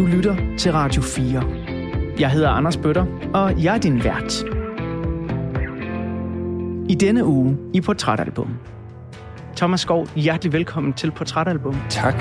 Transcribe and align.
Du 0.00 0.06
lytter 0.06 0.36
til 0.58 0.72
Radio 0.72 1.02
4. 1.02 1.42
Jeg 2.20 2.30
hedder 2.30 2.48
Anders 2.48 2.76
Bøtter, 2.76 3.06
og 3.34 3.64
jeg 3.64 3.74
er 3.74 3.78
din 3.78 4.04
vært. 4.04 4.44
I 6.88 6.94
denne 6.94 7.24
uge 7.24 7.56
i 7.74 7.80
Portrætalbum. 7.80 8.48
Thomas 9.56 9.80
Skov, 9.80 10.08
hjertelig 10.16 10.52
velkommen 10.52 10.92
til 10.92 11.10
Portrætalbum. 11.10 11.76
Tak. 11.88 12.14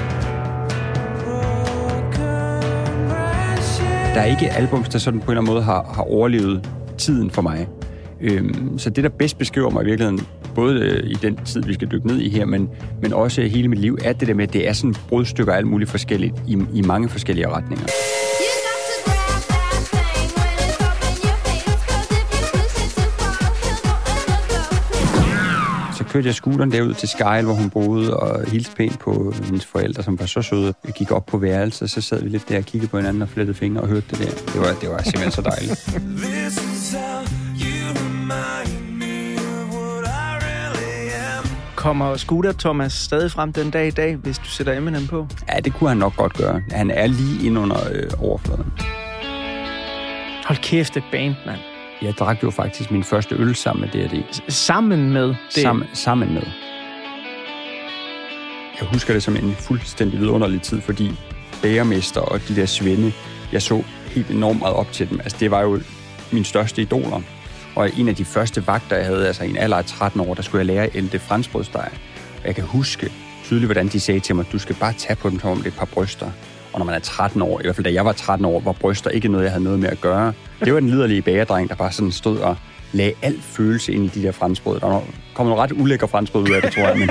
Der 4.13 4.21
er 4.21 4.25
ikke 4.25 4.49
albums, 4.49 4.89
der 4.89 4.99
sådan 4.99 5.19
på 5.19 5.25
en 5.25 5.29
eller 5.31 5.41
anden 5.41 5.53
måde 5.53 5.63
har, 5.63 5.91
har 5.93 6.03
overlevet 6.03 6.69
tiden 6.97 7.29
for 7.29 7.41
mig. 7.41 7.67
Øhm, 8.21 8.77
så 8.77 8.89
det, 8.89 9.03
der 9.03 9.09
bedst 9.09 9.37
beskriver 9.37 9.69
mig 9.69 9.83
i 9.83 9.85
virkeligheden, 9.85 10.19
både 10.55 10.79
øh, 10.79 11.09
i 11.09 11.13
den 11.13 11.35
tid, 11.45 11.63
vi 11.63 11.73
skal 11.73 11.91
dykke 11.91 12.07
ned 12.07 12.19
i 12.19 12.29
her, 12.29 12.45
men, 12.45 12.69
men 13.01 13.13
også 13.13 13.41
hele 13.41 13.67
mit 13.67 13.79
liv, 13.79 13.97
er 14.03 14.13
det 14.13 14.27
der 14.27 14.33
med, 14.33 14.47
at 14.47 14.53
det 14.53 14.67
er 14.67 14.73
sådan 14.73 14.95
brudstykker 15.09 15.53
af 15.53 15.57
alt 15.57 15.67
muligt 15.67 15.89
forskelligt 15.89 16.35
i, 16.47 16.57
i 16.73 16.81
mange 16.81 17.09
forskellige 17.09 17.47
retninger. 17.49 17.85
Så 25.97 26.03
kørte 26.03 26.27
jeg 26.27 26.35
scooteren 26.35 26.71
derud 26.71 26.93
til 26.93 27.09
Skyle, 27.09 27.43
hvor 27.43 27.53
hun 27.53 27.69
boede, 27.69 28.17
og 28.17 28.49
hilste 28.51 28.75
pænt 28.75 28.99
på 28.99 29.33
hendes 29.43 29.65
forældre, 29.65 30.03
som 30.03 30.19
var 30.19 30.25
så 30.25 30.41
søde. 30.41 30.73
Jeg 30.85 30.93
gik 30.93 31.11
op 31.11 31.25
på 31.25 31.37
værelset, 31.37 31.81
og 31.81 31.89
så 31.89 32.01
sad 32.01 32.23
vi 32.23 32.29
lidt 32.29 32.49
der 32.49 32.57
og 32.57 32.63
kiggede 32.63 32.89
på 32.89 32.97
hinanden 32.97 33.21
og 33.21 33.29
flettede 33.29 33.57
fingre 33.57 33.81
og 33.81 33.87
hørte 33.87 34.05
det 34.09 34.19
der. 34.19 34.51
Det 34.53 34.61
var, 34.61 34.73
det 34.81 34.89
var 34.89 35.01
simpelthen 35.03 35.31
så 35.31 35.41
dejligt. 35.41 36.78
Kommer 41.79 42.17
Scooter 42.17 42.51
Thomas 42.51 42.93
stadig 42.93 43.31
frem 43.31 43.53
den 43.53 43.71
dag 43.71 43.87
i 43.87 43.91
dag, 43.91 44.15
hvis 44.15 44.37
du 44.37 44.45
sætter 44.45 44.77
Eminem 44.77 45.07
på? 45.07 45.27
Ja, 45.49 45.59
det 45.59 45.73
kunne 45.73 45.89
han 45.89 45.97
nok 45.97 46.15
godt 46.15 46.33
gøre. 46.33 46.61
Han 46.71 46.91
er 46.91 47.07
lige 47.07 47.47
ind 47.47 47.59
under 47.59 47.77
øh, 47.91 48.09
overfladen. 48.19 48.73
Hold 50.45 50.57
kæft, 50.57 50.97
et 50.97 51.03
band, 51.11 51.35
mand. 51.45 51.59
Jeg 52.01 52.13
drak 52.13 52.43
jo 52.43 52.51
faktisk 52.51 52.91
min 52.91 53.03
første 53.03 53.35
øl 53.35 53.55
sammen 53.55 53.89
med 53.93 54.09
D&D. 54.09 54.23
Sammen 54.51 55.13
med 55.13 55.27
det. 55.27 55.37
Sammen, 55.49 55.87
sammen 55.93 56.33
med. 56.33 56.43
Jeg 58.79 58.87
husker 58.93 59.13
det 59.13 59.23
som 59.23 59.35
en 59.35 59.55
fuldstændig 59.55 60.19
vidunderlig 60.19 60.61
tid, 60.61 60.81
fordi 60.81 61.11
bagermester 61.61 62.21
og 62.21 62.39
de 62.47 62.55
der 62.55 62.65
svende, 62.65 63.13
jeg 63.51 63.61
så 63.61 63.83
helt 64.05 64.29
enormt 64.29 64.59
meget 64.59 64.75
op 64.75 64.91
til 64.91 65.09
dem. 65.09 65.19
Altså, 65.19 65.37
det 65.39 65.51
var 65.51 65.61
jo 65.61 65.79
min 66.31 66.43
største 66.43 66.81
idoler. 66.81 67.21
Og 67.79 67.89
en 67.99 68.07
af 68.07 68.15
de 68.15 68.25
første 68.25 68.67
vagter, 68.67 68.95
jeg 68.95 69.05
havde, 69.05 69.27
altså 69.27 69.43
i 69.43 69.49
en 69.49 69.57
alder 69.57 69.77
af 69.77 69.85
13 69.85 70.21
år, 70.21 70.33
der 70.33 70.41
skulle 70.41 70.59
jeg 70.59 70.65
lære 70.65 70.83
at 70.83 70.95
ælte 70.95 71.19
franskbrødsteg. 71.19 71.89
Og 72.41 72.45
jeg 72.45 72.55
kan 72.55 72.63
huske 72.63 73.11
tydeligt, 73.43 73.67
hvordan 73.67 73.87
de 73.87 73.99
sagde 73.99 74.19
til 74.19 74.35
mig, 74.35 74.45
du 74.51 74.59
skal 74.59 74.75
bare 74.75 74.93
tage 74.93 75.15
på 75.15 75.29
dem, 75.29 75.39
som 75.39 75.49
om 75.49 75.57
det 75.57 75.65
er 75.65 75.69
et 75.69 75.77
par 75.77 75.85
bryster. 75.85 76.31
Og 76.73 76.79
når 76.79 76.85
man 76.85 76.95
er 76.95 76.99
13 76.99 77.41
år, 77.41 77.59
i 77.59 77.63
hvert 77.63 77.75
fald 77.75 77.85
da 77.85 77.93
jeg 77.93 78.05
var 78.05 78.11
13 78.11 78.45
år, 78.45 78.59
var 78.59 78.71
bryster 78.71 79.09
ikke 79.09 79.27
noget, 79.27 79.43
jeg 79.43 79.51
havde 79.51 79.63
noget 79.63 79.79
med 79.79 79.89
at 79.89 80.01
gøre. 80.01 80.33
Det 80.65 80.73
var 80.73 80.79
den 80.79 80.89
liderlige 80.89 81.21
bagerdreng, 81.21 81.69
der 81.69 81.75
bare 81.75 81.91
sådan 81.91 82.11
stod 82.11 82.37
og 82.37 82.57
lagde 82.91 83.13
al 83.21 83.41
følelse 83.41 83.93
ind 83.93 84.05
i 84.05 84.07
de 84.07 84.23
der 84.23 84.31
franskbrød. 84.31 84.79
Der 84.79 85.01
kom 85.33 85.45
nogle 85.45 85.61
ret 85.61 85.71
ulækre 85.71 86.07
franskbrød 86.07 86.43
ud 86.43 86.55
af 86.55 86.61
det, 86.61 86.71
tror 86.71 86.83
jeg. 86.87 86.97
Men, 86.97 87.09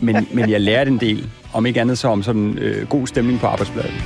men, 0.00 0.28
men 0.32 0.50
jeg 0.50 0.60
lærte 0.60 0.90
en 0.90 1.00
del, 1.00 1.30
om 1.52 1.66
ikke 1.66 1.80
andet 1.80 1.98
så 1.98 2.08
om 2.08 2.22
sådan 2.22 2.58
øh, 2.58 2.88
god 2.88 3.06
stemning 3.06 3.40
på 3.40 3.46
arbejdspladsen. 3.46 4.00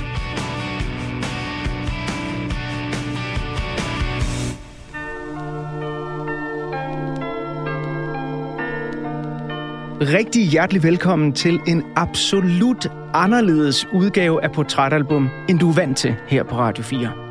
Rigtig 10.01 10.47
hjertelig 10.47 10.83
velkommen 10.83 11.33
til 11.33 11.59
en 11.67 11.83
absolut 11.95 12.91
anderledes 13.13 13.87
udgave 13.93 14.43
af 14.43 14.51
Portrætalbum, 14.51 15.29
end 15.49 15.59
du 15.59 15.69
er 15.69 15.73
vant 15.73 15.97
til 15.97 16.15
her 16.27 16.43
på 16.43 16.55
Radio 16.55 16.83
4. 16.83 17.26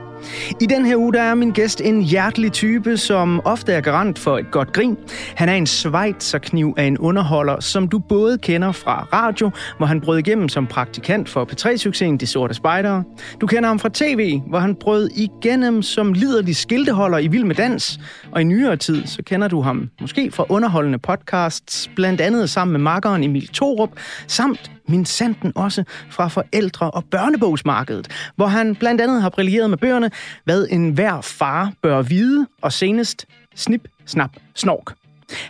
I 0.61 0.67
den 0.67 0.87
her 0.87 0.97
uge 0.97 1.13
der 1.13 1.23
er 1.23 1.35
min 1.35 1.51
gæst 1.51 1.81
en 1.81 2.03
hjertelig 2.03 2.53
type, 2.53 2.97
som 2.97 3.41
ofte 3.45 3.73
er 3.73 3.81
garant 3.81 4.19
for 4.19 4.39
et 4.39 4.51
godt 4.51 4.73
grin. 4.73 4.97
Han 5.35 5.49
er 5.49 5.55
en 5.55 5.67
svejtserkniv 5.67 6.75
af 6.77 6.85
en 6.85 6.99
underholder, 6.99 7.61
som 7.61 7.89
du 7.89 7.99
både 7.99 8.39
kender 8.39 8.73
fra 8.73 9.07
radio, 9.13 9.51
hvor 9.77 9.87
han 9.87 10.01
brød 10.01 10.19
igennem 10.19 10.49
som 10.49 10.67
praktikant 10.67 11.29
for 11.29 11.45
P3-succesen 11.45 12.17
De 12.17 12.27
Sorte 12.27 12.55
Spejdere. 12.55 13.05
Du 13.41 13.47
kender 13.47 13.69
ham 13.69 13.79
fra 13.79 13.89
tv, 13.95 14.41
hvor 14.49 14.59
han 14.59 14.75
brød 14.75 15.11
igennem 15.17 15.83
som 15.83 16.13
liderlig 16.13 16.57
skilteholder 16.57 17.19
i 17.19 17.27
Vild 17.27 17.45
med 17.45 17.55
Dans. 17.55 18.01
Og 18.33 18.41
i 18.41 18.45
nyere 18.45 18.77
tid, 18.77 19.07
så 19.07 19.23
kender 19.23 19.49
du 19.49 19.61
ham 19.61 19.91
måske 20.01 20.31
fra 20.31 20.45
underholdende 20.49 20.99
podcasts, 20.99 21.91
blandt 21.97 22.21
andet 22.21 22.51
sammen 22.51 22.73
med 22.73 22.81
makkeren 22.81 23.25
Emil 23.25 23.49
Torup, 23.49 23.91
samt 24.27 24.71
min 24.89 25.05
sanden 25.05 25.53
også 25.55 25.85
fra 26.11 26.29
forældre- 26.29 26.91
og 26.91 27.05
børnebogsmarkedet, 27.05 28.09
hvor 28.37 28.47
han 28.47 28.77
blandt 28.77 29.01
andet 29.01 29.23
har 29.23 29.29
brilleret 29.29 29.71
med 29.71 29.79
bøgerne, 29.79 30.11
hvad 30.45 30.67
en 30.71 30.91
hver 30.91 31.21
far 31.21 31.73
bør 31.83 32.03
vide, 32.03 32.47
og 32.63 32.73
senest 32.73 33.27
snip, 33.55 33.89
snap, 34.07 34.31
snork. 34.55 34.95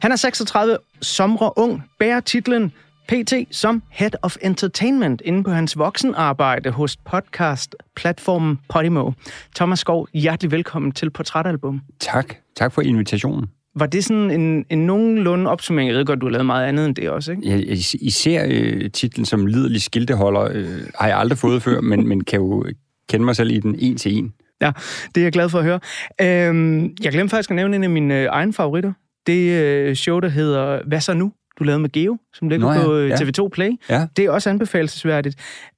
Han 0.01 0.13
er 0.13 0.17
36, 0.17 0.79
somre 1.03 1.53
ung, 1.57 1.83
bærer 1.99 2.21
titlen 2.21 2.73
PT 3.09 3.33
som 3.51 3.83
Head 3.91 4.11
of 4.23 4.37
Entertainment 4.43 5.23
inde 5.25 5.45
på 5.45 5.51
hans 5.51 5.79
voksenarbejde 5.79 6.71
hos 6.71 6.97
podcast-platformen 6.97 8.61
Podimo. 8.69 9.11
Thomas 9.57 9.79
Skov, 9.79 10.09
hjertelig 10.15 10.51
velkommen 10.51 10.93
til 10.93 11.11
Portrætalbum. 11.11 11.81
Tak. 12.01 12.35
Tak 12.57 12.73
for 12.73 12.83
invitationen. 12.83 13.47
Var 13.79 13.87
det 13.87 14.05
sådan 14.05 14.31
en, 14.31 14.65
en 14.71 14.87
nogenlunde 14.87 15.51
opsummering? 15.51 15.91
Jeg 15.91 15.99
ved 15.99 16.05
godt, 16.05 16.21
du 16.21 16.27
har 16.27 16.31
lavet 16.31 16.47
meget 16.47 16.67
andet 16.67 16.87
end 16.87 16.95
det 16.95 17.11
også, 17.11 17.31
ikke? 17.33 17.49
Ja, 17.49 17.77
især 18.01 18.47
øh, 18.49 18.91
titlen 18.91 19.27
som 19.27 19.47
liderlig 19.47 19.83
skilteholder 19.83 20.49
øh, 20.53 20.81
har 20.95 21.09
jeg 21.09 21.19
aldrig 21.19 21.39
fået 21.39 21.63
før, 21.63 21.81
men, 21.81 22.09
men 22.09 22.25
kan 22.25 22.41
jo 22.41 22.67
kende 23.09 23.25
mig 23.25 23.37
selv 23.37 23.51
i 23.51 23.59
den 23.59 23.77
en 23.79 23.97
til 23.97 24.19
en. 24.19 24.33
Ja, 24.61 24.73
det 25.15 25.21
er 25.21 25.25
jeg 25.25 25.33
glad 25.33 25.49
for 25.49 25.59
at 25.59 25.65
høre. 25.65 25.81
Øhm, 26.21 26.95
jeg 27.03 27.13
glemte 27.13 27.31
faktisk 27.31 27.51
at 27.51 27.57
nævne 27.57 27.77
en 27.77 27.85
af 27.85 27.91
mine 27.91 28.21
øh, 28.21 28.29
egne 28.31 28.53
favoritter. 28.53 28.93
Det 29.27 29.63
øh, 29.63 29.95
show, 29.95 30.21
der 30.21 30.29
hedder 30.29 30.81
Hvad 30.87 31.01
så 31.01 31.15
nu? 31.15 31.33
Du 31.59 31.65
lavede 31.65 31.81
med 31.81 31.93
Geo, 31.93 32.19
som 32.35 32.49
ligger 32.49 32.67
Nå 32.67 32.73
ja, 32.73 32.85
på 32.85 32.95
øh, 32.95 33.09
ja. 33.09 33.15
TV2 33.15 33.49
Play. 33.49 33.71
Ja. 33.91 34.07
Det 34.17 34.25
er 34.25 34.31
også 34.31 34.51
anbefalesværdigt. 34.51 35.37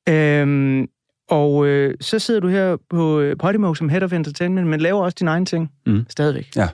Øhm, 0.09 0.87
og 1.31 1.67
øh, 1.67 1.95
så 2.01 2.19
sidder 2.19 2.41
du 2.41 2.49
her 2.49 2.77
på 2.91 3.21
øh, 3.21 3.37
Podimo 3.37 3.75
som 3.75 3.89
Head 3.89 4.03
of 4.03 4.13
Entertainment, 4.13 4.67
men 4.67 4.81
laver 4.81 5.03
også 5.03 5.17
dine 5.19 5.31
egne 5.31 5.47
ting. 5.47 5.71
Mm. 5.87 6.07
Stadigvæk. 6.09 6.57
Ja. 6.57 6.69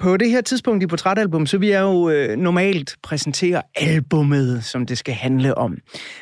På 0.00 0.16
det 0.16 0.30
her 0.30 0.40
tidspunkt 0.40 0.82
i 0.82 0.86
Portrætalbum, 0.86 1.46
så 1.46 1.58
vil 1.58 1.68
jeg 1.68 1.80
jo 1.80 2.10
øh, 2.10 2.36
normalt 2.36 2.96
præsentere 3.02 3.62
albummet, 3.76 4.64
som 4.64 4.86
det 4.86 4.98
skal 4.98 5.14
handle 5.14 5.58
om. 5.58 5.78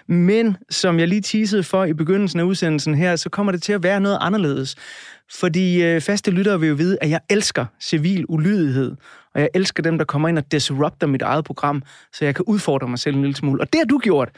Men 0.07 0.57
som 0.71 0.99
jeg 0.99 1.09
lige 1.09 1.21
teasede 1.21 1.63
for 1.63 1.85
i 1.85 1.93
begyndelsen 1.93 2.41
af 2.41 2.45
udsendelsen 2.45 2.95
her, 2.95 3.17
så 3.17 3.31
kommer 3.31 3.53
det 3.53 3.63
til 3.63 3.73
at 3.73 3.83
være 3.83 4.01
noget 4.01 4.19
anderledes. 4.21 4.77
Fordi 5.33 5.83
øh, 5.83 6.01
faste 6.01 6.31
lyttere 6.31 6.61
vil 6.61 6.69
jo 6.69 6.75
vide, 6.75 6.99
at 7.01 7.11
jeg 7.11 7.21
elsker 7.31 7.67
civil 7.81 8.25
ulydighed. 8.29 8.97
Og 9.35 9.41
jeg 9.41 9.49
elsker 9.55 9.83
dem, 9.83 9.99
der 9.99 10.05
kommer 10.05 10.29
ind 10.29 10.39
og 10.39 10.53
disrupter 10.53 11.07
mit 11.07 11.23
eget 11.23 11.45
program, 11.45 11.83
så 12.13 12.25
jeg 12.25 12.35
kan 12.35 12.45
udfordre 12.49 12.89
mig 12.89 12.99
selv 12.99 13.17
en 13.17 13.23
lille 13.23 13.37
smule. 13.37 13.61
Og 13.61 13.73
det 13.73 13.79
har 13.81 13.87
du 13.87 13.99
gjort. 13.99 14.29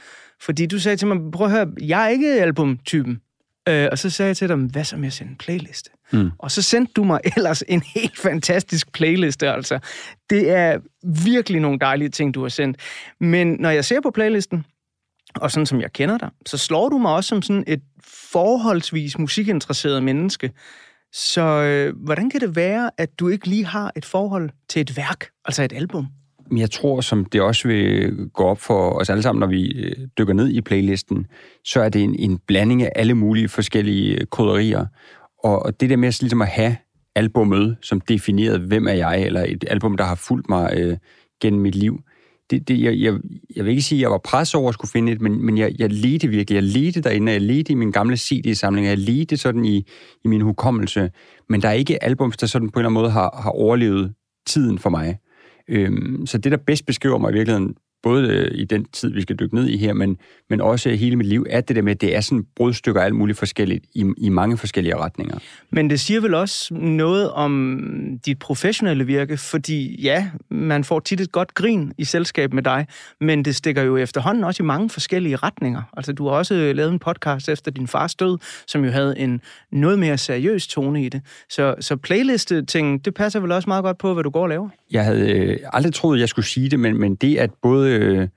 Fordi 0.41 0.67
du 0.67 0.79
sagde 0.79 0.97
til 0.97 1.09
mig, 1.09 1.17
prøv 1.33 1.47
at 1.47 1.53
høre, 1.53 1.67
jeg 1.81 2.05
er 2.05 2.09
ikke 2.09 2.41
albumtypen. 2.41 3.21
Øh, 3.69 3.89
og 3.93 3.99
så 3.99 4.11
sagde 4.11 4.29
jeg 4.29 4.37
til 4.37 4.49
dem, 4.49 4.67
hvad 4.67 4.85
så 4.85 4.97
med 4.97 5.07
at 5.07 5.13
sende 5.13 5.31
en 5.31 5.37
playliste? 5.39 5.91
Mm. 6.13 6.31
Og 6.39 6.51
så 6.51 6.63
sendte 6.63 6.93
du 6.97 7.05
mig 7.05 7.21
ellers 7.37 7.63
en 7.69 7.83
helt 7.95 8.19
fantastisk 8.19 8.93
playliste, 8.93 9.51
altså. 9.51 9.79
Det 10.31 10.51
er 10.51 10.79
virkelig 11.25 11.61
nogle 11.61 11.79
dejlige 11.79 12.09
ting, 12.09 12.35
du 12.35 12.43
har 12.43 12.49
sendt. 12.49 12.77
Men 13.21 13.57
når 13.61 13.71
jeg 13.71 13.85
ser 13.85 14.01
på 14.01 14.11
playlisten, 14.11 14.65
og 15.37 15.51
sådan 15.51 15.67
som 15.67 15.81
jeg 15.81 15.93
kender 15.93 16.19
dig, 16.19 16.31
så 16.47 16.59
slår 16.59 16.89
du 16.89 16.99
mig 16.99 17.15
også 17.15 17.29
som 17.29 17.43
sådan 17.43 17.65
et 17.67 17.81
forholdsvis 18.05 19.19
musikinteresseret 19.19 20.03
menneske. 20.03 20.53
Så 21.13 21.43
øh, 21.43 22.05
hvordan 22.05 22.31
kan 22.31 22.41
det 22.41 22.57
være, 22.57 22.91
at 22.99 23.19
du 23.19 23.29
ikke 23.29 23.47
lige 23.47 23.67
har 23.67 23.93
et 23.97 24.05
forhold 24.05 24.51
til 24.69 24.81
et 24.81 24.97
værk, 24.97 25.27
altså 25.45 25.63
et 25.63 25.73
album? 25.73 26.07
Men 26.51 26.59
Jeg 26.59 26.71
tror, 26.71 27.01
som 27.01 27.25
det 27.25 27.41
også 27.41 27.69
vil 27.69 28.17
gå 28.35 28.45
op 28.45 28.61
for 28.61 28.91
os 29.01 29.11
alle 29.11 29.23
sammen, 29.23 29.41
når 29.41 29.47
vi 29.47 29.73
øh, 29.73 30.09
dykker 30.19 30.35
ned 30.35 30.49
i 30.49 30.61
playlisten, 30.61 31.27
så 31.65 31.81
er 31.81 31.89
det 31.89 32.03
en, 32.03 32.15
en 32.15 32.39
blanding 32.39 32.83
af 32.83 32.93
alle 32.97 33.15
mulige 33.15 33.49
forskellige 33.49 34.15
øh, 34.15 34.27
krydderier. 34.31 34.87
Og, 35.45 35.81
det 35.81 35.91
der 35.91 35.97
med 35.97 36.09
at, 36.09 36.21
ligesom 36.21 36.43
at 36.43 36.49
have 36.49 36.77
albummet, 37.15 37.77
som 37.83 38.01
definerede, 38.01 38.59
hvem 38.59 38.87
er 38.87 38.93
jeg, 38.93 39.23
eller 39.23 39.45
et 39.49 39.65
album, 39.69 39.97
der 39.97 40.05
har 40.05 40.15
fulgt 40.15 40.49
mig 40.49 40.73
øh, 40.77 40.97
gennem 41.41 41.63
mit 41.63 41.75
liv, 41.75 42.01
det, 42.51 42.69
det, 42.69 42.81
jeg, 42.81 43.01
jeg, 43.01 43.15
jeg 43.57 43.65
vil 43.65 43.71
ikke 43.71 43.83
sige, 43.83 43.99
at 43.99 44.03
jeg 44.03 44.11
var 44.11 44.19
presset 44.19 44.55
over 44.55 44.69
at 44.69 44.75
skulle 44.75 44.91
finde 44.91 45.13
et, 45.13 45.21
men, 45.21 45.47
men 45.47 45.59
jeg, 45.59 45.75
jeg 45.79 45.91
ledte 45.93 46.29
virkelig. 46.29 46.55
Jeg 46.55 46.63
ledte 46.63 47.01
derinde, 47.01 47.33
jeg 47.33 47.41
ledte 47.41 47.73
i 47.73 47.75
min 47.75 47.91
gamle 47.91 48.17
CD-samling, 48.17 48.87
jeg 48.87 48.99
ledte 48.99 49.37
sådan 49.37 49.65
i, 49.65 49.87
i 50.25 50.29
min 50.29 50.41
hukommelse. 50.41 51.11
Men 51.49 51.63
der 51.63 51.69
er 51.69 51.73
ikke 51.73 52.05
albums, 52.05 52.37
der 52.37 52.47
sådan 52.47 52.71
på 52.71 52.81
en 52.81 52.81
eller 52.81 52.89
anden 52.89 53.03
måde 53.03 53.11
har, 53.11 53.41
har 53.43 53.51
overlevet 53.51 54.15
tiden 54.47 54.79
for 54.79 54.91
mig. 54.91 55.19
Øhm, 55.69 56.27
så 56.27 56.39
det, 56.39 56.53
der 56.53 56.59
bedst 56.67 56.87
beskriver 56.87 57.19
mig 57.19 57.31
i 57.31 57.35
virkeligheden, 57.35 57.75
både 58.03 58.29
øh, 58.29 58.51
i 58.55 58.65
den 58.65 58.85
tid, 58.85 59.13
vi 59.13 59.23
skal 59.23 59.37
dykke 59.37 59.55
ned 59.55 59.69
i 59.69 59.77
her, 59.77 59.93
men, 59.93 60.17
men 60.51 60.61
også 60.61 60.91
hele 60.91 61.17
mit 61.17 61.27
liv, 61.27 61.47
er 61.51 61.61
det 61.61 61.77
der 61.77 61.83
med, 61.83 61.93
at 61.93 62.01
det 62.01 62.17
er 62.17 62.21
sådan 62.21 62.47
brudstykker 62.57 63.01
af 63.01 63.05
alt 63.05 63.15
muligt 63.15 63.39
forskelligt 63.39 63.85
i, 63.95 64.05
i 64.19 64.29
mange 64.29 64.57
forskellige 64.57 64.97
retninger. 64.97 65.39
Men 65.71 65.91
det 65.91 66.01
siger 66.01 66.21
vel 66.21 66.35
også 66.35 66.75
noget 66.75 67.31
om 67.31 68.21
dit 68.27 68.39
professionelle 68.39 69.07
virke, 69.07 69.37
fordi 69.37 70.03
ja, 70.03 70.31
man 70.51 70.85
får 70.85 71.01
tit 71.01 71.21
et 71.21 71.33
godt 71.33 71.55
grin 71.55 71.93
i 71.99 72.05
selskab 72.05 72.53
med 72.53 72.63
dig, 72.63 72.87
men 73.21 73.45
det 73.45 73.57
stikker 73.57 73.83
jo 73.83 73.97
efterhånden 73.97 74.45
også 74.45 74.63
i 74.63 74.67
mange 74.67 74.91
forskellige 74.91 75.37
retninger. 75.37 75.83
Altså, 75.97 76.13
du 76.13 76.29
har 76.29 76.35
også 76.35 76.73
lavet 76.75 76.93
en 76.93 76.99
podcast 76.99 77.49
efter 77.49 77.71
din 77.71 77.89
fars 77.89 78.15
død, 78.15 78.39
som 78.67 78.85
jo 78.85 78.91
havde 78.91 79.19
en 79.19 79.41
noget 79.73 79.99
mere 79.99 80.19
seriøs 80.19 80.67
tone 80.67 81.05
i 81.05 81.09
det. 81.09 81.23
Så, 81.51 81.75
så 81.81 81.97
playliste-ting, 81.97 83.05
det 83.05 83.15
passer 83.15 83.41
vel 83.41 83.53
også 83.53 83.71
meget 83.71 83.85
godt 83.85 83.99
på, 83.99 84.15
hvad 84.15 84.25
du 84.25 84.31
går 84.31 84.43
og 84.43 84.49
laver? 84.49 84.69
Jeg 84.91 85.05
havde 85.05 85.31
øh, 85.31 85.59
aldrig 85.73 85.95
troet, 85.95 86.21
jeg 86.21 86.29
skulle 86.29 86.47
sige 86.47 86.69
det, 86.69 86.81
men, 86.81 87.01
men 87.01 87.15
det, 87.15 87.37
at 87.37 87.51
både 87.63 87.90
øh, 87.91 88.29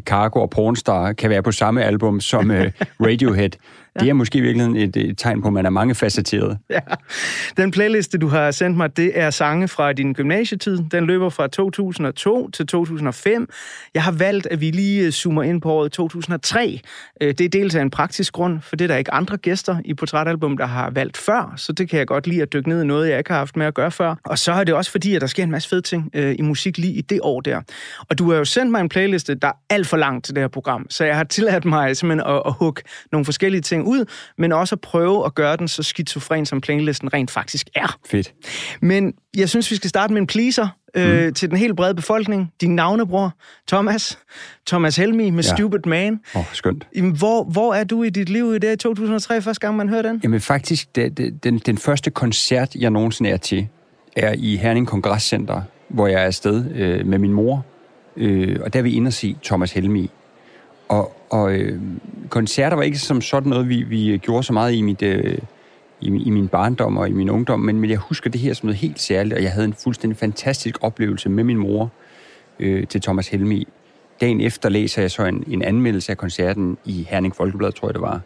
Cargo 0.00 0.40
og 0.40 0.50
Pornstar 0.50 1.12
kan 1.12 1.30
være 1.30 1.42
på 1.42 1.52
samme 1.52 1.84
album 1.84 2.20
som 2.20 2.50
øh, 2.50 2.72
Radiohead, 3.06 3.50
Ja. 3.96 4.04
Det 4.04 4.08
er 4.08 4.14
måske 4.14 4.38
i 4.38 4.40
virkeligheden 4.40 4.76
et, 4.76 4.96
et 4.96 5.18
tegn 5.18 5.42
på, 5.42 5.48
at 5.48 5.54
man 5.54 5.66
er 5.66 5.70
mange 5.70 5.94
facetteret. 5.94 6.58
Ja. 6.70 6.80
Den 7.56 7.70
playliste, 7.70 8.18
du 8.18 8.28
har 8.28 8.50
sendt 8.50 8.76
mig, 8.76 8.96
det 8.96 9.18
er 9.18 9.30
sange 9.30 9.68
fra 9.68 9.92
din 9.92 10.12
gymnasietid. 10.12 10.78
Den 10.90 11.06
løber 11.06 11.28
fra 11.28 11.46
2002 11.46 12.50
til 12.50 12.66
2005. 12.66 13.48
Jeg 13.94 14.02
har 14.02 14.12
valgt, 14.12 14.46
at 14.50 14.60
vi 14.60 14.70
lige 14.70 15.12
zoomer 15.12 15.42
ind 15.42 15.60
på 15.60 15.72
året 15.72 15.92
2003. 15.92 16.80
Øh, 17.20 17.28
det 17.28 17.40
er 17.40 17.48
dels 17.48 17.74
af 17.74 17.82
en 17.82 17.90
praktisk 17.90 18.32
grund, 18.32 18.60
for 18.60 18.76
det 18.76 18.84
er 18.84 18.88
der 18.88 18.96
ikke 18.96 19.14
andre 19.14 19.36
gæster 19.36 19.76
i 19.84 19.94
Portrætalbum, 19.94 20.56
der 20.56 20.66
har 20.66 20.90
valgt 20.90 21.16
før, 21.16 21.54
så 21.56 21.72
det 21.72 21.88
kan 21.88 21.98
jeg 21.98 22.06
godt 22.06 22.26
lide 22.26 22.42
at 22.42 22.52
dykke 22.52 22.68
ned 22.68 22.82
i 22.82 22.86
noget, 22.86 23.10
jeg 23.10 23.18
ikke 23.18 23.30
har 23.30 23.38
haft 23.38 23.56
med 23.56 23.66
at 23.66 23.74
gøre 23.74 23.90
før. 23.90 24.14
Og 24.24 24.38
så 24.38 24.52
er 24.52 24.64
det 24.64 24.74
også 24.74 24.90
fordi, 24.90 25.14
at 25.14 25.20
der 25.20 25.26
sker 25.26 25.42
en 25.42 25.50
masse 25.50 25.68
fede 25.68 25.82
ting 25.82 26.10
øh, 26.14 26.34
i 26.38 26.42
musik 26.42 26.78
lige 26.78 26.92
i 26.92 27.00
det 27.00 27.20
år 27.22 27.40
der. 27.40 27.60
Og 28.08 28.18
du 28.18 28.30
har 28.30 28.38
jo 28.38 28.44
sendt 28.44 28.70
mig 28.70 28.80
en 28.80 28.88
playliste, 28.88 29.34
der 29.34 29.48
er 29.48 29.52
alt 29.70 29.86
for 29.86 29.96
langt 29.96 30.24
til 30.24 30.34
det 30.34 30.42
her 30.42 30.48
program, 30.48 30.86
så 30.90 31.04
jeg 31.04 31.16
har 31.16 31.24
tilladt 31.24 31.64
mig 31.64 31.96
simpelthen 31.96 32.30
at, 32.30 32.42
at 32.46 32.52
hugge 32.52 32.82
nogle 33.12 33.24
forskellige 33.24 33.60
ting 33.60 33.85
ud, 33.86 34.04
men 34.38 34.52
også 34.52 34.74
at 34.74 34.80
prøve 34.80 35.26
at 35.26 35.34
gøre 35.34 35.56
den 35.56 35.68
så 35.68 35.82
skizofren, 35.82 36.46
som 36.46 36.60
playlisten 36.60 37.14
rent 37.14 37.30
faktisk 37.30 37.68
er. 37.74 37.98
Fedt. 38.06 38.34
Men 38.80 39.14
jeg 39.36 39.48
synes, 39.48 39.70
vi 39.70 39.76
skal 39.76 39.90
starte 39.90 40.12
med 40.12 40.20
en 40.20 40.26
pleaser 40.26 40.68
øh, 40.96 41.26
mm. 41.26 41.34
til 41.34 41.50
den 41.50 41.58
helt 41.58 41.76
brede 41.76 41.94
befolkning. 41.94 42.52
Din 42.60 42.74
navnebror, 42.74 43.34
Thomas. 43.68 44.18
Thomas 44.66 44.96
Helmi 44.96 45.30
med 45.30 45.44
ja. 45.44 45.54
Stupid 45.54 45.80
Man. 45.86 46.20
Åh, 46.34 46.40
oh, 46.40 46.46
skønt. 46.52 46.86
hvor, 47.18 47.44
hvor 47.44 47.74
er 47.74 47.84
du 47.84 48.02
i 48.02 48.10
dit 48.10 48.28
liv 48.28 48.54
i 48.54 48.58
det 48.58 48.72
i 48.72 48.76
2003, 48.76 49.42
første 49.42 49.60
gang 49.60 49.76
man 49.76 49.88
hører 49.88 50.02
den? 50.02 50.20
Jamen 50.22 50.40
faktisk, 50.40 50.96
det, 50.96 51.18
det, 51.18 51.44
den, 51.44 51.58
den 51.58 51.78
første 51.78 52.10
koncert, 52.10 52.74
jeg 52.74 52.90
nogensinde 52.90 53.30
er 53.30 53.36
til, 53.36 53.68
er 54.16 54.34
i 54.38 54.56
Herning 54.56 54.86
Kongresscenter, 54.86 55.62
hvor 55.88 56.06
jeg 56.06 56.22
er 56.22 56.26
afsted 56.26 56.70
øh, 56.74 57.06
med 57.06 57.18
min 57.18 57.32
mor. 57.32 57.64
Øh, 58.16 58.58
og 58.62 58.72
der 58.72 58.78
er 58.78 58.82
vi 58.82 58.92
inde 58.92 59.08
og 59.08 59.12
se 59.12 59.36
Thomas 59.44 59.72
Helmi. 59.72 60.10
Og, 60.88 61.15
og 61.30 61.54
øh, 61.54 61.80
koncerter 62.28 62.76
var 62.76 62.82
ikke 62.82 62.98
som 62.98 63.20
sådan 63.20 63.50
noget, 63.50 63.68
vi, 63.68 63.82
vi 63.82 64.18
gjorde 64.22 64.42
så 64.42 64.52
meget 64.52 64.74
i 64.74 64.82
mit... 64.82 65.02
Øh, 65.02 65.38
i, 66.00 66.06
i 66.06 66.30
min 66.30 66.48
barndom 66.48 66.96
og 66.96 67.08
i 67.08 67.12
min 67.12 67.30
ungdom, 67.30 67.60
men, 67.60 67.80
men 67.80 67.90
jeg 67.90 67.98
husker 67.98 68.30
det 68.30 68.40
her 68.40 68.54
som 68.54 68.66
noget 68.66 68.78
helt 68.78 69.00
særligt, 69.00 69.34
og 69.34 69.42
jeg 69.42 69.52
havde 69.52 69.64
en 69.64 69.74
fuldstændig 69.74 70.18
fantastisk 70.18 70.78
oplevelse 70.80 71.28
med 71.28 71.44
min 71.44 71.56
mor 71.56 71.90
øh, 72.60 72.86
til 72.86 73.00
Thomas 73.00 73.28
Helmi. 73.28 73.68
Dagen 74.20 74.40
efter 74.40 74.68
læser 74.68 75.02
jeg 75.02 75.10
så 75.10 75.24
en, 75.24 75.44
en 75.46 75.62
anmeldelse 75.62 76.12
af 76.12 76.18
koncerten 76.18 76.78
i 76.84 77.06
Herning 77.10 77.36
Folkeblad, 77.36 77.72
tror 77.72 77.88
jeg 77.88 77.94
det 77.94 78.02
var, 78.02 78.20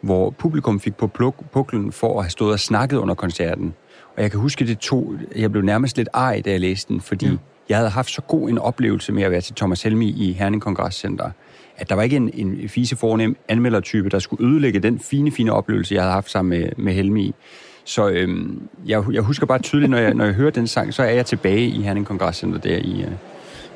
hvor 0.00 0.30
publikum 0.30 0.80
fik 0.80 0.94
på 0.94 1.06
pluk, 1.06 1.34
puklen 1.52 1.92
for 1.92 2.18
at 2.18 2.24
have 2.24 2.30
stået 2.30 2.52
og 2.52 2.60
snakket 2.60 2.96
under 2.96 3.14
koncerten. 3.14 3.74
Og 4.16 4.22
jeg 4.22 4.30
kan 4.30 4.40
huske, 4.40 4.66
det 4.66 4.78
to, 4.78 5.14
jeg 5.36 5.52
blev 5.52 5.64
nærmest 5.64 5.96
lidt 5.96 6.08
ej, 6.14 6.42
da 6.44 6.50
jeg 6.50 6.60
læste 6.60 6.92
den, 6.92 7.00
fordi 7.00 7.26
ja. 7.26 7.36
jeg 7.68 7.76
havde 7.76 7.90
haft 7.90 8.10
så 8.10 8.22
god 8.22 8.48
en 8.48 8.58
oplevelse 8.58 9.12
med 9.12 9.22
at 9.22 9.30
være 9.30 9.40
til 9.40 9.54
Thomas 9.54 9.82
Helmi 9.82 10.10
i 10.10 10.32
Herning 10.32 10.62
Kongresscenter, 10.62 11.30
at 11.78 11.88
der 11.88 11.94
var 11.94 12.02
ikke 12.02 12.16
en, 12.16 12.30
en 12.34 12.68
fise 12.68 12.96
fornem 12.96 13.36
anmeldertype, 13.48 14.08
der 14.08 14.18
skulle 14.18 14.46
ødelægge 14.46 14.80
den 14.80 14.98
fine, 14.98 15.30
fine 15.32 15.52
oplevelse, 15.52 15.94
jeg 15.94 16.02
havde 16.02 16.12
haft 16.12 16.30
sammen 16.30 16.60
med, 16.60 16.68
med 16.76 16.92
Helmi. 16.92 17.34
Så 17.84 18.08
øhm, 18.08 18.62
jeg, 18.86 19.04
jeg 19.12 19.22
husker 19.22 19.46
bare 19.46 19.58
tydeligt, 19.58 19.90
når 19.90 19.98
jeg, 19.98 20.14
når 20.14 20.24
jeg 20.24 20.34
hører 20.34 20.50
den 20.50 20.66
sang, 20.66 20.94
så 20.94 21.02
er 21.02 21.10
jeg 21.10 21.26
tilbage 21.26 21.66
i 21.66 21.82
Herning 21.82 22.06
Kongresscenter 22.06 22.58
der 22.58 22.76
i, 22.76 23.04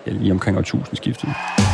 øh, 0.07 0.21
lige 0.21 0.33
omkring 0.33 0.59
årtusindskiftet. 0.59 1.29
skiftet. 1.29 1.72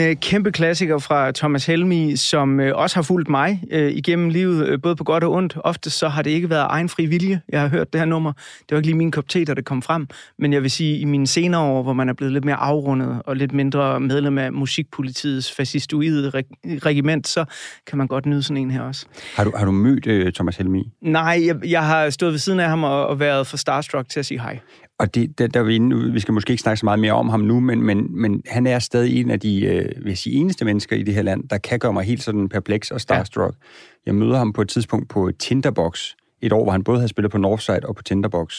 En 0.00 0.06
øh, 0.06 0.16
kæmpe 0.16 0.52
klassiker 0.52 0.98
fra 0.98 1.32
Thomas 1.32 1.66
Helmi, 1.66 2.16
som 2.16 2.60
øh, 2.60 2.76
også 2.76 2.96
har 2.96 3.02
fulgt 3.02 3.28
mig 3.28 3.62
øh, 3.70 3.92
igennem 3.92 4.28
livet, 4.28 4.66
øh, 4.66 4.82
både 4.82 4.96
på 4.96 5.04
godt 5.04 5.24
og 5.24 5.32
ondt. 5.32 5.56
Ofte 5.64 5.90
så 5.90 6.08
har 6.08 6.22
det 6.22 6.30
ikke 6.30 6.50
været 6.50 6.66
egen 6.70 6.88
fri 6.88 7.06
vilje, 7.06 7.40
jeg 7.48 7.60
har 7.60 7.68
hørt 7.68 7.92
det 7.92 8.00
her 8.00 8.06
nummer. 8.06 8.32
Det 8.32 8.70
var 8.70 8.76
ikke 8.76 8.86
lige 8.86 8.96
min 8.96 9.10
kop 9.10 9.28
te, 9.28 9.44
da 9.44 9.54
det 9.54 9.64
kom 9.64 9.82
frem. 9.82 10.06
Men 10.38 10.52
jeg 10.52 10.62
vil 10.62 10.70
sige, 10.70 10.98
i 10.98 11.04
mine 11.04 11.26
senere 11.26 11.60
år, 11.60 11.82
hvor 11.82 11.92
man 11.92 12.08
er 12.08 12.12
blevet 12.12 12.32
lidt 12.32 12.44
mere 12.44 12.56
afrundet 12.56 13.22
og 13.26 13.36
lidt 13.36 13.52
mindre 13.52 14.00
medlem 14.00 14.38
af 14.38 14.52
musikpolitiets 14.52 15.52
fascistoide 15.52 16.32
regiment, 16.64 17.28
så 17.28 17.44
kan 17.86 17.98
man 17.98 18.06
godt 18.06 18.26
nyde 18.26 18.42
sådan 18.42 18.56
en 18.56 18.70
her 18.70 18.80
også. 18.80 19.06
Har 19.36 19.44
du, 19.44 19.52
har 19.56 19.64
du 19.64 19.70
mødt 19.70 20.06
øh, 20.06 20.32
Thomas 20.32 20.56
Helmi? 20.56 20.92
Nej, 21.02 21.42
jeg, 21.46 21.56
jeg 21.70 21.86
har 21.86 22.10
stået 22.10 22.32
ved 22.32 22.38
siden 22.38 22.60
af 22.60 22.68
ham 22.68 22.84
og, 22.84 23.06
og 23.06 23.20
været 23.20 23.46
for 23.46 23.56
starstruck 23.56 24.08
til 24.08 24.20
at 24.20 24.26
sige 24.26 24.40
hej. 24.40 24.58
Og 25.00 25.14
det, 25.14 25.38
der, 25.38 25.46
der 25.46 25.62
vi, 25.62 25.74
inde, 25.74 26.12
vi 26.12 26.20
skal 26.20 26.34
måske 26.34 26.50
ikke 26.50 26.62
snakke 26.62 26.80
så 26.80 26.86
meget 26.86 26.98
mere 26.98 27.12
om 27.12 27.28
ham 27.28 27.40
nu, 27.40 27.60
men, 27.60 27.82
men, 27.82 28.20
men 28.20 28.42
han 28.46 28.66
er 28.66 28.78
stadig 28.78 29.20
en 29.20 29.30
af 29.30 29.40
de 29.40 29.64
øh, 29.64 30.04
vil 30.04 30.16
sige, 30.16 30.36
eneste 30.36 30.64
mennesker 30.64 30.96
i 30.96 31.02
det 31.02 31.14
her 31.14 31.22
land, 31.22 31.48
der 31.48 31.58
kan 31.58 31.78
gøre 31.78 31.92
mig 31.92 32.04
helt 32.04 32.22
sådan 32.22 32.48
perpleks 32.48 32.90
og 32.90 33.00
starstruck. 33.00 33.54
Ja. 33.60 33.66
Jeg 34.06 34.14
møder 34.14 34.38
ham 34.38 34.52
på 34.52 34.62
et 34.62 34.68
tidspunkt 34.68 35.08
på 35.08 35.30
Tinderbox, 35.38 36.14
et 36.42 36.52
år, 36.52 36.62
hvor 36.62 36.72
han 36.72 36.84
både 36.84 36.98
havde 36.98 37.08
spillet 37.08 37.32
på 37.32 37.38
Northside 37.38 37.80
og 37.84 37.96
på 37.96 38.02
Tinderbox. 38.02 38.54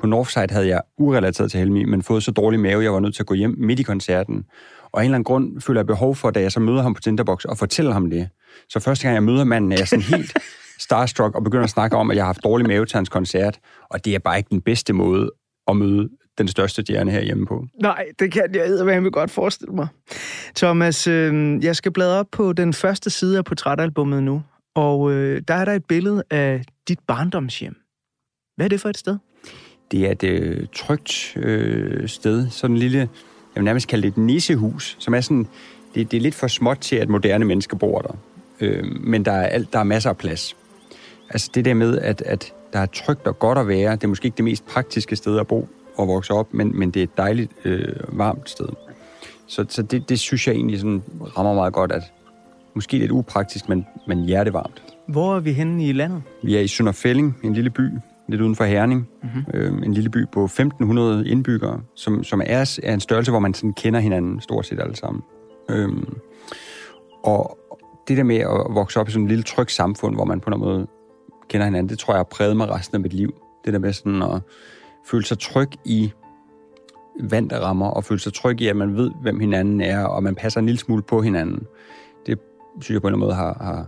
På 0.00 0.06
Northside 0.06 0.46
havde 0.50 0.68
jeg 0.68 0.80
urelateret 0.98 1.50
til 1.50 1.60
Helmi, 1.60 1.84
men 1.84 2.02
fået 2.02 2.22
så 2.22 2.30
dårlig 2.30 2.60
mave, 2.60 2.82
jeg 2.82 2.92
var 2.92 3.00
nødt 3.00 3.14
til 3.14 3.22
at 3.22 3.26
gå 3.26 3.34
hjem 3.34 3.54
midt 3.58 3.80
i 3.80 3.82
koncerten. 3.82 4.44
Og 4.92 5.00
af 5.00 5.04
en 5.04 5.04
eller 5.04 5.14
anden 5.14 5.24
grund 5.24 5.60
føler 5.60 5.80
jeg 5.80 5.86
behov 5.86 6.16
for, 6.16 6.30
da 6.30 6.40
jeg 6.40 6.52
så 6.52 6.60
møder 6.60 6.82
ham 6.82 6.94
på 6.94 7.00
Tinderbox, 7.00 7.44
og 7.44 7.58
fortæller 7.58 7.92
ham 7.92 8.10
det. 8.10 8.28
Så 8.68 8.80
første 8.80 9.02
gang 9.02 9.14
jeg 9.14 9.22
møder 9.22 9.44
manden, 9.44 9.72
er 9.72 9.76
jeg 9.76 9.88
sådan 9.88 10.02
helt 10.02 10.32
starstruck 10.88 11.34
og 11.34 11.44
begynder 11.44 11.64
at 11.64 11.70
snakke 11.70 11.96
om, 11.96 12.10
at 12.10 12.16
jeg 12.16 12.22
har 12.22 12.28
haft 12.28 12.44
dårlig 12.44 12.66
mave 12.66 12.86
til 12.86 12.96
hans 12.96 13.08
koncert, 13.08 13.58
og 13.90 14.04
det 14.04 14.14
er 14.14 14.18
bare 14.18 14.38
ikke 14.38 14.50
den 14.50 14.60
bedste 14.60 14.92
måde 14.92 15.30
at 15.68 15.76
møde 15.76 16.08
den 16.38 16.48
største 16.48 16.82
stjerne 16.82 17.10
her 17.10 17.22
hjemme 17.22 17.46
på. 17.46 17.66
Nej, 17.82 18.04
det 18.18 18.32
kan 18.32 18.54
jeg 18.54 18.66
eddermame 18.66 19.10
godt 19.10 19.30
forestille 19.30 19.74
mig. 19.74 19.88
Thomas, 20.56 21.06
øh, 21.06 21.58
jeg 21.64 21.76
skal 21.76 21.92
bladre 21.92 22.18
op 22.18 22.26
på 22.32 22.52
den 22.52 22.72
første 22.72 23.10
side 23.10 23.38
af 23.38 23.44
portrætalbummet 23.44 24.22
nu, 24.22 24.42
og 24.74 25.12
øh, 25.12 25.42
der 25.48 25.54
er 25.54 25.64
der 25.64 25.72
et 25.72 25.84
billede 25.84 26.22
af 26.30 26.64
dit 26.88 26.98
barndomshjem. 27.06 27.76
Hvad 28.56 28.66
er 28.66 28.68
det 28.68 28.80
for 28.80 28.88
et 28.88 28.98
sted? 28.98 29.18
Det 29.90 30.06
er 30.06 30.10
et 30.10 30.24
øh, 30.24 30.66
trygt 30.74 31.36
øh, 31.36 32.08
sted, 32.08 32.50
sådan 32.50 32.76
en 32.76 32.78
lille, 32.78 32.98
jeg 32.98 33.08
vil 33.54 33.64
nærmest 33.64 33.88
kalde 33.88 34.02
det 34.02 34.08
et 34.08 34.16
nissehus, 34.16 34.96
som 34.98 35.14
er 35.14 35.20
sådan, 35.20 35.46
det, 35.94 36.10
det 36.10 36.16
er 36.16 36.20
lidt 36.20 36.34
for 36.34 36.46
småt 36.46 36.78
til, 36.78 36.96
at 36.96 37.08
moderne 37.08 37.44
mennesker 37.44 37.76
bor 37.76 38.00
der. 38.00 38.16
Øh, 38.60 38.84
men 38.84 39.24
der 39.24 39.32
er, 39.32 39.46
alt, 39.46 39.72
der 39.72 39.78
er 39.78 39.84
masser 39.84 40.10
af 40.10 40.16
plads. 40.16 40.56
Altså 41.30 41.50
det 41.54 41.64
der 41.64 41.74
med, 41.74 41.98
at, 41.98 42.22
at 42.22 42.54
der 42.72 42.78
er 42.78 42.86
trygt 42.86 43.26
og 43.26 43.38
godt 43.38 43.58
at 43.58 43.68
være. 43.68 43.92
Det 43.92 44.04
er 44.04 44.08
måske 44.08 44.26
ikke 44.26 44.36
det 44.36 44.44
mest 44.44 44.66
praktiske 44.66 45.16
sted 45.16 45.38
at 45.38 45.46
bo 45.46 45.68
og 45.96 46.08
vokse 46.08 46.32
op, 46.32 46.54
men, 46.54 46.78
men 46.78 46.90
det 46.90 47.00
er 47.00 47.04
et 47.04 47.16
dejligt, 47.16 47.52
øh, 47.64 47.94
varmt 48.08 48.50
sted. 48.50 48.68
Så, 49.46 49.64
så 49.68 49.82
det, 49.82 50.08
det 50.08 50.18
synes 50.18 50.46
jeg 50.46 50.54
egentlig 50.54 50.78
sådan 50.78 51.02
rammer 51.36 51.54
meget 51.54 51.72
godt, 51.72 51.92
at 51.92 52.02
måske 52.74 52.98
lidt 52.98 53.10
upraktisk, 53.10 53.68
men, 53.68 53.86
men 54.06 54.24
hjertevarmt. 54.24 54.82
Hvor 55.06 55.36
er 55.36 55.40
vi 55.40 55.52
henne 55.52 55.86
i 55.86 55.92
landet? 55.92 56.22
Vi 56.42 56.56
er 56.56 56.60
i 56.60 56.68
Sønderfælling, 56.68 57.36
en 57.42 57.52
lille 57.52 57.70
by, 57.70 57.90
lidt 58.28 58.40
uden 58.40 58.56
for 58.56 58.64
Herning. 58.64 59.08
Mm-hmm. 59.22 59.44
Øh, 59.54 59.72
en 59.82 59.94
lille 59.94 60.10
by 60.10 60.26
på 60.32 60.44
1.500 60.44 60.60
indbyggere, 61.26 61.80
som, 61.94 62.24
som 62.24 62.42
er, 62.46 62.78
er 62.82 62.94
en 62.94 63.00
størrelse, 63.00 63.30
hvor 63.30 63.40
man 63.40 63.54
sådan 63.54 63.72
kender 63.72 64.00
hinanden 64.00 64.40
stort 64.40 64.66
set 64.66 64.80
alle 64.80 64.96
sammen. 64.96 65.22
Øhm, 65.70 66.16
og 67.24 67.58
det 68.08 68.16
der 68.16 68.22
med 68.22 68.36
at 68.36 68.74
vokse 68.74 69.00
op 69.00 69.08
i 69.08 69.10
sådan 69.10 69.24
et 69.24 69.28
lille 69.28 69.44
trygt 69.44 69.72
samfund, 69.72 70.14
hvor 70.14 70.24
man 70.24 70.40
på 70.40 70.50
en 70.50 70.60
måde 70.60 70.86
kender 71.50 71.64
hinanden, 71.64 71.88
det 71.88 71.98
tror 71.98 72.14
jeg 72.14 72.18
har 72.18 72.24
præget 72.24 72.56
mig 72.56 72.68
resten 72.68 72.94
af 72.94 73.00
mit 73.00 73.12
liv. 73.12 73.34
Det 73.64 73.72
der 73.72 73.78
med 73.78 73.92
sådan 73.92 74.22
at 74.22 74.42
føle 75.06 75.24
sig 75.24 75.38
tryg 75.38 75.70
i 75.84 76.12
vand, 77.20 77.50
der 77.50 77.60
rammer, 77.60 77.86
og 77.86 78.04
føle 78.04 78.20
sig 78.20 78.34
tryg 78.34 78.60
i, 78.60 78.68
at 78.68 78.76
man 78.76 78.96
ved, 78.96 79.10
hvem 79.22 79.40
hinanden 79.40 79.80
er, 79.80 80.04
og 80.04 80.22
man 80.22 80.34
passer 80.34 80.60
en 80.60 80.66
lille 80.66 80.78
smule 80.78 81.02
på 81.02 81.22
hinanden. 81.22 81.66
Det 82.26 82.38
synes 82.80 82.94
jeg 82.94 83.02
på 83.02 83.08
en 83.08 83.14
eller 83.14 83.26
måde 83.26 83.34
har, 83.34 83.56
har 83.60 83.86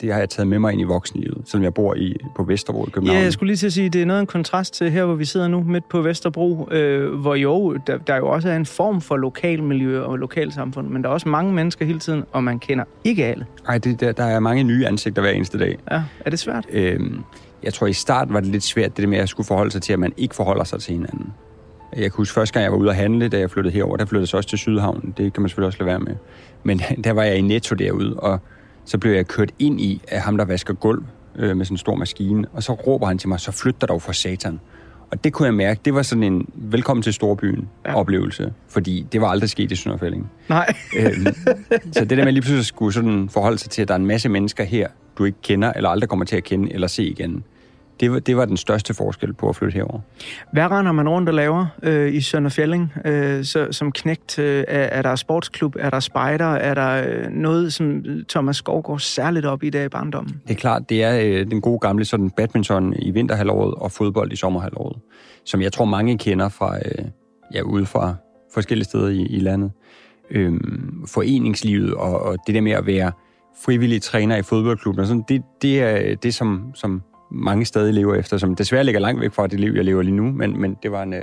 det 0.00 0.12
har 0.12 0.18
jeg 0.18 0.28
taget 0.28 0.48
med 0.48 0.58
mig 0.58 0.72
ind 0.72 0.80
i 0.80 0.84
voksenlivet, 0.84 1.42
selvom 1.46 1.64
jeg 1.64 1.74
bor 1.74 1.94
i, 1.94 2.16
på 2.36 2.42
Vesterbro 2.42 2.86
i 2.86 2.90
København. 2.90 3.18
Ja, 3.18 3.24
jeg 3.24 3.32
skulle 3.32 3.46
lige 3.46 3.56
til 3.56 3.66
at 3.66 3.72
sige, 3.72 3.86
at 3.86 3.92
det 3.92 4.02
er 4.02 4.06
noget 4.06 4.18
af 4.18 4.20
en 4.20 4.26
kontrast 4.26 4.74
til 4.74 4.90
her, 4.90 5.04
hvor 5.04 5.14
vi 5.14 5.24
sidder 5.24 5.48
nu 5.48 5.62
midt 5.62 5.88
på 5.88 6.02
Vesterbro, 6.02 6.68
øh, 6.70 7.14
hvor 7.14 7.34
jo, 7.34 7.76
der, 7.86 7.98
der 7.98 8.16
jo 8.16 8.28
også 8.28 8.48
er 8.48 8.56
en 8.56 8.66
form 8.66 9.00
for 9.00 9.16
lokalmiljø 9.16 10.02
og 10.02 10.16
lokalsamfund, 10.16 10.88
men 10.88 11.02
der 11.02 11.08
er 11.08 11.12
også 11.12 11.28
mange 11.28 11.52
mennesker 11.52 11.84
hele 11.84 11.98
tiden, 11.98 12.24
og 12.32 12.44
man 12.44 12.58
kender 12.58 12.84
ikke 13.04 13.24
alle. 13.24 13.46
Nej, 13.66 13.78
der, 13.78 14.12
der 14.12 14.24
er 14.24 14.40
mange 14.40 14.64
nye 14.64 14.86
ansigter 14.86 15.22
hver 15.22 15.30
eneste 15.30 15.58
dag. 15.58 15.78
Ja, 15.90 16.02
er 16.20 16.30
det 16.30 16.38
svært? 16.38 16.66
Øhm, 16.70 17.22
jeg 17.62 17.74
tror, 17.74 17.86
i 17.86 17.92
starten 17.92 18.34
var 18.34 18.40
det 18.40 18.48
lidt 18.48 18.64
svært, 18.64 18.96
det 18.96 19.02
der 19.02 19.08
med 19.08 19.18
at 19.18 19.28
skulle 19.28 19.46
forholde 19.46 19.70
sig 19.70 19.82
til, 19.82 19.92
at 19.92 19.98
man 19.98 20.12
ikke 20.16 20.34
forholder 20.34 20.64
sig 20.64 20.80
til 20.80 20.92
hinanden. 20.94 21.32
Jeg 21.92 22.02
kan 22.02 22.12
huske, 22.14 22.34
første 22.34 22.52
gang 22.52 22.64
jeg 22.64 22.72
var 22.72 22.78
ude 22.78 22.90
at 22.90 22.96
handle, 22.96 23.28
da 23.28 23.38
jeg 23.38 23.50
flyttede 23.50 23.74
herover, 23.74 23.96
der 23.96 24.04
flyttede 24.04 24.28
jeg 24.32 24.38
også 24.38 24.48
til 24.48 24.58
Sydhavn. 24.58 25.14
Det 25.16 25.32
kan 25.32 25.42
man 25.42 25.48
selvfølgelig 25.48 25.66
også 25.66 25.78
lade 25.78 25.86
være 25.86 26.00
med. 26.00 26.14
Men 26.62 26.78
der 27.04 27.12
var 27.12 27.22
jeg 27.22 27.36
i 27.36 27.40
Netto 27.40 27.74
derude, 27.74 28.14
og 28.14 28.40
så 28.88 28.98
blev 28.98 29.12
jeg 29.12 29.26
kørt 29.26 29.50
ind 29.58 29.80
i 29.80 30.02
af 30.08 30.20
ham, 30.20 30.36
der 30.36 30.44
vasker 30.44 30.74
gulv 30.74 31.04
øh, 31.36 31.56
med 31.56 31.64
sådan 31.64 31.74
en 31.74 31.78
stor 31.78 31.94
maskine, 31.94 32.46
og 32.52 32.62
så 32.62 32.72
råber 32.72 33.06
han 33.06 33.18
til 33.18 33.28
mig, 33.28 33.40
så 33.40 33.52
flyt 33.52 33.80
dig 33.80 33.88
dog 33.88 34.02
for 34.02 34.12
satan. 34.12 34.60
Og 35.10 35.24
det 35.24 35.32
kunne 35.32 35.46
jeg 35.46 35.54
mærke, 35.54 35.80
det 35.84 35.94
var 35.94 36.02
sådan 36.02 36.22
en 36.22 36.48
velkommen 36.54 37.02
til 37.02 37.12
storbyen 37.12 37.68
ja. 37.86 37.94
oplevelse, 37.94 38.52
fordi 38.68 39.06
det 39.12 39.20
var 39.20 39.28
aldrig 39.28 39.50
sket 39.50 39.72
i 39.72 39.76
Sønderfælling. 39.76 40.30
Nej. 40.48 40.74
øhm, 40.98 41.26
så 41.92 42.04
det 42.04 42.18
der 42.18 42.24
med 42.24 42.32
lige 42.32 42.42
pludselig 42.42 42.64
skulle 42.64 42.92
sådan 42.92 43.28
forholde 43.28 43.58
sig 43.58 43.70
til, 43.70 43.82
at 43.82 43.88
der 43.88 43.94
er 43.94 43.98
en 43.98 44.06
masse 44.06 44.28
mennesker 44.28 44.64
her, 44.64 44.88
du 45.18 45.24
ikke 45.24 45.38
kender, 45.42 45.72
eller 45.72 45.90
aldrig 45.90 46.08
kommer 46.08 46.24
til 46.24 46.36
at 46.36 46.44
kende 46.44 46.72
eller 46.72 46.86
se 46.86 47.04
igen, 47.04 47.44
det 48.00 48.12
var, 48.12 48.18
det 48.18 48.36
var 48.36 48.44
den 48.44 48.56
største 48.56 48.94
forskel 48.94 49.32
på 49.34 49.48
at 49.48 49.56
flytte 49.56 49.74
herover. 49.74 50.00
Hvad 50.52 50.70
render 50.70 50.92
man 50.92 51.08
rundt 51.08 51.28
og 51.28 51.34
laver 51.34 51.66
øh, 51.82 52.14
i 52.14 52.20
Sønderfjelling 52.20 52.92
øh, 53.04 53.44
så, 53.44 53.68
som 53.70 53.92
knægt? 53.92 54.38
Øh, 54.38 54.64
er, 54.68 54.82
er 54.82 55.02
der 55.02 55.16
sportsklub? 55.16 55.76
Er 55.78 55.90
der 55.90 56.00
spejder? 56.00 56.44
Er 56.44 56.74
der 56.74 57.04
øh, 57.08 57.30
noget, 57.30 57.72
som 57.72 58.04
Thomas 58.28 58.56
Skov 58.56 58.82
går 58.82 58.98
særligt 58.98 59.46
op 59.46 59.62
i 59.62 59.70
dag 59.70 59.84
i 59.84 59.88
barndommen? 59.88 60.40
Det 60.48 60.54
er 60.54 60.58
klart, 60.58 60.88
det 60.88 61.04
er 61.04 61.20
øh, 61.24 61.50
den 61.50 61.60
gode 61.60 61.78
gamle 61.78 62.04
sådan 62.04 62.30
badminton 62.30 62.94
i 62.98 63.10
vinterhalvåret 63.10 63.74
og 63.74 63.92
fodbold 63.92 64.32
i 64.32 64.36
sommerhalvåret, 64.36 64.96
som 65.44 65.62
jeg 65.62 65.72
tror 65.72 65.84
mange 65.84 66.18
kender 66.18 66.48
fra 66.48 66.76
øh, 66.76 67.04
ja, 67.54 67.62
ude 67.62 67.86
fra 67.86 68.14
forskellige 68.54 68.84
steder 68.84 69.08
i, 69.08 69.22
i 69.22 69.40
landet. 69.40 69.70
Øh, 70.30 70.52
foreningslivet 71.06 71.94
og, 71.94 72.22
og 72.22 72.36
det 72.46 72.54
der 72.54 72.60
med 72.60 72.72
at 72.72 72.86
være 72.86 73.12
frivillig 73.64 74.02
træner 74.02 74.36
i 74.36 74.42
fodboldklubben, 74.42 75.00
og 75.00 75.06
sådan, 75.06 75.24
det, 75.28 75.42
det 75.62 75.82
er 75.82 76.16
det, 76.16 76.34
som, 76.34 76.70
som 76.74 77.02
mange 77.30 77.64
stadig 77.64 77.94
lever 77.94 78.14
efter, 78.14 78.38
som 78.38 78.54
desværre 78.54 78.84
ligger 78.84 79.00
langt 79.00 79.20
væk 79.20 79.32
fra 79.32 79.46
det 79.46 79.60
liv, 79.60 79.72
jeg 79.72 79.84
lever 79.84 80.02
lige 80.02 80.16
nu, 80.16 80.32
men, 80.32 80.60
men 80.60 80.76
det, 80.82 80.92
var 80.92 81.02
en, 81.02 81.12
øh, 81.12 81.22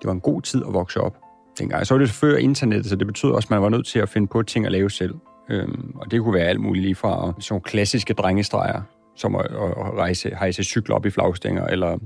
det 0.00 0.04
var 0.04 0.12
en 0.12 0.20
god 0.20 0.42
tid 0.42 0.62
at 0.66 0.74
vokse 0.74 1.00
op 1.00 1.16
dengang. 1.58 1.86
Så 1.86 1.94
var 1.94 1.98
det 1.98 2.10
før 2.10 2.36
internettet, 2.36 2.86
så 2.86 2.96
det 2.96 3.06
betød 3.06 3.30
også, 3.30 3.46
at 3.46 3.50
man 3.50 3.62
var 3.62 3.68
nødt 3.68 3.86
til 3.86 3.98
at 3.98 4.08
finde 4.08 4.26
på 4.26 4.42
ting 4.42 4.66
at 4.66 4.72
lave 4.72 4.90
selv. 4.90 5.14
Øhm, 5.50 5.92
og 5.94 6.10
det 6.10 6.20
kunne 6.20 6.34
være 6.34 6.46
alt 6.46 6.60
muligt 6.60 6.82
lige 6.82 6.94
fra 6.94 7.32
sådan 7.40 7.60
klassiske 7.60 8.14
drengestreger, 8.14 8.82
som 9.16 9.34
at, 9.34 9.44
at 9.44 9.94
rejse, 9.98 10.36
rejse 10.36 10.64
cykler 10.64 10.96
op 10.96 11.06
i 11.06 11.10
flagstænger, 11.10 11.66
eller 11.66 11.98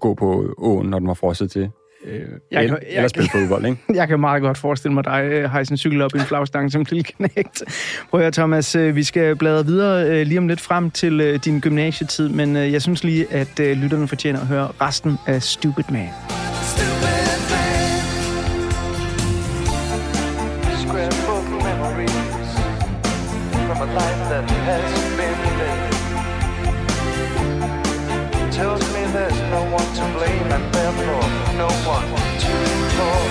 gå 0.00 0.14
på 0.14 0.54
åen, 0.58 0.86
når 0.86 0.98
den 0.98 1.08
var 1.08 1.14
frosset 1.14 1.50
til. 1.50 1.70
Øh, 2.04 2.20
jeg, 2.50 2.64
eller, 2.64 2.78
jeg, 2.82 2.96
eller 2.96 3.08
spille 3.08 3.30
fodbold, 3.32 3.66
ikke? 3.66 3.78
Jeg 3.98 4.08
kan 4.08 4.20
meget 4.20 4.42
godt 4.42 4.58
forestille 4.58 4.94
mig 4.94 5.04
dig 5.04 5.24
øh, 5.24 5.50
hejse 5.50 5.72
en 5.72 5.76
cykel 5.76 6.02
op 6.02 6.14
i 6.14 6.18
en 6.18 6.24
flagstang 6.24 6.72
som 6.72 6.86
lille 6.90 7.04
knægt. 7.04 7.62
Prøv 8.10 8.20
at 8.20 8.32
Thomas, 8.32 8.74
øh, 8.74 8.96
vi 8.96 9.02
skal 9.02 9.36
bladre 9.36 9.66
videre 9.66 10.10
øh, 10.10 10.26
lige 10.26 10.38
om 10.38 10.48
lidt 10.48 10.60
frem 10.60 10.90
til 10.90 11.40
din 11.44 11.60
gymnasietid, 11.60 12.28
men 12.28 12.56
jeg 12.56 12.82
synes 12.82 13.04
lige, 13.04 13.32
at 13.32 13.58
lytterne 13.58 14.08
fortjener 14.08 14.40
at 14.40 14.46
høre 14.46 14.68
resten 14.80 15.18
af 15.26 15.42
Stupid 15.42 15.84
Man. 15.90 16.08
Stupid. 16.62 17.08
fall. 32.98 33.27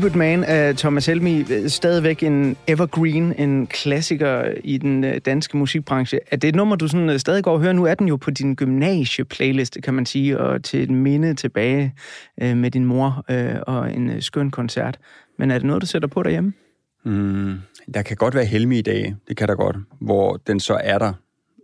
Stupid 0.00 0.16
Man 0.16 0.44
af 0.44 0.76
Thomas 0.76 1.06
Helmi, 1.06 1.44
stadigvæk 1.68 2.22
en 2.22 2.56
evergreen, 2.66 3.34
en 3.38 3.66
klassiker 3.66 4.54
i 4.64 4.78
den 4.78 5.04
øh, 5.04 5.20
danske 5.26 5.56
musikbranche. 5.56 6.20
Er 6.30 6.36
det 6.36 6.48
et 6.48 6.54
nummer, 6.54 6.76
du 6.76 6.88
sådan 6.88 7.10
øh, 7.10 7.18
stadig 7.18 7.44
går 7.44 7.52
og 7.52 7.60
hører? 7.60 7.72
Nu 7.72 7.84
er 7.84 7.94
den 7.94 8.08
jo 8.08 8.16
på 8.16 8.30
din 8.30 8.54
gymnasie-playliste, 8.54 9.80
kan 9.80 9.94
man 9.94 10.06
sige, 10.06 10.38
og 10.38 10.64
til 10.64 10.82
et 10.82 10.90
minde 10.90 11.34
tilbage 11.34 11.94
øh, 12.42 12.56
med 12.56 12.70
din 12.70 12.84
mor 12.84 13.24
og 13.66 13.92
en 13.92 14.22
skøn 14.22 14.50
koncert. 14.50 14.98
Men 15.38 15.50
er 15.50 15.58
det 15.58 15.66
noget, 15.66 15.82
du 15.82 15.86
sætter 15.86 16.08
på 16.08 16.22
derhjemme? 16.22 16.52
Mm, 17.04 17.54
der 17.94 18.02
kan 18.02 18.16
godt 18.16 18.34
være 18.34 18.44
Helmi 18.44 18.78
i 18.78 18.82
dag, 18.82 19.14
det 19.28 19.36
kan 19.36 19.48
der 19.48 19.54
godt, 19.54 19.76
hvor 20.00 20.36
den 20.36 20.60
så 20.60 20.80
er 20.82 20.98
der. 20.98 21.12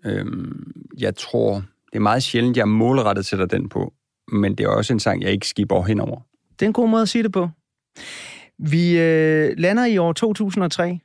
Øhm, 0.07 0.73
jeg 0.99 1.17
tror, 1.17 1.55
det 1.93 1.97
er 1.97 2.01
meget 2.01 2.23
sjældent, 2.23 2.57
jeg 2.57 2.69
målrettet 2.69 3.27
sætter 3.27 3.47
den 3.47 3.69
på, 3.69 3.93
men 4.33 4.55
det 4.55 4.65
er 4.65 4.69
også 4.69 4.93
en 4.93 5.01
sang, 5.01 5.23
jeg 5.23 5.31
ikke 5.31 5.49
skipper 5.49 5.83
henover. 5.83 6.21
Det 6.59 6.63
er 6.63 6.67
en 6.67 6.73
god 6.73 6.89
måde 6.89 7.03
at 7.03 7.09
sige 7.09 7.23
det 7.23 7.33
på. 7.33 7.49
Vi 8.59 8.99
øh, 8.99 9.55
lander 9.59 9.85
i 9.85 9.99
år 9.99 10.13
2003. 10.13 10.99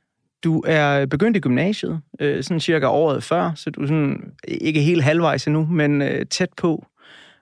Du 0.44 0.62
er 0.66 1.06
begyndt 1.06 1.36
i 1.36 1.40
gymnasiet, 1.40 2.00
øh, 2.20 2.42
sådan 2.44 2.60
cirka 2.60 2.86
året 2.86 3.22
før, 3.22 3.52
så 3.54 3.70
du 3.70 3.82
er 3.82 3.86
sådan, 3.86 4.32
ikke 4.48 4.80
helt 4.80 5.02
halvvejs 5.02 5.46
endnu, 5.46 5.66
men 5.66 6.02
øh, 6.02 6.26
tæt 6.26 6.50
på. 6.56 6.86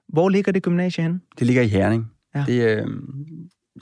Hvor 0.09 0.29
ligger 0.29 0.53
det 0.53 0.63
gymnasie 0.63 1.03
henne? 1.03 1.21
Det 1.39 1.47
ligger 1.47 1.63
i 1.63 1.69
Herning. 1.69 2.13
Ja. 2.35 2.45
Det, 2.47 2.79
øh, 2.79 2.87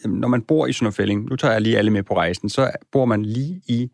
når 0.04 0.28
man 0.28 0.42
bor 0.42 0.66
i 0.66 0.72
Sønderfælling, 0.72 1.24
nu 1.24 1.36
tager 1.36 1.52
jeg 1.52 1.62
lige 1.62 1.78
alle 1.78 1.90
med 1.90 2.02
på 2.02 2.16
rejsen, 2.16 2.48
så 2.48 2.70
bor 2.92 3.04
man 3.04 3.24
lige 3.24 3.62
i, 3.66 3.90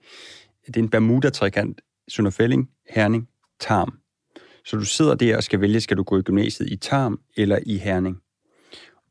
det 0.67 0.77
er 0.77 0.81
en 0.81 0.89
Bermuda-trekant, 0.89 1.81
Sønderfælling, 2.09 2.69
Herning, 2.91 3.29
Tarm. 3.61 3.99
Så 4.65 4.77
du 4.77 4.85
sidder 4.85 5.15
der 5.15 5.37
og 5.37 5.43
skal 5.43 5.61
vælge, 5.61 5.81
skal 5.81 5.97
du 5.97 6.03
gå 6.03 6.19
i 6.19 6.23
gymnasiet 6.23 6.69
i 6.73 6.77
Tarm 6.77 7.21
eller 7.37 7.59
i 7.67 7.77
Herning. 7.79 8.17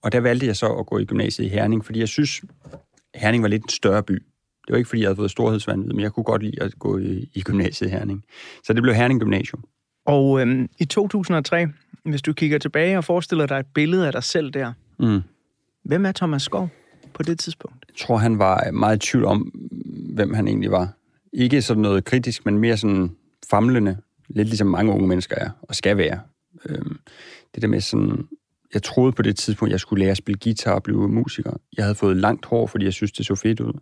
Og 0.03 0.11
der 0.11 0.19
valgte 0.19 0.47
jeg 0.47 0.55
så 0.55 0.67
at 0.67 0.85
gå 0.85 0.97
i 0.97 1.05
gymnasiet 1.05 1.45
i 1.45 1.49
Herning, 1.49 1.85
fordi 1.85 1.99
jeg 1.99 2.07
synes, 2.07 2.41
Herning 3.15 3.43
var 3.43 3.49
lidt 3.49 3.63
en 3.63 3.69
større 3.69 4.03
by. 4.03 4.13
Det 4.67 4.71
var 4.71 4.77
ikke, 4.77 4.89
fordi 4.89 5.01
jeg 5.01 5.07
havde 5.07 5.15
fået 5.15 5.31
storhedsvandvid, 5.31 5.93
men 5.93 5.99
jeg 5.99 6.11
kunne 6.11 6.23
godt 6.23 6.43
lide 6.43 6.61
at 6.61 6.79
gå 6.79 6.97
i, 6.97 7.29
i 7.33 7.41
gymnasiet 7.41 7.87
i 7.87 7.91
Herning. 7.91 8.23
Så 8.63 8.73
det 8.73 8.81
blev 8.81 8.95
Herning 8.95 9.19
Gymnasium. 9.19 9.63
Og 10.05 10.41
øhm, 10.41 10.69
i 10.79 10.85
2003, 10.85 11.67
hvis 12.05 12.21
du 12.21 12.33
kigger 12.33 12.57
tilbage 12.57 12.97
og 12.97 13.03
forestiller 13.03 13.45
dig 13.45 13.59
et 13.59 13.65
billede 13.73 14.05
af 14.07 14.11
dig 14.11 14.23
selv 14.23 14.51
der, 14.51 14.73
mm. 14.99 15.21
hvem 15.83 16.05
er 16.05 16.11
Thomas 16.11 16.41
Skov 16.41 16.69
på 17.13 17.23
det 17.23 17.39
tidspunkt? 17.39 17.85
Jeg 17.89 17.95
tror, 17.97 18.17
han 18.17 18.39
var 18.39 18.71
meget 18.71 18.95
i 18.95 18.99
tvivl 18.99 19.25
om, 19.25 19.41
hvem 20.13 20.33
han 20.33 20.47
egentlig 20.47 20.71
var. 20.71 20.93
Ikke 21.33 21.61
sådan 21.61 21.81
noget 21.81 22.05
kritisk, 22.05 22.45
men 22.45 22.57
mere 22.57 22.77
sådan 22.77 23.11
famlende. 23.49 23.97
Lidt 24.27 24.47
ligesom 24.47 24.67
mange 24.67 24.91
unge 24.91 25.07
mennesker 25.07 25.35
er 25.35 25.49
og 25.61 25.75
skal 25.75 25.97
være. 25.97 26.19
Øhm, 26.65 26.97
det 27.55 27.61
der 27.61 27.67
med 27.67 27.81
sådan 27.81 28.27
jeg 28.73 28.83
troede 28.83 29.11
på 29.11 29.21
det 29.21 29.35
tidspunkt, 29.35 29.71
jeg 29.71 29.79
skulle 29.79 29.99
lære 30.03 30.11
at 30.11 30.17
spille 30.17 30.39
guitar 30.43 30.73
og 30.73 30.83
blive 30.83 31.09
musiker. 31.09 31.53
Jeg 31.77 31.85
havde 31.85 31.95
fået 31.95 32.17
langt 32.17 32.45
hår, 32.45 32.67
fordi 32.67 32.85
jeg 32.85 32.93
synes, 32.93 33.11
det 33.11 33.25
så 33.25 33.35
fedt 33.35 33.59
ud. 33.59 33.73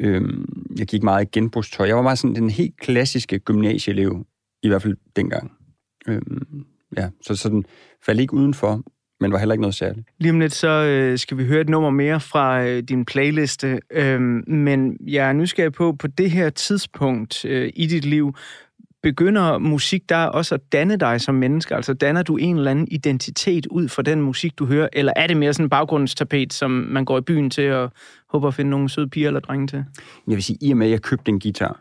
Øhm, 0.00 0.66
jeg 0.78 0.86
gik 0.86 1.02
meget 1.02 1.24
i 1.24 1.28
genbrugstøj. 1.32 1.86
Jeg 1.86 1.96
var 1.96 2.02
meget 2.02 2.18
sådan 2.18 2.34
den 2.34 2.50
helt 2.50 2.76
klassiske 2.76 3.38
gymnasieelev, 3.38 4.26
i 4.62 4.68
hvert 4.68 4.82
fald 4.82 4.96
dengang. 5.16 5.52
Øhm, 6.08 6.64
ja, 6.96 7.08
så 7.22 7.36
sådan 7.36 7.64
faldt 8.06 8.20
ikke 8.20 8.34
udenfor, 8.34 8.82
men 9.20 9.32
var 9.32 9.38
heller 9.38 9.52
ikke 9.52 9.60
noget 9.60 9.74
særligt. 9.74 10.08
Lige 10.18 10.32
om 10.32 10.40
lidt, 10.40 10.52
så 10.52 10.68
øh, 10.68 11.18
skal 11.18 11.38
vi 11.38 11.44
høre 11.44 11.60
et 11.60 11.68
nummer 11.68 11.90
mere 11.90 12.20
fra 12.20 12.64
øh, 12.64 12.82
din 12.82 13.04
playliste. 13.04 13.80
Øhm, 13.90 14.44
men 14.46 14.96
jeg 15.06 15.28
er 15.28 15.32
nysgerrig 15.32 15.72
på, 15.72 15.92
på 15.92 16.06
det 16.06 16.30
her 16.30 16.50
tidspunkt 16.50 17.44
øh, 17.44 17.72
i 17.74 17.86
dit 17.86 18.04
liv, 18.04 18.34
begynder 19.04 19.58
musik 19.58 20.08
der 20.08 20.24
også 20.24 20.54
at 20.54 20.72
danne 20.72 20.96
dig 20.96 21.20
som 21.20 21.34
menneske? 21.34 21.74
Altså 21.74 21.94
danner 21.94 22.22
du 22.22 22.36
en 22.36 22.56
eller 22.56 22.70
anden 22.70 22.88
identitet 22.90 23.66
ud 23.66 23.88
fra 23.88 24.02
den 24.02 24.20
musik, 24.20 24.58
du 24.58 24.66
hører? 24.66 24.88
Eller 24.92 25.12
er 25.16 25.26
det 25.26 25.36
mere 25.36 25.52
sådan 25.52 25.66
en 25.66 25.70
baggrundstapet, 25.70 26.52
som 26.52 26.70
man 26.70 27.04
går 27.04 27.18
i 27.18 27.20
byen 27.20 27.50
til 27.50 27.72
og 27.72 27.92
håber 28.28 28.48
at 28.48 28.54
finde 28.54 28.70
nogle 28.70 28.88
søde 28.88 29.08
piger 29.08 29.26
eller 29.26 29.40
drenge 29.40 29.66
til? 29.66 29.84
Jeg 30.28 30.34
vil 30.34 30.42
sige, 30.42 30.58
i 30.60 30.70
og 30.70 30.76
med, 30.76 30.86
at 30.86 30.90
jeg 30.90 31.02
købte 31.02 31.28
en 31.28 31.40
guitar, 31.40 31.80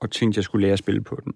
og 0.00 0.10
tænkte, 0.10 0.34
at 0.34 0.36
jeg 0.36 0.44
skulle 0.44 0.62
lære 0.66 0.72
at 0.72 0.78
spille 0.78 1.00
på 1.00 1.20
den, 1.24 1.32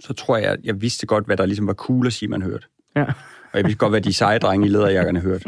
så 0.00 0.12
tror 0.12 0.36
jeg, 0.36 0.50
at 0.50 0.60
jeg 0.64 0.82
vidste 0.82 1.06
godt, 1.06 1.26
hvad 1.26 1.36
der 1.36 1.46
ligesom 1.46 1.66
var 1.66 1.74
cool 1.74 2.06
at 2.06 2.12
sige, 2.12 2.28
man 2.28 2.42
hørte. 2.42 2.66
Ja. 2.96 3.04
Og 3.52 3.58
jeg 3.58 3.64
vidste 3.64 3.78
godt, 3.78 3.92
hvad 3.92 4.00
de 4.00 4.12
seje 4.12 4.38
drenge 4.38 4.66
i 4.66 4.70
lederjakkerne 4.70 5.20
hørte. 5.20 5.44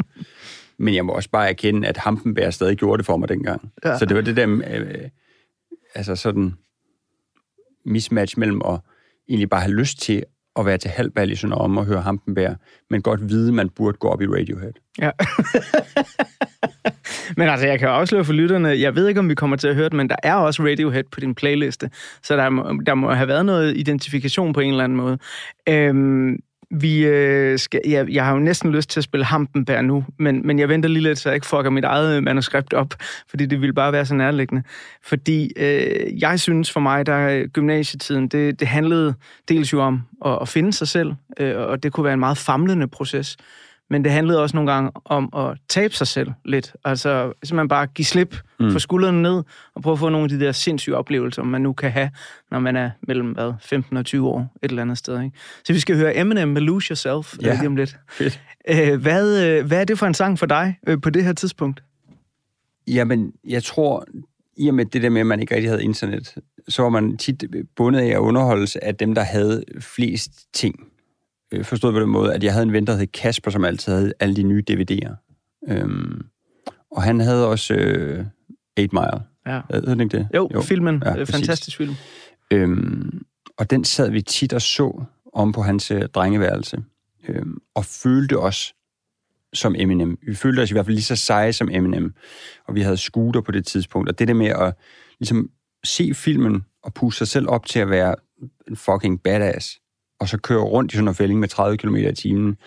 Men 0.79 0.95
jeg 0.95 1.05
må 1.05 1.13
også 1.13 1.29
bare 1.29 1.49
erkende, 1.49 1.87
at 1.87 1.97
Hampenberg 1.97 2.53
stadig 2.53 2.77
gjorde 2.77 2.97
det 2.97 3.05
for 3.05 3.17
mig 3.17 3.29
dengang. 3.29 3.71
Ja. 3.85 3.97
Så 3.97 4.05
det 4.05 4.15
var 4.15 4.21
det 4.21 4.35
der, 4.35 4.61
øh, 4.67 5.09
altså 5.95 6.15
sådan 6.15 6.53
mismatch 7.85 8.39
mellem 8.39 8.61
at 8.65 8.79
egentlig 9.29 9.49
bare 9.49 9.61
have 9.61 9.73
lyst 9.73 10.01
til 10.01 10.23
at 10.59 10.65
være 10.65 10.77
til 10.77 10.91
halvbal 10.91 11.31
i 11.31 11.35
sådan 11.35 11.53
om 11.53 11.77
og 11.77 11.85
høre 11.85 12.01
Hampenberg, 12.01 12.55
men 12.89 13.01
godt 13.01 13.29
vide, 13.29 13.51
man 13.51 13.69
burde 13.69 13.97
gå 13.97 14.07
op 14.07 14.21
i 14.21 14.27
Radiohead. 14.27 14.71
Ja. 14.99 15.11
men 17.37 17.49
altså, 17.49 17.67
jeg 17.67 17.79
kan 17.79 17.87
afsløre 17.87 18.25
for 18.25 18.33
lytterne, 18.33 18.69
jeg 18.69 18.95
ved 18.95 19.07
ikke, 19.07 19.19
om 19.19 19.29
vi 19.29 19.35
kommer 19.35 19.57
til 19.57 19.67
at 19.67 19.75
høre 19.75 19.89
det, 19.89 19.93
men 19.93 20.09
der 20.09 20.15
er 20.23 20.35
også 20.35 20.63
Radiohead 20.63 21.03
på 21.11 21.19
din 21.19 21.35
playliste, 21.35 21.89
så 22.23 22.37
der 22.37 22.49
må, 22.49 22.81
der 22.85 22.95
må 22.95 23.11
have 23.11 23.27
været 23.27 23.45
noget 23.45 23.77
identifikation 23.77 24.53
på 24.53 24.59
en 24.59 24.71
eller 24.71 24.83
anden 24.83 24.97
måde. 24.97 25.17
Øhm, 25.69 26.37
vi 26.71 27.05
øh, 27.05 27.59
skal, 27.59 27.81
ja, 27.85 28.05
jeg 28.09 28.25
har 28.25 28.33
jo 28.33 28.39
næsten 28.39 28.71
lyst 28.71 28.89
til 28.89 28.99
at 28.99 29.03
spille 29.03 29.25
Hampenberg 29.25 29.83
nu, 29.83 30.05
men, 30.19 30.47
men 30.47 30.59
jeg 30.59 30.69
venter 30.69 30.89
lige 30.89 31.03
lidt, 31.03 31.19
så 31.19 31.29
jeg 31.29 31.35
ikke 31.35 31.47
fucker 31.47 31.69
mit 31.69 31.83
eget 31.83 32.17
øh, 32.17 32.23
manuskript 32.23 32.73
op, 32.73 32.93
fordi 33.29 33.45
det 33.45 33.61
ville 33.61 33.73
bare 33.73 33.91
være 33.91 34.05
så 34.05 34.15
nærliggende. 34.15 34.63
Fordi 35.03 35.51
øh, 35.57 36.21
jeg 36.21 36.39
synes 36.39 36.71
for 36.71 36.79
mig, 36.79 37.05
der 37.05 37.29
øh, 37.29 37.47
gymnasietiden, 37.47 38.27
det, 38.27 38.59
det 38.59 38.67
handlede 38.67 39.13
dels 39.49 39.73
jo 39.73 39.81
om 39.81 40.01
at, 40.25 40.37
at 40.41 40.47
finde 40.47 40.73
sig 40.73 40.87
selv, 40.87 41.13
øh, 41.39 41.57
og 41.57 41.83
det 41.83 41.93
kunne 41.93 42.03
være 42.03 42.13
en 42.13 42.19
meget 42.19 42.37
famlende 42.37 42.87
proces 42.87 43.37
men 43.89 44.03
det 44.03 44.11
handlede 44.11 44.41
også 44.41 44.57
nogle 44.57 44.71
gange 44.71 44.91
om 45.05 45.29
at 45.35 45.57
tabe 45.69 45.93
sig 45.93 46.07
selv 46.07 46.31
lidt. 46.45 46.75
Altså 46.85 47.33
man 47.53 47.67
bare 47.67 47.87
give 47.87 48.05
slip, 48.05 48.35
mm. 48.59 48.71
få 48.71 48.79
skuldrene 48.79 49.21
ned, 49.21 49.43
og 49.75 49.81
prøve 49.81 49.93
at 49.93 49.99
få 49.99 50.09
nogle 50.09 50.23
af 50.23 50.29
de 50.29 50.39
der 50.39 50.51
sindssyge 50.51 50.95
oplevelser, 50.95 51.43
man 51.43 51.61
nu 51.61 51.73
kan 51.73 51.91
have, 51.91 52.09
når 52.51 52.59
man 52.59 52.75
er 52.75 52.89
mellem 53.07 53.31
hvad, 53.31 53.53
15 53.61 53.97
og 53.97 54.05
20 54.05 54.27
år 54.27 54.39
et 54.63 54.69
eller 54.69 54.81
andet 54.81 54.97
sted. 54.97 55.21
Ikke? 55.21 55.37
Så 55.63 55.73
vi 55.73 55.79
skal 55.79 55.95
høre 55.95 56.17
Eminem 56.17 56.47
med 56.47 56.61
Lose 56.61 56.89
Yourself 56.89 57.35
ja, 57.41 57.53
lige 57.53 57.67
om 57.67 57.75
lidt. 57.75 57.97
Fedt. 58.09 58.41
Æh, 58.67 59.01
hvad, 59.01 59.45
øh, 59.45 59.65
hvad 59.65 59.81
er 59.81 59.85
det 59.85 59.99
for 59.99 60.05
en 60.05 60.13
sang 60.13 60.39
for 60.39 60.45
dig 60.45 60.79
øh, 60.87 61.01
på 61.01 61.09
det 61.09 61.23
her 61.23 61.33
tidspunkt? 61.33 61.83
Jamen, 62.87 63.31
jeg 63.47 63.63
tror, 63.63 64.05
i 64.57 64.67
og 64.67 64.73
med 64.73 64.85
det 64.85 65.01
der 65.01 65.09
med, 65.09 65.21
at 65.21 65.27
man 65.27 65.39
ikke 65.39 65.55
rigtig 65.55 65.69
havde 65.69 65.83
internet, 65.83 66.35
så 66.67 66.81
var 66.81 66.89
man 66.89 67.17
tit 67.17 67.43
bundet 67.75 67.99
af 67.99 68.07
at 68.07 68.17
underholdes 68.17 68.75
af 68.75 68.95
dem, 68.95 69.15
der 69.15 69.23
havde 69.23 69.63
flest 69.79 70.31
ting 70.53 70.87
øh, 71.53 71.65
forstået 71.65 71.93
på 71.93 71.99
den 71.99 72.09
måde, 72.09 72.33
at 72.33 72.43
jeg 72.43 72.53
havde 72.53 72.63
en 72.63 72.73
ven, 72.73 72.87
der 72.87 72.95
hed 72.95 73.07
Kasper, 73.07 73.51
som 73.51 73.65
altid 73.65 73.93
havde 73.93 74.13
alle 74.19 74.35
de 74.35 74.43
nye 74.43 74.63
DVD'er. 74.71 75.15
Øhm, 75.69 76.25
og 76.91 77.03
han 77.03 77.19
havde 77.19 77.47
også 77.47 77.73
øh, 77.73 78.25
8 78.79 78.95
Mile. 78.95 79.23
Ja. 79.47 79.61
Hedder 79.71 79.89
den 79.89 80.01
ikke 80.01 80.17
det? 80.17 80.27
Jo, 80.35 80.49
jo. 80.53 80.61
filmen. 80.61 81.03
Ja, 81.05 81.23
Fantastisk 81.23 81.77
film. 81.77 81.95
Øhm, 82.51 83.25
og 83.57 83.69
den 83.69 83.83
sad 83.83 84.11
vi 84.11 84.21
tit 84.21 84.53
og 84.53 84.61
så 84.61 85.03
om 85.33 85.51
på 85.51 85.61
hans 85.61 85.91
øh, 85.91 86.01
drengeværelse. 86.01 86.83
Øhm, 87.27 87.57
og 87.75 87.85
følte 87.85 88.39
os 88.39 88.73
som 89.53 89.75
Eminem. 89.77 90.17
Vi 90.27 90.35
følte 90.35 90.61
os 90.61 90.71
i 90.71 90.73
hvert 90.73 90.85
fald 90.85 90.95
lige 90.95 91.03
så 91.03 91.15
seje 91.15 91.53
som 91.53 91.69
Eminem. 91.71 92.13
Og 92.67 92.75
vi 92.75 92.81
havde 92.81 92.97
scooter 92.97 93.41
på 93.41 93.51
det 93.51 93.65
tidspunkt. 93.65 94.09
Og 94.09 94.19
det 94.19 94.27
der 94.27 94.33
med 94.33 94.47
at 94.47 94.73
ligesom 95.19 95.49
se 95.83 96.13
filmen 96.13 96.65
og 96.83 96.93
puste 96.93 97.17
sig 97.17 97.27
selv 97.27 97.49
op 97.49 97.65
til 97.65 97.79
at 97.79 97.89
være 97.89 98.15
en 98.67 98.75
fucking 98.75 99.23
badass, 99.23 99.79
og 100.19 100.29
så 100.29 100.37
køre 100.37 100.61
rundt 100.61 100.93
i 100.93 100.95
sådan 100.95 101.07
en 101.07 101.15
fælling 101.15 101.39
med 101.39 101.47
30 101.47 101.77
km 101.77 101.95
i 101.95 102.13
timen. 102.13 102.57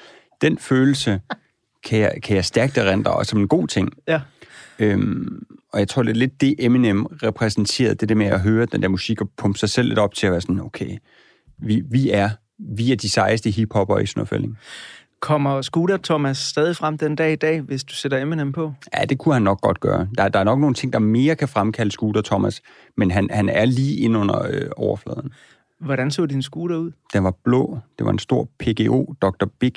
Den 0.41 0.59
følelse 0.59 1.21
kan 1.85 1.99
jeg, 1.99 2.15
kan 2.23 2.37
jeg 2.37 2.45
stærkt 2.45 2.79
erindre, 2.79 3.13
og 3.13 3.27
som 3.27 3.41
en 3.41 3.49
god 3.49 3.69
ting. 3.69 3.93
Ja. 4.09 4.21
Øhm, 4.79 5.47
og 5.73 5.79
jeg 5.79 5.89
tror, 5.89 6.03
det 6.03 6.11
er 6.11 6.15
lidt 6.15 6.41
det, 6.41 6.55
Eminem 6.59 7.07
repræsenterede, 7.07 7.95
det 7.95 8.09
der 8.09 8.15
med 8.15 8.27
at 8.27 8.41
høre 8.41 8.67
den 8.67 8.83
der 8.83 8.89
musik 8.89 9.21
og 9.21 9.31
pumpe 9.37 9.59
sig 9.59 9.71
selv 9.71 9.89
lidt 9.89 9.99
op 9.99 10.15
til 10.15 10.27
at 10.27 10.33
være 10.33 10.41
sådan, 10.41 10.61
okay, 10.61 10.99
vi, 11.59 11.83
vi 11.91 12.11
er 12.11 12.31
vi 12.61 12.93
er 12.93 12.97
de 12.97 13.09
sejeste 13.09 13.51
hiphopper 13.51 13.99
i 13.99 14.07
Snowfælling. 14.07 14.59
Kommer 15.21 15.63
Scooter 15.63 15.97
Thomas 15.97 16.39
stadig 16.39 16.77
frem 16.77 16.99
den 16.99 17.17
dag 17.17 17.33
i 17.33 17.37
dag, 17.37 17.61
hvis 17.61 17.85
du 17.85 17.95
sætter 17.95 18.19
Eminem 18.19 18.53
på? 18.53 18.73
Ja, 18.99 19.05
det 19.05 19.19
kunne 19.19 19.35
han 19.35 19.43
nok 19.43 19.61
godt 19.61 19.81
gøre. 19.81 20.09
Der, 20.19 20.29
der 20.29 20.39
er 20.39 20.45
nok 20.45 20.59
nogle 20.59 20.75
ting, 20.75 20.93
der 20.93 20.99
mere 20.99 21.37
kan 21.37 21.49
fremkalde 21.49 21.91
Scooter 21.91 22.23
Thomas, 22.23 22.63
men 22.97 23.11
han, 23.11 23.29
han 23.31 23.49
er 23.49 23.65
lige 23.65 23.97
ind 23.97 24.17
under 24.17 24.43
øh, 24.51 24.71
overfladen. 24.77 25.33
Hvordan 25.81 26.11
så 26.11 26.27
din 26.27 26.43
scooter 26.43 26.77
ud? 26.77 26.91
Den 27.13 27.25
var 27.25 27.35
blå. 27.45 27.79
Det 27.99 28.07
var 28.07 28.13
en 28.13 28.19
stor 28.19 28.49
PGO 28.59 29.15
Dr. 29.23 29.47
Big, 29.61 29.75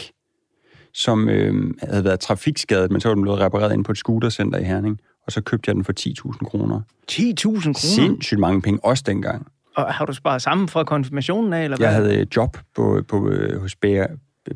som 0.93 1.29
øh, 1.29 1.73
havde 1.83 2.03
været 2.03 2.19
trafikskadet, 2.19 2.91
men 2.91 3.01
så 3.01 3.07
var 3.07 3.15
den 3.15 3.21
blevet 3.21 3.39
repareret 3.39 3.73
ind 3.73 3.85
på 3.85 3.91
et 3.91 3.97
scootercenter 3.97 4.59
i 4.59 4.63
Herning. 4.63 4.99
Og 5.25 5.31
så 5.31 5.41
købte 5.41 5.69
jeg 5.69 5.75
den 5.75 5.83
for 5.83 5.93
10.000 5.99 6.37
kroner. 6.45 6.81
10.000 7.11 7.43
kroner? 7.43 7.73
Sindssygt 7.73 8.39
mange 8.39 8.61
penge, 8.61 8.79
også 8.85 9.03
dengang. 9.05 9.47
Og 9.75 9.93
har 9.93 10.05
du 10.05 10.13
sparet 10.13 10.41
sammen 10.41 10.67
fra 10.67 10.83
konfirmationen 10.83 11.53
af, 11.53 11.63
eller 11.63 11.77
hvad? 11.77 11.87
Jeg 11.87 11.95
havde 11.95 12.27
job 12.35 12.57
på, 12.75 13.01
på, 13.07 13.29
øh, 13.29 13.61
hos 13.61 13.75
bæger, 13.75 14.07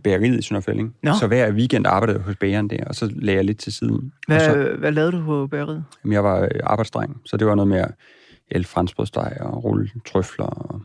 bægeriet 0.03 0.39
i 0.39 0.41
Sønderfælling. 0.41 0.95
Så 1.19 1.27
hver 1.27 1.51
weekend 1.51 1.87
arbejdede 1.87 2.17
jeg 2.17 2.25
hos 2.25 2.35
bægeren 2.35 2.69
der, 2.69 2.83
og 2.85 2.95
så 2.95 3.11
lagde 3.15 3.37
jeg 3.37 3.45
lidt 3.45 3.59
til 3.59 3.73
siden. 3.73 4.13
Hvad, 4.27 4.39
så, 4.39 4.75
hvad 4.79 4.91
lavede 4.91 5.11
du 5.11 5.23
på 5.25 5.47
bægeriet? 5.47 5.83
Jamen, 6.03 6.13
jeg 6.13 6.23
var 6.23 6.41
øh, 6.41 6.49
arbejdsdreng, 6.63 7.21
så 7.25 7.37
det 7.37 7.47
var 7.47 7.55
noget 7.55 7.67
med 7.67 7.85
at 8.51 8.65
franskbrødsteg 8.65 9.37
og 9.39 9.63
rulle 9.63 9.89
trøfler 10.05 10.45
og 10.45 10.81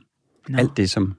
no. 0.48 0.58
alt 0.58 0.76
det, 0.76 0.90
som... 0.90 1.14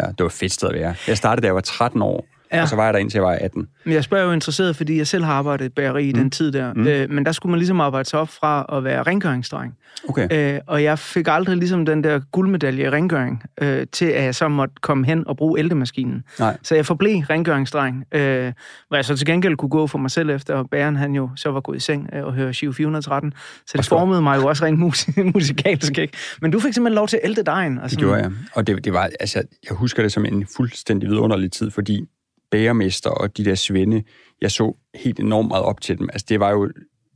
Ja, 0.00 0.06
det 0.06 0.20
var 0.20 0.26
et 0.26 0.32
fedt 0.32 0.52
sted 0.52 0.68
at 0.68 0.74
være. 0.74 0.94
Jeg 1.06 1.16
startede, 1.16 1.42
da 1.42 1.46
jeg 1.46 1.54
var 1.54 1.60
13 1.60 2.02
år, 2.02 2.26
Ja. 2.52 2.62
Og 2.62 2.68
så 2.68 2.76
var 2.76 2.84
jeg 2.84 2.94
der 2.94 3.00
indtil 3.00 3.18
jeg 3.18 3.24
var 3.24 3.38
18. 3.40 3.68
Men 3.84 3.94
jeg 3.94 4.04
spørger 4.04 4.24
jo 4.24 4.32
interesseret, 4.32 4.76
fordi 4.76 4.98
jeg 4.98 5.06
selv 5.06 5.24
har 5.24 5.32
arbejdet 5.32 5.64
i 5.64 5.68
bageri 5.68 6.08
i 6.08 6.12
mm. 6.12 6.18
den 6.18 6.30
tid 6.30 6.52
der. 6.52 6.72
Mm. 6.74 6.86
Øh, 6.86 7.10
men 7.10 7.26
der 7.26 7.32
skulle 7.32 7.50
man 7.50 7.58
ligesom 7.58 7.80
arbejde 7.80 8.08
sig 8.08 8.20
op 8.20 8.28
fra 8.28 8.66
at 8.72 8.84
være 8.84 9.02
rengøringsdreng. 9.02 9.74
Okay. 10.08 10.54
Øh, 10.54 10.60
og 10.66 10.82
jeg 10.82 10.98
fik 10.98 11.26
aldrig 11.28 11.56
ligesom 11.56 11.86
den 11.86 12.04
der 12.04 12.20
guldmedalje 12.32 12.84
i 12.84 12.90
rengøring, 12.90 13.42
øh, 13.60 13.86
til 13.92 14.04
at 14.04 14.24
jeg 14.24 14.34
så 14.34 14.48
måtte 14.48 14.74
komme 14.80 15.06
hen 15.06 15.28
og 15.28 15.36
bruge 15.36 15.58
ældemaskinen. 15.58 16.22
Nej. 16.38 16.56
Så 16.62 16.74
jeg 16.74 16.86
forblev 16.86 17.16
rengøringsdreng, 17.30 18.04
øh, 18.12 18.52
hvor 18.88 18.96
jeg 18.96 19.04
så 19.04 19.16
til 19.16 19.26
gengæld 19.26 19.56
kunne 19.56 19.68
gå 19.68 19.86
for 19.86 19.98
mig 19.98 20.10
selv 20.10 20.30
efter, 20.30 20.54
og 20.54 20.70
bæren 20.70 20.96
han 20.96 21.12
jo 21.12 21.30
så 21.36 21.50
var 21.50 21.60
gået 21.60 21.76
i 21.76 21.80
seng 21.80 22.10
øh, 22.12 22.24
og 22.24 22.34
høre 22.34 22.54
Shiv 22.54 22.74
413. 22.74 23.32
Så 23.66 23.78
det 23.78 23.86
formede 23.86 24.22
mig 24.22 24.36
jo 24.36 24.46
også 24.46 24.64
rent 24.64 24.78
musik- 24.78 25.16
musikalsk, 25.34 25.98
ikke? 25.98 26.16
Men 26.42 26.50
du 26.50 26.60
fik 26.60 26.74
simpelthen 26.74 26.94
lov 26.94 27.08
til 27.08 27.16
at 27.22 27.30
elde 27.30 27.42
dejen. 27.42 27.78
Og 27.78 27.90
sådan. 27.90 28.02
Det 28.02 28.08
gjorde 28.08 28.22
jeg. 28.22 28.32
Og 28.54 28.66
det, 28.66 28.84
det 28.84 28.92
var, 28.92 29.10
altså, 29.20 29.42
jeg 29.68 29.76
husker 29.76 30.02
det 30.02 30.12
som 30.12 30.24
en 30.24 30.46
fuldstændig 30.56 31.08
vidunderlig 31.08 31.52
tid, 31.52 31.70
fordi 31.70 32.08
bæremester 32.50 33.10
og 33.10 33.36
de 33.36 33.44
der 33.44 33.54
svende, 33.54 34.02
jeg 34.40 34.50
så 34.50 34.76
helt 34.94 35.20
enormt 35.20 35.48
meget 35.48 35.64
op 35.64 35.80
til 35.80 35.98
dem. 35.98 36.08
Altså, 36.12 36.26
det 36.28 36.40
var 36.40 36.50
jo 36.50 36.70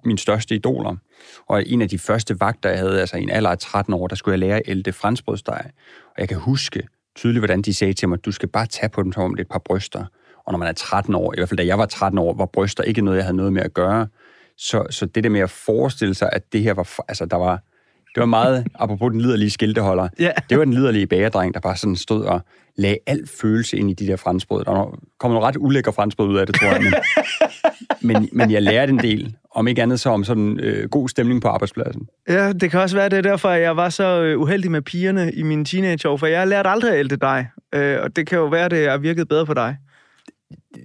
min 0.04 0.18
største 0.18 0.54
idoler. 0.54 0.96
Og 1.46 1.66
en 1.66 1.82
af 1.82 1.88
de 1.88 1.98
første 1.98 2.40
vagter, 2.40 2.68
jeg 2.68 2.78
havde, 2.78 3.00
altså 3.00 3.16
i 3.16 3.22
en 3.22 3.30
alder 3.30 3.50
af 3.50 3.58
13 3.58 3.94
år, 3.94 4.06
der 4.06 4.16
skulle 4.16 4.32
jeg 4.32 4.38
lære 4.38 4.56
at 4.56 4.62
ælte 4.66 4.92
franskbrødsteg. 4.92 5.70
Og 6.06 6.14
jeg 6.18 6.28
kan 6.28 6.38
huske 6.38 6.88
tydeligt, 7.16 7.40
hvordan 7.40 7.62
de 7.62 7.74
sagde 7.74 7.92
til 7.92 8.08
mig, 8.08 8.24
du 8.24 8.32
skal 8.32 8.48
bare 8.48 8.66
tage 8.66 8.88
på 8.88 9.02
dem, 9.02 9.12
som 9.12 9.22
om 9.22 9.34
det 9.34 9.40
er 9.40 9.44
et 9.44 9.50
par 9.50 9.62
bryster. 9.64 10.04
Og 10.44 10.52
når 10.52 10.58
man 10.58 10.68
er 10.68 10.72
13 10.72 11.14
år, 11.14 11.32
i 11.32 11.36
hvert 11.36 11.48
fald 11.48 11.58
da 11.58 11.66
jeg 11.66 11.78
var 11.78 11.86
13 11.86 12.18
år, 12.18 12.34
var 12.34 12.46
bryster 12.46 12.84
ikke 12.84 13.02
noget, 13.02 13.16
jeg 13.16 13.24
havde 13.24 13.36
noget 13.36 13.52
med 13.52 13.62
at 13.62 13.74
gøre. 13.74 14.06
Så, 14.56 14.86
så 14.90 15.06
det 15.06 15.24
der 15.24 15.30
med 15.30 15.40
at 15.40 15.50
forestille 15.50 16.14
sig, 16.14 16.30
at 16.32 16.52
det 16.52 16.62
her 16.62 16.74
var, 16.74 16.88
altså 17.08 17.26
der 17.26 17.36
var, 17.36 17.62
det 18.14 18.20
var 18.20 18.26
meget, 18.26 18.66
apropos 18.74 19.12
den 19.12 19.20
liderlige 19.20 19.50
skilteholder, 19.50 20.08
yeah. 20.20 20.32
det 20.50 20.58
var 20.58 20.64
den 20.64 20.74
liderlige 20.74 21.06
bagerdreng, 21.06 21.54
der 21.54 21.60
bare 21.60 21.76
sådan 21.76 21.96
stod 21.96 22.24
og 22.24 22.40
lagde 22.76 22.98
al 23.06 23.26
følelse 23.40 23.76
ind 23.76 23.90
i 23.90 23.92
de 23.92 24.06
der 24.06 24.16
franskbrød. 24.16 24.64
Der 24.64 24.98
kom 25.20 25.30
nogle 25.30 25.46
ret 25.46 25.56
ulækre 25.56 25.92
franskbrød 25.92 26.28
ud 26.28 26.36
af 26.36 26.46
det, 26.46 26.54
tror 26.54 26.68
jeg. 26.68 26.82
Men, 26.82 26.94
men, 28.12 28.28
men 28.32 28.50
jeg 28.50 28.62
lærte 28.62 28.92
en 28.92 28.98
del, 28.98 29.36
om 29.54 29.68
ikke 29.68 29.82
andet 29.82 30.00
så 30.00 30.10
om 30.10 30.24
sådan 30.24 30.60
øh, 30.60 30.88
god 30.88 31.08
stemning 31.08 31.42
på 31.42 31.48
arbejdspladsen. 31.48 32.06
Ja, 32.28 32.52
det 32.52 32.70
kan 32.70 32.80
også 32.80 32.96
være, 32.96 33.08
det 33.08 33.18
er 33.18 33.22
derfor, 33.22 33.50
jeg 33.50 33.76
var 33.76 33.88
så 33.88 34.22
øh, 34.22 34.40
uheldig 34.40 34.70
med 34.70 34.82
pigerne 34.82 35.32
i 35.32 35.42
mine 35.42 35.64
teenageår, 35.64 36.16
for 36.16 36.26
jeg 36.26 36.48
lærte 36.48 36.68
aldrig 36.68 36.92
at 36.92 36.98
ælte 36.98 37.16
dig. 37.16 37.46
Øh, 37.74 37.98
og 38.02 38.16
det 38.16 38.26
kan 38.26 38.38
jo 38.38 38.46
være, 38.46 38.68
det 38.68 38.90
har 38.90 38.98
virket 38.98 39.28
bedre 39.28 39.46
på 39.46 39.54
dig. 39.54 39.76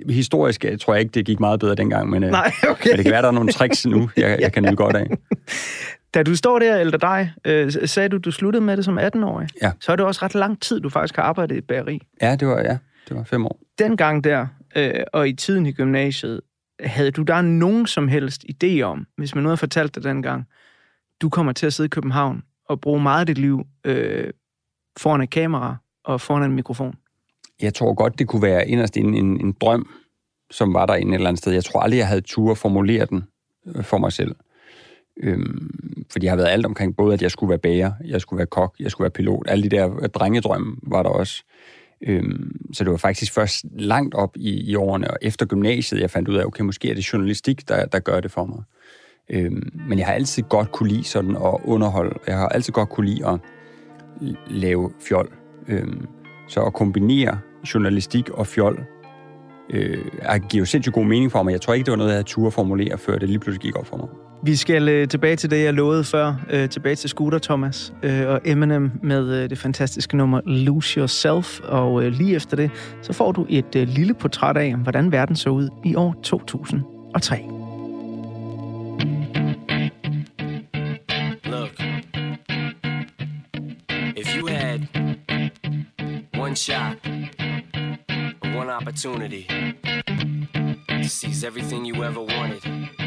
Historisk 0.10 0.64
jeg 0.64 0.80
tror 0.80 0.94
jeg 0.94 1.02
ikke, 1.02 1.12
det 1.12 1.26
gik 1.26 1.40
meget 1.40 1.60
bedre 1.60 1.76
dengang, 1.76 2.10
men, 2.10 2.24
øh, 2.24 2.32
Nej, 2.32 2.52
okay. 2.70 2.90
men 2.90 2.98
det 2.98 3.06
kan 3.06 3.12
være, 3.12 3.22
der 3.22 3.28
er 3.28 3.32
nogle 3.32 3.52
tricks 3.52 3.86
nu, 3.86 4.10
jeg, 4.18 4.38
jeg 4.40 4.54
kan 4.54 4.64
nyde 4.64 4.76
godt 4.76 4.96
af. 4.96 5.08
Da 6.14 6.24
du 6.24 6.36
står 6.36 6.60
der, 6.60 6.78
eller 6.78 6.98
dig, 6.98 7.34
øh, 7.46 7.72
sagde 7.72 8.10
du, 8.10 8.18
du 8.18 8.32
sluttede 8.32 8.66
med 8.66 8.78
det 8.78 8.86
som 8.86 9.00
18-årig. 9.00 9.50
Ja. 9.62 9.72
Så 9.80 9.92
er 9.92 9.96
det 9.96 10.06
også 10.06 10.26
ret 10.26 10.36
lang 10.36 10.62
tid, 10.62 10.80
du 10.80 10.90
faktisk 10.90 11.16
har 11.16 11.24
arbejdet 11.24 11.56
i 11.56 11.58
et 11.58 11.68
bageri. 11.68 12.02
Ja, 12.22 12.36
det 12.36 12.48
var, 12.48 12.60
ja, 12.60 12.78
det 13.10 13.18
var 13.18 13.24
fem 13.24 13.46
år. 13.46 13.60
Den 13.80 13.98
gang 13.98 14.24
der, 14.24 14.48
øh, 14.76 14.94
og 15.14 15.30
i 15.30 15.34
tiden 15.34 15.66
i 15.66 15.72
gymnasiet, 15.72 16.42
havde 16.80 17.12
du 17.12 17.22
der 17.22 17.42
nogen 17.42 17.88
som 17.88 18.08
helst 18.08 18.46
idé 18.54 18.82
om, 18.82 19.08
hvis 19.18 19.36
man 19.36 19.44
nu 19.44 19.50
havde 19.50 19.58
fortalt 19.58 19.96
dig 19.96 20.04
dengang, 20.04 20.48
du 21.22 21.30
kommer 21.30 21.52
til 21.54 21.66
at 21.66 21.74
sidde 21.74 21.86
i 21.86 21.90
København 21.90 22.44
og 22.70 22.82
bruge 22.82 23.02
meget 23.02 23.20
af 23.20 23.26
dit 23.26 23.38
liv 23.38 23.64
øh, 23.84 24.34
foran 24.98 25.22
et 25.22 25.30
kamera 25.30 25.76
og 26.04 26.22
foran 26.22 26.44
en 26.44 26.56
mikrofon? 26.56 26.96
Jeg 27.62 27.74
tror 27.74 27.94
godt, 27.94 28.20
det 28.20 28.28
kunne 28.28 28.42
være 28.42 28.68
inderst 28.68 28.98
en, 28.98 29.14
en, 29.14 29.42
en 29.46 29.52
drøm, 29.62 29.90
som 30.52 30.74
var 30.74 30.86
der 30.86 30.94
et 30.94 31.14
eller 31.14 31.28
andet 31.28 31.40
sted. 31.40 31.54
Jeg 31.54 31.64
tror 31.64 31.80
aldrig, 31.80 31.98
jeg 31.98 32.08
havde 32.08 32.22
tur 32.22 32.52
at 32.52 32.58
formulere 32.58 33.06
den 33.06 33.24
øh, 33.68 33.84
for 33.84 33.98
mig 33.98 34.14
selv. 34.14 34.36
Øhm, 35.24 36.06
fordi 36.12 36.26
jeg 36.26 36.32
har 36.32 36.38
været 36.38 36.50
alt 36.50 36.66
omkring, 36.66 36.96
både 36.96 37.14
at 37.14 37.22
jeg 37.22 37.32
skulle 37.32 37.50
være 37.50 37.60
bager, 37.60 37.92
jeg 38.06 38.22
skulle 38.22 38.38
være 38.38 38.48
kok, 38.48 38.76
jeg 38.80 38.92
skulle 38.92 39.06
være 39.06 39.12
pilot. 39.12 39.46
Alle 39.48 39.64
de 39.64 39.70
der 39.70 39.96
øh, 40.02 40.10
drengedrømme 40.10 40.76
var 40.84 41.04
der 41.04 41.10
også. 41.10 41.44
Øhm, 42.04 42.74
så 42.74 42.84
det 42.84 42.92
var 42.92 42.98
faktisk 42.98 43.34
først 43.34 43.66
langt 43.80 44.16
op 44.16 44.38
i, 44.38 44.72
i 44.72 44.76
årene, 44.76 45.12
og 45.12 45.18
efter 45.22 45.46
gymnasiet, 45.46 46.02
jeg 46.02 46.10
fandt 46.10 46.28
ud 46.28 46.36
af, 46.36 46.46
okay, 46.46 46.64
måske 46.64 46.90
er 46.90 46.96
det 46.96 47.14
journalistik, 47.14 47.70
der, 47.70 47.86
der 47.86 48.00
gør 48.00 48.20
det 48.20 48.32
for 48.32 48.46
mig. 48.46 48.64
Øhm, 49.30 49.70
men 49.90 50.00
jeg 50.00 50.08
har 50.08 50.14
altid 50.14 50.44
godt 50.44 50.72
kunne 50.72 50.90
lide 50.90 51.04
sådan 51.04 51.36
at 51.36 51.56
underholde. 51.64 52.20
Jeg 52.28 52.38
har 52.38 52.48
altid 52.48 52.74
godt 52.74 52.90
kunne 52.90 53.08
lide 53.08 53.28
at 53.28 53.40
lave 54.48 54.92
fjol. 55.08 55.32
Øhm, 55.68 56.08
så 56.48 56.62
at 56.62 56.74
kombinere 56.74 57.40
journalistik 57.74 58.30
og 58.30 58.48
fjol 58.48 58.86
øh, 59.70 59.98
giver 60.50 60.62
jo 60.62 60.66
sindssygt 60.66 60.94
god 60.94 61.06
mening 61.06 61.32
for 61.32 61.44
mig. 61.44 61.52
Jeg 61.52 61.62
tror 61.62 61.74
ikke, 61.74 61.86
det 61.86 61.92
var 61.92 61.98
noget, 61.98 62.10
jeg 62.10 62.16
havde 62.16 62.28
tur 62.28 62.48
at 62.48 62.54
formulere, 62.54 62.98
før 62.98 63.18
det 63.18 63.30
lige 63.30 63.40
pludselig 63.40 63.62
gik 63.62 63.76
op 63.80 63.86
for 63.86 63.98
mig. 63.98 64.27
Vi 64.48 64.56
skal 64.56 64.90
øh, 64.90 65.08
tilbage 65.08 65.36
til 65.36 65.52
det, 65.52 65.64
jeg 65.64 65.74
lovede 65.74 66.04
før. 66.04 66.34
Øh, 66.50 66.70
tilbage 66.70 66.96
til 66.96 67.10
Scooter 67.10 67.40
Thomas 67.40 67.94
øh, 68.04 68.28
og 68.28 68.42
Eminem 68.46 68.92
med 69.04 69.44
øh, 69.44 69.50
det 69.50 69.58
fantastiske 69.58 70.18
nummer 70.18 70.42
Lose 70.46 71.00
Yourself. 71.00 71.60
Og 71.60 72.04
øh, 72.04 72.12
lige 72.12 72.36
efter 72.36 72.58
det, 72.58 72.72
så 73.02 73.14
får 73.14 73.32
du 73.32 73.46
et 73.50 73.76
øh, 73.76 73.88
lille 73.88 74.14
portræt 74.14 74.58
af, 74.58 74.76
hvordan 74.76 75.12
verden 75.12 75.36
så 75.36 75.50
ud 75.50 75.70
i 75.86 75.96
år 75.96 76.16
2003. 76.24 77.38
Look, 81.44 81.72
if 84.18 84.38
you 84.38 84.48
had 84.48 84.80
one 86.40 86.56
shot, 86.56 86.98
one 88.56 88.70
opportunity 88.70 89.44
to 90.90 91.04
seize 91.04 91.44
everything 91.44 91.86
you 91.86 92.04
ever 92.04 92.22
wanted 92.22 93.07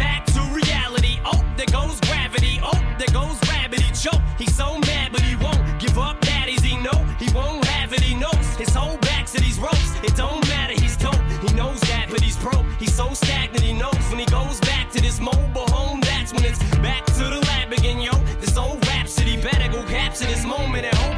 there 1.61 1.81
goes 1.81 1.99
gravity. 2.01 2.59
Oh, 2.63 2.79
there 2.97 3.13
goes 3.13 3.37
rabbit. 3.49 3.81
He 3.81 3.91
choke. 3.93 4.21
He's 4.37 4.55
so 4.55 4.79
mad, 4.79 5.11
but 5.11 5.21
he 5.21 5.35
won't 5.35 5.61
give 5.79 5.97
up. 5.97 6.19
Daddies, 6.21 6.63
he 6.63 6.75
know 6.77 6.97
he 7.19 7.31
won't 7.33 7.65
have 7.65 7.93
it. 7.93 8.01
He 8.01 8.15
knows 8.15 8.47
his 8.57 8.73
whole 8.73 8.97
back 8.97 9.27
to 9.27 9.39
these 9.39 9.59
ropes. 9.59 9.91
It 10.03 10.15
don't 10.15 10.41
matter. 10.47 10.73
He's 10.73 10.97
dope. 10.97 11.21
He 11.45 11.53
knows 11.53 11.79
that, 11.81 12.07
but 12.09 12.21
he's 12.21 12.37
broke. 12.37 12.65
He's 12.79 12.93
so 12.93 13.13
stagnant. 13.13 13.63
He 13.63 13.73
knows 13.73 14.01
when 14.09 14.19
he 14.19 14.25
goes 14.25 14.59
back 14.61 14.91
to 14.91 15.01
this 15.01 15.19
mobile 15.19 15.69
home. 15.69 16.01
That's 16.01 16.33
when 16.33 16.45
it's 16.45 16.59
back 16.77 17.05
to 17.17 17.23
the 17.33 17.41
lab 17.49 17.71
again, 17.71 17.99
yo. 18.01 18.13
This 18.39 18.57
old 18.57 18.85
rhapsody 18.87 19.39
better 19.41 19.71
go 19.71 19.83
capture 19.83 20.25
this 20.25 20.45
moment 20.45 20.85
at 20.85 20.95
hope 20.95 21.10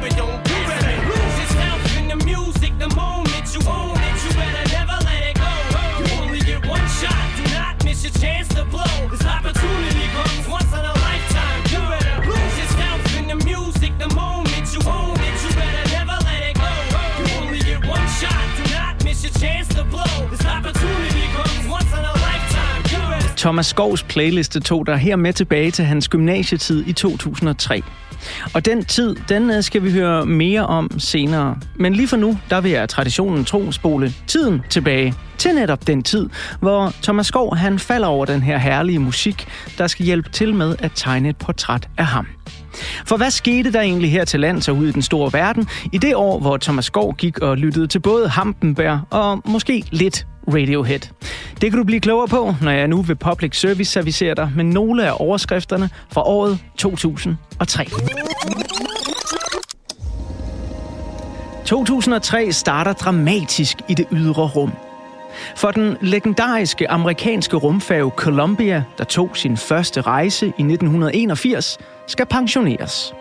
Thomas 23.44 23.66
Skovs 23.66 24.02
playliste 24.02 24.60
tog 24.60 24.86
der 24.86 24.96
her 24.96 25.16
med 25.16 25.32
tilbage 25.32 25.70
til 25.70 25.84
hans 25.84 26.08
gymnasietid 26.08 26.86
i 26.86 26.92
2003. 26.92 27.82
Og 28.54 28.64
den 28.64 28.84
tid, 28.84 29.16
den 29.28 29.50
øh, 29.50 29.62
skal 29.62 29.82
vi 29.82 29.92
høre 29.92 30.26
mere 30.26 30.66
om 30.66 30.90
senere. 30.98 31.56
Men 31.76 31.94
lige 31.94 32.08
for 32.08 32.16
nu, 32.16 32.38
der 32.50 32.60
vil 32.60 32.70
jeg 32.70 32.88
traditionen 32.88 33.44
tro 33.44 33.72
spole 33.72 34.12
tiden 34.26 34.62
tilbage 34.70 35.14
til 35.38 35.54
netop 35.54 35.86
den 35.86 36.02
tid, 36.02 36.28
hvor 36.60 36.92
Thomas 37.02 37.26
Skov 37.26 37.56
han 37.56 37.78
falder 37.78 38.08
over 38.08 38.24
den 38.24 38.42
her 38.42 38.58
herlige 38.58 38.98
musik, 38.98 39.48
der 39.78 39.86
skal 39.86 40.06
hjælpe 40.06 40.28
til 40.28 40.54
med 40.54 40.76
at 40.78 40.92
tegne 40.94 41.28
et 41.28 41.36
portræt 41.36 41.88
af 41.98 42.06
ham. 42.06 42.26
For 43.06 43.16
hvad 43.16 43.30
skete 43.30 43.72
der 43.72 43.80
egentlig 43.80 44.10
her 44.10 44.24
til 44.24 44.40
lands 44.40 44.68
og 44.68 44.76
ude 44.76 44.88
i 44.88 44.92
den 44.92 45.02
store 45.02 45.32
verden 45.32 45.68
i 45.92 45.98
det 45.98 46.14
år, 46.14 46.40
hvor 46.40 46.56
Thomas 46.56 46.84
Skov 46.84 47.16
gik 47.16 47.38
og 47.38 47.56
lyttede 47.56 47.86
til 47.86 47.98
både 47.98 48.28
Hampenberg 48.28 49.00
og 49.10 49.42
måske 49.44 49.84
lidt 49.90 50.26
Radiohead. 50.48 51.00
Det 51.60 51.70
kan 51.70 51.78
du 51.78 51.84
blive 51.84 52.00
klogere 52.00 52.28
på, 52.28 52.54
når 52.62 52.70
jeg 52.70 52.88
nu 52.88 53.02
ved 53.02 53.16
Public 53.16 53.60
Service 53.60 53.92
servicerer 53.92 54.34
dig 54.34 54.52
med 54.56 54.64
nogle 54.64 55.06
af 55.06 55.12
overskrifterne 55.18 55.90
fra 56.12 56.22
året 56.22 56.58
2003. 56.76 57.86
2003 61.64 62.52
starter 62.52 62.92
dramatisk 62.92 63.76
i 63.88 63.94
det 63.94 64.06
ydre 64.12 64.48
rum. 64.48 64.72
For 65.56 65.70
den 65.70 65.96
legendariske 66.00 66.90
amerikanske 66.90 67.56
rumfærge 67.56 68.10
Columbia, 68.10 68.84
der 68.98 69.04
tog 69.04 69.30
sin 69.34 69.56
første 69.56 70.00
rejse 70.00 70.46
i 70.46 70.48
1981, 70.48 71.78
skal 72.06 72.26
pensioneres. 72.26 73.14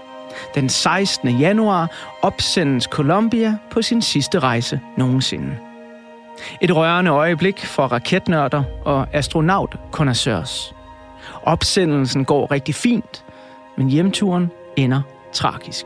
Den 0.55 0.69
16. 0.69 1.29
januar 1.29 1.91
opsendes 2.21 2.83
Columbia 2.83 3.57
på 3.71 3.81
sin 3.81 4.01
sidste 4.01 4.39
rejse 4.39 4.79
nogensinde. 4.97 5.57
Et 6.61 6.75
rørende 6.75 7.11
øjeblik 7.11 7.65
for 7.65 7.83
raketnørder 7.83 8.63
og 8.85 9.07
astronaut 9.13 9.75
Opsendelsen 11.43 12.25
går 12.25 12.51
rigtig 12.51 12.75
fint, 12.75 13.25
men 13.77 13.89
hjemturen 13.89 14.51
ender 14.75 15.01
tragisk. 15.33 15.85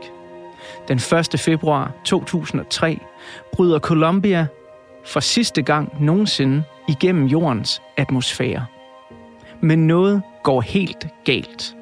Den 0.88 0.96
1. 1.34 1.40
februar 1.40 1.92
2003 2.04 3.00
bryder 3.52 3.78
Columbia 3.78 4.46
for 5.06 5.20
sidste 5.20 5.62
gang 5.62 5.92
nogensinde 6.00 6.62
igennem 6.88 7.26
jordens 7.26 7.82
atmosfære. 7.96 8.66
Men 9.60 9.86
noget 9.86 10.22
går 10.42 10.60
helt 10.60 11.06
galt, 11.24 11.76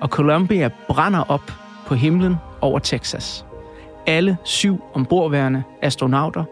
og 0.00 0.08
Columbia 0.08 0.70
brænder 0.88 1.24
op 1.30 1.52
på 1.86 1.94
himlen 1.94 2.36
over 2.60 2.78
Texas. 2.78 3.44
Alle 4.06 4.36
syv 4.44 4.82
ombordværende 4.94 5.62
astronauter. 5.82 6.44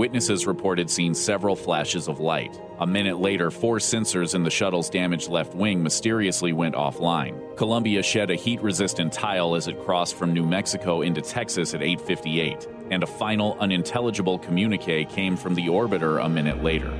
Witnesses 0.00 0.46
reported 0.46 0.88
seeing 0.88 1.12
several 1.12 1.54
flashes 1.54 2.08
of 2.08 2.20
light. 2.20 2.58
A 2.78 2.86
minute 2.86 3.20
later, 3.20 3.50
four 3.50 3.76
sensors 3.76 4.34
in 4.34 4.42
the 4.42 4.50
shuttle's 4.50 4.88
damaged 4.88 5.28
left 5.28 5.54
wing 5.54 5.82
mysteriously 5.82 6.54
went 6.54 6.74
offline. 6.74 7.54
Columbia 7.54 8.02
shed 8.02 8.30
a 8.30 8.34
heat-resistant 8.34 9.12
tile 9.12 9.54
as 9.54 9.68
it 9.68 9.78
crossed 9.84 10.14
from 10.14 10.32
New 10.32 10.46
Mexico 10.46 11.02
into 11.02 11.20
Texas 11.20 11.74
at 11.74 11.82
8:58, 11.82 12.66
and 12.90 13.02
a 13.02 13.06
final 13.06 13.58
unintelligible 13.60 14.38
communique 14.38 15.04
came 15.04 15.36
from 15.36 15.54
the 15.54 15.66
orbiter 15.66 16.24
a 16.24 16.28
minute 16.30 16.64
later. 16.64 16.94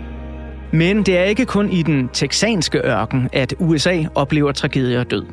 Men 0.73 1.03
det 1.03 1.19
er 1.19 1.23
ikke 1.23 1.47
kun 1.47 1.71
i 1.71 1.83
den 1.83 2.09
texanske 2.13 2.79
ørken, 2.79 3.29
at 3.33 3.55
USA 3.59 4.05
oplever 4.15 4.53
tragedie 4.53 4.99
og 4.99 5.11
død. 5.11 5.25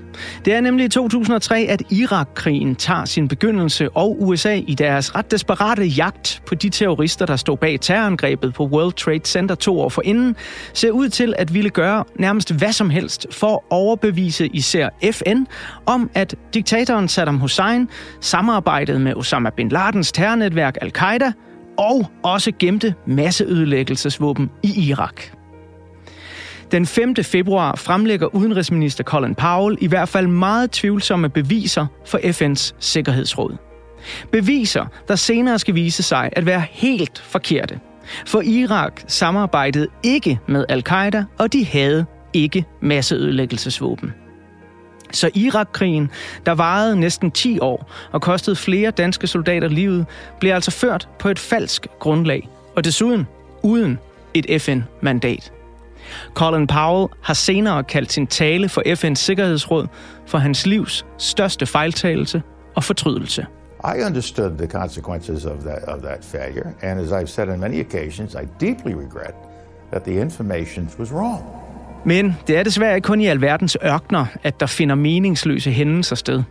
Det 0.46 0.54
er 0.54 0.62
nemlig 0.62 0.86
i 0.86 0.90
2003, 0.90 1.66
at 1.70 1.84
Irakkrigen 1.90 2.76
tager 2.76 3.06
sin 3.06 3.28
begyndelse, 3.28 3.90
og 3.90 4.18
USA 4.22 4.54
i 4.68 4.74
deres 4.74 5.16
ret 5.16 5.32
desperate 5.32 5.86
jagt 5.86 6.42
på 6.46 6.56
de 6.56 6.70
terrorister, 6.70 7.26
der 7.26 7.36
stod 7.36 7.58
bag 7.58 7.80
terrorangrebet 7.82 8.54
på 8.54 8.66
World 8.66 8.94
Trade 8.94 9.26
Center 9.26 9.56
to 9.56 9.80
år 9.80 9.90
forinden, 9.90 10.36
ser 10.74 10.92
ud 10.92 11.10
til 11.10 11.34
at 11.38 11.54
ville 11.54 11.70
gøre 11.70 12.04
nærmest 12.16 12.54
hvad 12.54 12.72
som 12.72 12.90
helst 12.90 13.28
for 13.32 13.54
at 13.54 13.60
overbevise 13.70 14.48
især 14.48 14.90
FN 15.12 15.44
om, 15.86 16.10
at 16.14 16.36
diktatoren 16.54 17.08
Saddam 17.08 17.40
Hussein 17.40 17.90
samarbejdede 18.22 19.00
med 19.00 19.14
Osama 19.16 19.50
bin 19.50 19.70
Ladens 19.70 20.12
terrornetværk 20.12 20.78
Al-Qaida– 20.82 21.32
og 21.78 22.12
også 22.24 22.52
gemte 22.60 22.94
masseødelæggelsesvåben 23.06 24.50
i 24.64 24.90
Irak. 24.90 25.22
Den 26.72 26.86
5. 26.86 27.16
februar 27.16 27.76
fremlægger 27.76 28.36
udenrigsminister 28.36 29.04
Colin 29.04 29.36
Powell 29.36 29.78
i 29.82 29.88
hvert 29.88 30.10
fald 30.10 30.28
meget 30.28 30.72
tvivlsomme 30.72 31.30
beviser 31.30 31.86
for 32.06 32.18
FN's 32.18 32.76
Sikkerhedsråd. 32.80 33.58
Beviser, 34.32 34.86
der 35.08 35.16
senere 35.16 35.60
skal 35.60 35.76
vise 35.76 36.04
sig 36.04 36.30
at 36.32 36.46
være 36.46 36.64
helt 36.72 37.20
forkerte. 37.20 37.80
For 38.26 38.42
Irak 38.42 39.02
samarbejdede 39.08 39.88
ikke 40.04 40.40
med 40.48 40.66
al-Qaida, 40.70 41.24
og 41.40 41.54
de 41.54 41.66
havde 41.66 42.06
ikke 42.34 42.66
masseødelæggelsesvåben. 42.82 44.14
Så 45.12 45.30
Irakkrigen, 45.34 46.12
der 46.46 46.52
varede 46.52 47.00
næsten 47.00 47.32
10 47.32 47.60
år 47.60 47.92
og 48.12 48.22
kostede 48.22 48.56
flere 48.56 48.92
danske 48.92 49.28
soldater 49.28 49.68
livet, 49.68 50.06
blev 50.40 50.52
altså 50.52 50.72
ført 50.72 51.10
på 51.20 51.30
et 51.30 51.40
falsk 51.40 51.88
grundlag, 52.00 52.50
og 52.76 52.84
desuden 52.84 53.28
uden 53.64 54.00
et 54.34 54.62
FN-mandat. 54.62 55.52
Colin 56.34 56.68
Powell 56.68 57.08
har 57.22 57.34
senere 57.34 57.84
kaldt 57.84 58.14
sin 58.14 58.28
tale 58.28 58.70
for 58.70 58.82
FN's 58.82 59.16
Sikkerhedsråd 59.16 59.88
for 60.26 60.38
hans 60.38 60.66
livs 60.66 61.06
største 61.18 61.66
fejltagelse 61.66 62.42
og 62.76 62.84
fortrydelse. 62.84 63.46
I 63.84 64.04
understood 64.06 64.58
the 64.58 64.68
consequences 64.68 65.46
of 65.46 65.58
that, 65.60 65.84
of 65.84 66.02
that 66.02 66.26
failure, 66.26 66.74
and 66.82 67.00
as 67.00 67.12
I've 67.12 67.30
said 67.30 67.50
on 67.50 67.60
many 67.60 67.80
occasions, 67.80 68.34
I 68.34 68.66
deeply 68.66 68.94
regret 68.94 69.36
that 69.92 70.04
the 70.04 70.22
information 70.22 70.90
was 71.00 71.12
wrong. 71.12 71.67
Men 72.08 72.36
det 72.48 72.58
er 72.58 72.64
desværre 72.64 72.96
ikke 72.96 73.06
kun 73.06 73.22
i 73.22 73.26
alverdens 73.26 73.78
ørkner, 73.86 74.26
at 74.44 74.60
der 74.60 74.66
finder 74.66 74.96
meningsløse 74.96 75.72
hændelser 75.72 76.16
sted. 76.16 76.44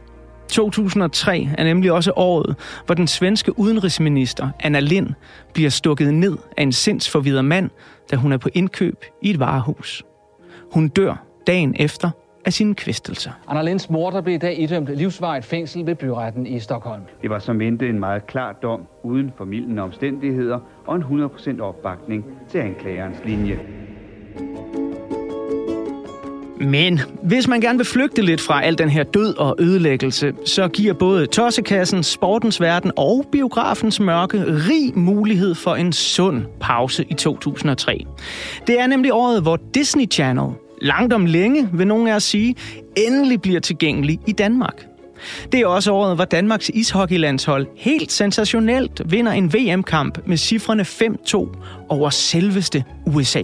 2003 0.48 1.48
er 1.58 1.64
nemlig 1.64 1.92
også 1.92 2.12
året, 2.16 2.56
hvor 2.86 2.94
den 2.94 3.06
svenske 3.06 3.58
udenrigsminister 3.58 4.48
Anna 4.60 4.80
Lind 4.80 5.08
bliver 5.54 5.70
stukket 5.70 6.14
ned 6.14 6.36
af 6.56 6.62
en 6.62 6.72
sindsforvidret 6.72 7.44
mand, 7.44 7.70
da 8.10 8.16
hun 8.16 8.32
er 8.32 8.36
på 8.36 8.48
indkøb 8.54 9.04
i 9.22 9.30
et 9.30 9.40
varehus. 9.40 10.04
Hun 10.72 10.88
dør 10.88 11.26
dagen 11.46 11.74
efter 11.78 12.10
af 12.44 12.52
sine 12.52 12.74
kvæstelser. 12.74 13.30
Anna 13.48 13.62
Linds 13.62 13.90
morter 13.90 14.20
blev 14.20 14.34
i 14.34 14.38
dag 14.38 14.60
idømt 14.60 14.96
livsvarigt 14.96 15.44
fængsel 15.44 15.86
ved 15.86 15.94
byretten 15.94 16.46
i 16.46 16.60
Stockholm. 16.60 17.02
Det 17.22 17.30
var 17.30 17.38
som 17.38 17.58
ventet 17.58 17.88
en 17.88 18.00
meget 18.00 18.26
klar 18.26 18.52
dom 18.52 18.80
uden 19.02 19.32
formidlende 19.36 19.82
omstændigheder 19.82 20.58
og 20.86 20.96
en 20.96 21.02
100% 21.02 21.60
opbakning 21.60 22.24
til 22.48 22.58
anklagerens 22.58 23.16
linje. 23.24 23.58
Men 26.60 27.00
hvis 27.22 27.48
man 27.48 27.60
gerne 27.60 27.78
vil 27.78 27.86
flygte 27.86 28.22
lidt 28.22 28.40
fra 28.40 28.64
al 28.64 28.78
den 28.78 28.88
her 28.88 29.02
død 29.02 29.36
og 29.36 29.56
ødelæggelse, 29.58 30.32
så 30.44 30.68
giver 30.68 30.92
både 30.92 31.26
Tossekassen, 31.26 32.02
sportens 32.02 32.60
verden 32.60 32.92
og 32.96 33.26
biografens 33.32 34.00
mørke 34.00 34.44
rig 34.46 34.98
mulighed 34.98 35.54
for 35.54 35.74
en 35.74 35.92
sund 35.92 36.44
pause 36.60 37.04
i 37.10 37.14
2003. 37.14 38.06
Det 38.66 38.80
er 38.80 38.86
nemlig 38.86 39.12
året, 39.12 39.42
hvor 39.42 39.58
Disney 39.74 40.10
Channel, 40.12 40.50
langt 40.82 41.12
om 41.12 41.26
længe 41.26 41.68
vil 41.72 41.86
nogen 41.86 42.08
af 42.08 42.14
os 42.14 42.24
sige, 42.24 42.54
endelig 42.96 43.40
bliver 43.40 43.60
tilgængelig 43.60 44.20
i 44.26 44.32
Danmark. 44.32 44.86
Det 45.52 45.60
er 45.60 45.66
også 45.66 45.92
året, 45.92 46.16
hvor 46.16 46.24
Danmarks 46.24 46.68
ishockeylandshold 46.68 47.66
helt 47.76 48.12
sensationelt 48.12 49.02
vinder 49.04 49.32
en 49.32 49.52
VM-kamp 49.54 50.18
med 50.26 50.36
cifrene 50.36 50.82
5-2 50.82 51.36
over 51.88 52.10
selveste 52.10 52.84
USA. 53.06 53.42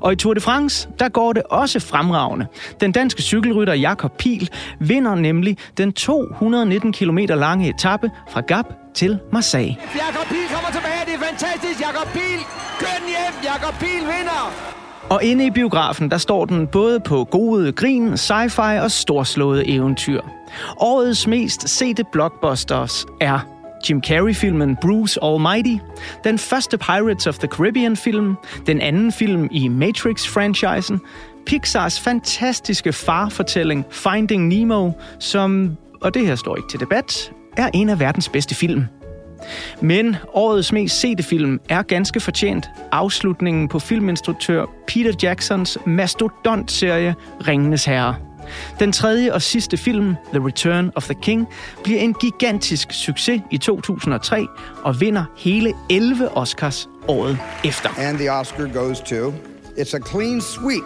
Og 0.00 0.12
i 0.12 0.16
Tour 0.16 0.34
de 0.34 0.40
France, 0.40 0.88
der 0.98 1.08
går 1.08 1.32
det 1.32 1.42
også 1.42 1.80
fremragende. 1.80 2.46
Den 2.80 2.92
danske 2.92 3.22
cykelrytter 3.22 3.74
Jakob 3.74 4.12
Pil 4.18 4.50
vinder 4.80 5.14
nemlig 5.14 5.56
den 5.78 5.92
219 5.92 6.92
km 6.92 7.18
lange 7.18 7.68
etape 7.68 8.10
fra 8.30 8.40
Gap 8.40 8.66
til 8.94 9.18
Marseille. 9.32 9.76
Jakob 9.94 10.28
Pil 10.28 10.38
kommer 10.54 10.70
tilbage, 10.70 11.02
det 11.06 11.14
er 11.14 11.26
fantastisk. 11.26 11.80
Jakob 11.80 12.12
Pil, 12.12 12.40
kør 12.80 12.86
den 12.98 13.08
hjem, 13.08 13.34
Jakob 13.44 13.74
Pil 13.80 14.00
vinder. 14.00 14.72
Og 15.10 15.24
inde 15.24 15.46
i 15.46 15.50
biografen, 15.50 16.10
der 16.10 16.18
står 16.18 16.44
den 16.44 16.66
både 16.66 17.00
på 17.00 17.24
gode 17.24 17.72
grin, 17.72 18.12
sci-fi 18.16 18.80
og 18.82 18.90
storslåede 18.90 19.68
eventyr. 19.68 20.20
Årets 20.76 21.26
mest 21.26 21.68
sete 21.68 22.04
blockbusters 22.12 23.06
er 23.20 23.38
Jim 23.88 24.02
Carrey-filmen 24.02 24.76
Bruce 24.76 25.24
Almighty, 25.24 25.76
den 26.24 26.38
første 26.38 26.78
Pirates 26.78 27.26
of 27.26 27.38
the 27.38 27.48
Caribbean-film, 27.48 28.34
den 28.66 28.80
anden 28.80 29.12
film 29.12 29.48
i 29.50 29.68
Matrix-franchisen, 29.68 31.00
Pixars 31.46 32.00
fantastiske 32.00 32.92
farfortælling 32.92 33.84
Finding 33.90 34.48
Nemo, 34.48 34.90
som, 35.18 35.76
og 36.00 36.14
det 36.14 36.26
her 36.26 36.36
står 36.36 36.56
ikke 36.56 36.68
til 36.68 36.80
debat, 36.80 37.32
er 37.56 37.70
en 37.74 37.88
af 37.88 38.00
verdens 38.00 38.28
bedste 38.28 38.54
film. 38.54 38.84
Men 39.80 40.16
årets 40.32 40.72
mest 40.72 41.00
sete 41.00 41.22
film 41.22 41.60
er 41.68 41.82
ganske 41.82 42.20
fortjent 42.20 42.70
afslutningen 42.92 43.68
på 43.68 43.78
filminstruktør 43.78 44.66
Peter 44.86 45.12
Jacksons 45.22 45.78
mastodont-serie 45.86 47.14
Ringenes 47.48 47.84
Herre. 47.84 48.16
Den 48.80 48.92
tredje 48.92 49.32
og 49.32 49.42
sidste 49.42 49.76
film, 49.76 50.16
The 50.34 50.46
Return 50.46 50.90
of 50.96 51.04
the 51.04 51.14
King, 51.14 51.48
bliver 51.84 52.00
en 52.00 52.14
gigantisk 52.14 52.92
succes 52.92 53.40
i 53.50 53.58
2003 53.58 54.46
og 54.82 55.00
vinder 55.00 55.24
hele 55.36 55.74
11 55.90 56.36
Oscars 56.36 56.88
året 57.08 57.38
efter. 57.64 57.90
And 57.98 58.18
the 58.18 58.32
Oscar 58.32 58.66
goes 58.72 59.00
to 59.00 59.32
It's 59.78 59.94
a 59.96 60.00
Clean 60.10 60.40
Sweep. 60.40 60.84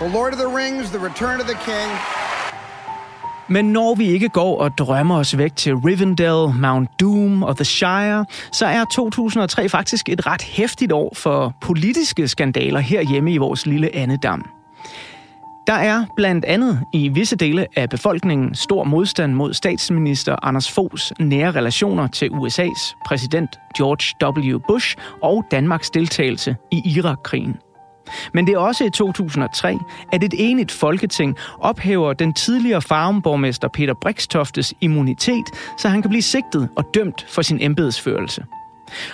The 0.00 0.12
Lord 0.12 0.32
of 0.32 0.38
the 0.38 0.56
Rings, 0.56 0.90
The 0.90 1.04
Return 1.04 1.40
of 1.40 1.46
the 1.46 1.58
King. 1.64 1.90
Men 3.50 3.64
når 3.64 3.94
vi 3.94 4.06
ikke 4.06 4.28
går 4.28 4.60
og 4.60 4.78
drømmer 4.78 5.18
os 5.18 5.38
væk 5.38 5.56
til 5.56 5.74
Rivendell, 5.74 6.60
Mount 6.60 6.90
Doom 7.00 7.42
og 7.42 7.56
The 7.56 7.64
Shire, 7.64 8.26
så 8.52 8.66
er 8.66 8.84
2003 8.84 9.68
faktisk 9.68 10.08
et 10.08 10.26
ret 10.26 10.42
hæftigt 10.42 10.92
år 10.92 11.12
for 11.16 11.54
politiske 11.60 12.28
skandaler 12.28 12.80
herhjemme 12.80 13.32
i 13.32 13.36
vores 13.36 13.66
lille 13.66 13.96
andedam. 13.96 14.57
Der 15.68 15.74
er 15.74 16.04
blandt 16.16 16.44
andet 16.44 16.80
i 16.92 17.08
visse 17.08 17.36
dele 17.36 17.66
af 17.76 17.88
befolkningen 17.88 18.54
stor 18.54 18.84
modstand 18.84 19.32
mod 19.32 19.54
statsminister 19.54 20.36
Anders 20.42 20.72
Foghs 20.72 21.12
nære 21.20 21.50
relationer 21.50 22.06
til 22.06 22.30
USA's 22.30 23.02
præsident 23.06 23.50
George 23.76 24.54
W. 24.54 24.58
Bush 24.68 24.96
og 25.22 25.44
Danmarks 25.50 25.90
deltagelse 25.90 26.56
i 26.72 26.82
Irakkrigen. 26.96 27.56
Men 28.34 28.46
det 28.46 28.54
er 28.54 28.58
også 28.58 28.84
i 28.84 28.90
2003, 28.90 29.78
at 30.12 30.24
et 30.24 30.34
enigt 30.36 30.72
folketing 30.72 31.36
ophæver 31.60 32.12
den 32.12 32.32
tidligere 32.32 32.82
farmborgmester 32.82 33.68
Peter 33.68 33.94
Brikstoftes 34.02 34.74
immunitet, 34.80 35.44
så 35.78 35.88
han 35.88 36.02
kan 36.02 36.08
blive 36.08 36.22
sigtet 36.22 36.68
og 36.76 36.84
dømt 36.94 37.26
for 37.28 37.42
sin 37.42 37.58
embedsførelse. 37.60 38.44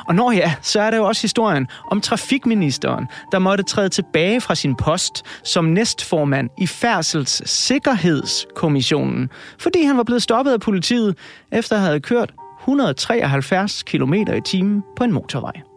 Og 0.08 0.14
når 0.14 0.32
ja, 0.32 0.54
så 0.62 0.80
er 0.80 0.90
der 0.90 0.96
jo 0.96 1.04
også 1.04 1.22
historien 1.22 1.68
om 1.90 2.00
trafikministeren, 2.00 3.08
der 3.32 3.38
måtte 3.38 3.64
træde 3.64 3.88
tilbage 3.88 4.40
fra 4.40 4.54
sin 4.54 4.76
post 4.76 5.22
som 5.44 5.64
næstformand 5.64 6.50
i 6.58 6.66
Færdsels 6.66 7.50
Sikkerhedskommissionen, 7.50 9.30
fordi 9.58 9.82
han 9.82 9.96
var 9.96 10.02
blevet 10.02 10.22
stoppet 10.22 10.52
af 10.52 10.60
politiet, 10.60 11.18
efter 11.52 11.76
at 11.76 11.82
have 11.82 12.00
kørt 12.00 12.32
173 12.60 13.82
km 13.82 14.14
i 14.14 14.40
timen 14.44 14.82
på 14.96 15.04
en 15.04 15.12
motorvej. 15.12 15.73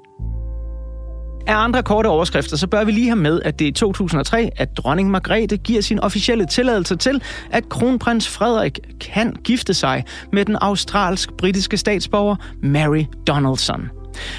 Af 1.47 1.55
andre 1.55 1.83
korte 1.83 2.07
overskrifter, 2.07 2.57
så 2.57 2.67
bør 2.67 2.83
vi 2.83 2.91
lige 2.91 3.07
have 3.07 3.15
med, 3.15 3.41
at 3.45 3.59
det 3.59 3.65
er 3.65 3.69
i 3.69 3.73
2003, 3.73 4.49
at 4.55 4.77
dronning 4.77 5.11
Margrethe 5.11 5.57
giver 5.57 5.81
sin 5.81 5.99
officielle 5.99 6.45
tilladelse 6.45 6.95
til, 6.95 7.21
at 7.51 7.69
kronprins 7.69 8.29
Frederik 8.29 8.79
kan 9.01 9.35
gifte 9.43 9.73
sig 9.73 10.03
med 10.33 10.45
den 10.45 10.57
australsk-britiske 10.61 11.77
statsborger 11.77 12.35
Mary 12.63 13.03
Donaldson. 13.27 13.89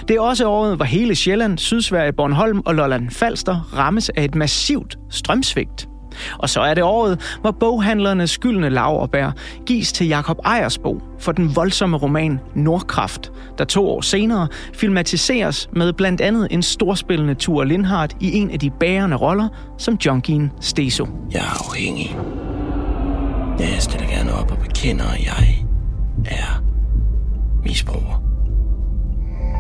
Det 0.09 0.17
er 0.17 0.21
også 0.21 0.49
året, 0.49 0.77
hvor 0.77 0.85
hele 0.85 1.15
Sjælland, 1.15 1.59
Sydsverige, 1.59 2.13
Bornholm 2.13 2.63
og 2.67 2.75
Lolland 2.75 3.11
Falster 3.11 3.71
rammes 3.77 4.09
af 4.09 4.25
et 4.25 4.35
massivt 4.35 4.97
strømsvigt. 5.11 5.89
Og 6.39 6.49
så 6.49 6.61
er 6.61 6.75
det 6.75 6.85
året, 6.85 7.39
hvor 7.41 7.51
boghandlernes 7.51 8.31
skyldne 8.31 8.69
laverbær 8.69 9.31
gives 9.67 9.93
til 9.93 10.09
Jakob 10.09 10.39
Ejersbo 10.45 11.03
for 11.19 11.33
den 11.33 11.57
voldsomme 11.57 11.97
roman 11.97 12.41
Nordkraft, 12.55 13.33
der 13.59 13.65
to 13.65 13.89
år 13.89 14.01
senere 14.01 14.49
filmatiseres 14.75 15.69
med 15.73 15.93
blandt 15.93 16.21
andet 16.21 16.49
en 16.51 16.63
storspillende 16.63 17.35
Thor 17.41 17.65
Lindhardt 17.65 18.17
i 18.21 18.33
en 18.33 18.51
af 18.51 18.59
de 18.59 18.71
bærende 18.71 19.17
roller 19.17 19.49
som 19.79 19.99
junkien 20.07 20.51
Steso. 20.61 21.07
Jeg 21.33 21.41
er 21.41 21.69
afhængig. 21.69 22.17
Jeg 23.59 23.77
stiller 23.79 24.09
gerne 24.09 24.35
op 24.35 24.51
og 24.51 24.59
bekender, 24.59 25.05
at 25.05 25.25
jeg 25.25 25.65
er 26.25 26.63
misbruger. 27.65 28.23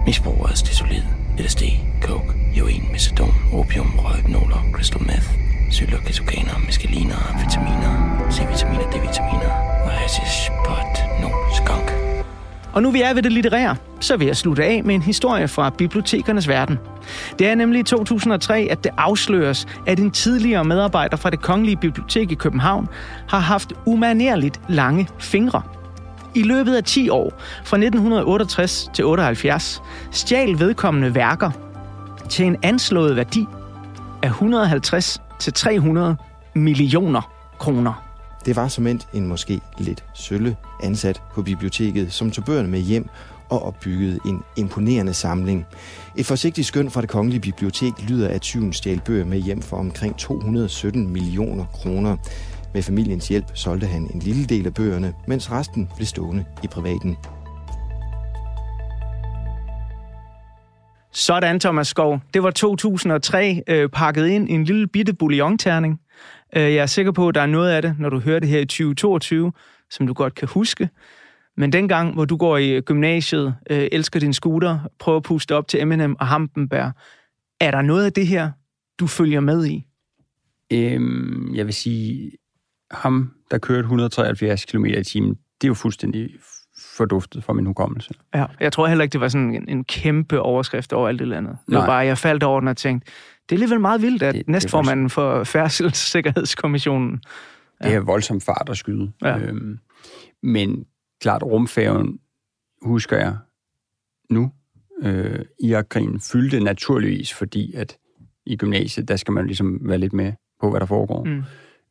Misbruger 0.06 0.46
af 0.46 0.58
stesolid, 0.58 1.02
LSD, 1.38 1.62
coke, 2.02 2.32
heroin, 2.52 2.82
metadon, 2.92 3.34
opium, 3.52 3.92
røgnoler, 3.98 4.64
crystal 4.72 5.02
meth, 5.02 5.30
psyloketokaner, 5.70 6.58
meskaliner, 6.66 7.20
vitaminer, 7.44 7.92
C-vitaminer, 8.32 8.90
D-vitaminer 8.90 9.52
og 9.84 9.90
hashish, 9.90 10.50
pot, 10.66 11.20
no, 11.22 11.28
skunk. 11.54 11.92
Og 12.72 12.82
nu 12.82 12.90
vi 12.90 13.02
er 13.02 13.14
ved 13.14 13.22
det 13.22 13.32
litterære, 13.32 13.76
så 14.00 14.16
vil 14.16 14.26
jeg 14.26 14.36
slutte 14.36 14.64
af 14.64 14.84
med 14.84 14.94
en 14.94 15.02
historie 15.02 15.48
fra 15.48 15.70
bibliotekernes 15.70 16.48
verden. 16.48 16.78
Det 17.38 17.46
er 17.46 17.54
nemlig 17.54 17.80
i 17.80 17.82
2003, 17.82 18.68
at 18.70 18.84
det 18.84 18.92
afsløres, 18.96 19.66
at 19.86 20.00
en 20.00 20.10
tidligere 20.10 20.64
medarbejder 20.64 21.16
fra 21.16 21.30
det 21.30 21.40
Kongelige 21.40 21.76
Bibliotek 21.76 22.30
i 22.30 22.34
København 22.34 22.88
har 23.28 23.38
haft 23.38 23.72
umanerligt 23.86 24.60
lange 24.68 25.08
fingre. 25.18 25.62
I 26.34 26.42
løbet 26.42 26.74
af 26.74 26.84
10 26.84 27.08
år, 27.08 27.32
fra 27.64 27.76
1968 27.76 28.90
til 28.94 29.04
78, 29.04 29.82
stjal 30.10 30.58
vedkommende 30.58 31.14
værker 31.14 31.50
til 32.28 32.46
en 32.46 32.56
anslået 32.62 33.16
værdi 33.16 33.46
af 34.22 34.28
150 34.28 35.20
til 35.40 35.52
300 35.52 36.16
millioner 36.54 37.32
kroner. 37.58 38.04
Det 38.46 38.56
var 38.56 38.68
som 38.68 38.86
en 38.86 39.26
måske 39.26 39.60
lidt 39.78 40.04
sølle 40.14 40.56
ansat 40.82 41.22
på 41.34 41.42
biblioteket, 41.42 42.12
som 42.12 42.30
tog 42.30 42.44
bøgerne 42.44 42.68
med 42.68 42.80
hjem 42.80 43.08
og 43.48 43.62
opbyggede 43.62 44.18
en 44.26 44.42
imponerende 44.56 45.14
samling. 45.14 45.66
Et 46.16 46.26
forsigtigt 46.26 46.66
skøn 46.66 46.90
fra 46.90 47.00
det 47.00 47.08
kongelige 47.08 47.40
bibliotek 47.40 47.92
lyder, 48.08 48.28
at 48.28 48.40
tyven 48.40 48.72
stjal 48.72 49.00
bøger 49.00 49.24
med 49.24 49.38
hjem 49.38 49.62
for 49.62 49.76
omkring 49.76 50.16
217 50.16 51.12
millioner 51.12 51.64
kroner. 51.64 52.16
Med 52.74 52.82
familiens 52.82 53.28
hjælp 53.28 53.46
solgte 53.54 53.86
han 53.86 54.10
en 54.14 54.20
lille 54.20 54.44
del 54.44 54.66
af 54.66 54.74
bøgerne, 54.74 55.14
mens 55.26 55.50
resten 55.50 55.88
blev 55.96 56.06
stående 56.06 56.44
i 56.62 56.66
privaten. 56.66 57.16
Sådan, 61.18 61.60
Thomas 61.60 61.88
Skov. 61.88 62.20
Det 62.34 62.42
var 62.42 62.50
2003 62.50 63.62
øh, 63.68 63.88
pakket 63.88 64.26
ind 64.26 64.50
i 64.50 64.52
en 64.52 64.64
lille 64.64 64.86
bitte 64.86 65.14
bouillonterning. 65.14 66.00
Øh, 66.56 66.62
jeg 66.62 66.76
er 66.82 66.86
sikker 66.86 67.12
på, 67.12 67.28
at 67.28 67.34
der 67.34 67.40
er 67.40 67.46
noget 67.46 67.70
af 67.70 67.82
det, 67.82 67.96
når 67.98 68.10
du 68.10 68.18
hører 68.20 68.40
det 68.40 68.48
her 68.48 68.58
i 68.58 68.64
2022, 68.64 69.52
som 69.90 70.06
du 70.06 70.12
godt 70.12 70.34
kan 70.34 70.48
huske. 70.48 70.88
Men 71.56 71.72
dengang, 71.72 72.14
hvor 72.14 72.24
du 72.24 72.36
går 72.36 72.56
i 72.56 72.80
gymnasiet, 72.80 73.54
øh, 73.70 73.88
elsker 73.92 74.20
din 74.20 74.32
scooter, 74.32 74.78
prøver 74.98 75.16
at 75.16 75.22
puste 75.22 75.54
op 75.54 75.68
til 75.68 75.80
Eminem 75.80 76.16
og 76.20 76.26
Hampenberg, 76.26 76.92
er 77.60 77.70
der 77.70 77.82
noget 77.82 78.04
af 78.04 78.12
det 78.12 78.26
her, 78.26 78.50
du 79.00 79.06
følger 79.06 79.40
med 79.40 79.66
i? 79.66 79.86
Øhm, 80.72 81.54
jeg 81.54 81.66
vil 81.66 81.74
sige, 81.74 82.30
ham, 82.90 83.32
der 83.50 83.58
kørte 83.58 83.80
173 83.80 84.64
km 84.64 84.84
i 84.84 85.04
timen, 85.04 85.34
det 85.34 85.66
er 85.66 85.68
jo 85.68 85.74
fuldstændig 85.74 86.30
forduftet 86.98 87.44
fra 87.44 87.52
min 87.52 87.66
hukommelse. 87.66 88.14
Ja, 88.34 88.44
jeg 88.60 88.72
tror 88.72 88.86
heller 88.86 89.02
ikke, 89.02 89.12
det 89.12 89.20
var 89.20 89.28
sådan 89.28 89.54
en, 89.54 89.68
en 89.68 89.84
kæmpe 89.84 90.40
overskrift 90.40 90.92
over 90.92 91.08
alt 91.08 91.18
det 91.18 91.28
landet. 91.28 91.56
Det 91.66 91.74
var 91.74 91.80
Nej. 91.80 91.86
bare, 91.86 91.96
jeg 92.06 92.18
faldt 92.18 92.42
over 92.42 92.60
den 92.60 92.68
og 92.68 92.76
tænkte, 92.76 93.10
det 93.48 93.52
er 93.52 93.56
alligevel 93.56 93.80
meget 93.80 94.02
vildt, 94.02 94.22
at 94.22 94.34
Det- 94.34 94.46
det 94.46 94.52
næstformanden 94.52 95.10
for 95.10 95.44
Færdselssikkerhedskommissionen 95.44 97.20
Det 97.82 97.94
er 97.94 98.00
voldsomt 98.00 98.44
fart 98.44 98.68
at 98.70 98.76
skyde. 98.76 99.12
Ja. 99.22 99.38
Øhm, 99.38 99.78
men 100.42 100.84
klart, 101.20 101.42
rumfærgen, 101.42 102.18
husker 102.82 103.16
jeg 103.16 103.36
nu, 104.30 104.50
øh, 105.02 105.38
Irakkrigen 105.64 106.20
fyldte 106.20 106.60
naturligvis, 106.60 107.34
fordi 107.34 107.74
at 107.74 107.96
i 108.46 108.56
gymnasiet, 108.56 109.08
der 109.08 109.16
skal 109.16 109.32
man 109.32 109.46
ligesom 109.46 109.78
være 109.88 109.98
lidt 109.98 110.12
med 110.12 110.32
på, 110.60 110.70
hvad 110.70 110.80
der 110.80 110.86
foregår. 110.86 111.24
Mm. 111.24 111.42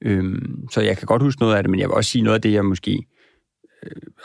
Øhm, 0.02 0.68
så 0.72 0.82
jeg 0.82 0.98
kan 0.98 1.06
godt 1.06 1.22
huske 1.22 1.42
noget 1.42 1.56
af 1.56 1.64
det, 1.64 1.70
men 1.70 1.80
jeg 1.80 1.90
vil 1.90 1.94
også 1.96 2.12
sige 2.12 2.22
noget 2.22 2.36
af 2.36 2.42
det, 2.42 2.54
jeg 2.54 2.66
måske 2.66 3.06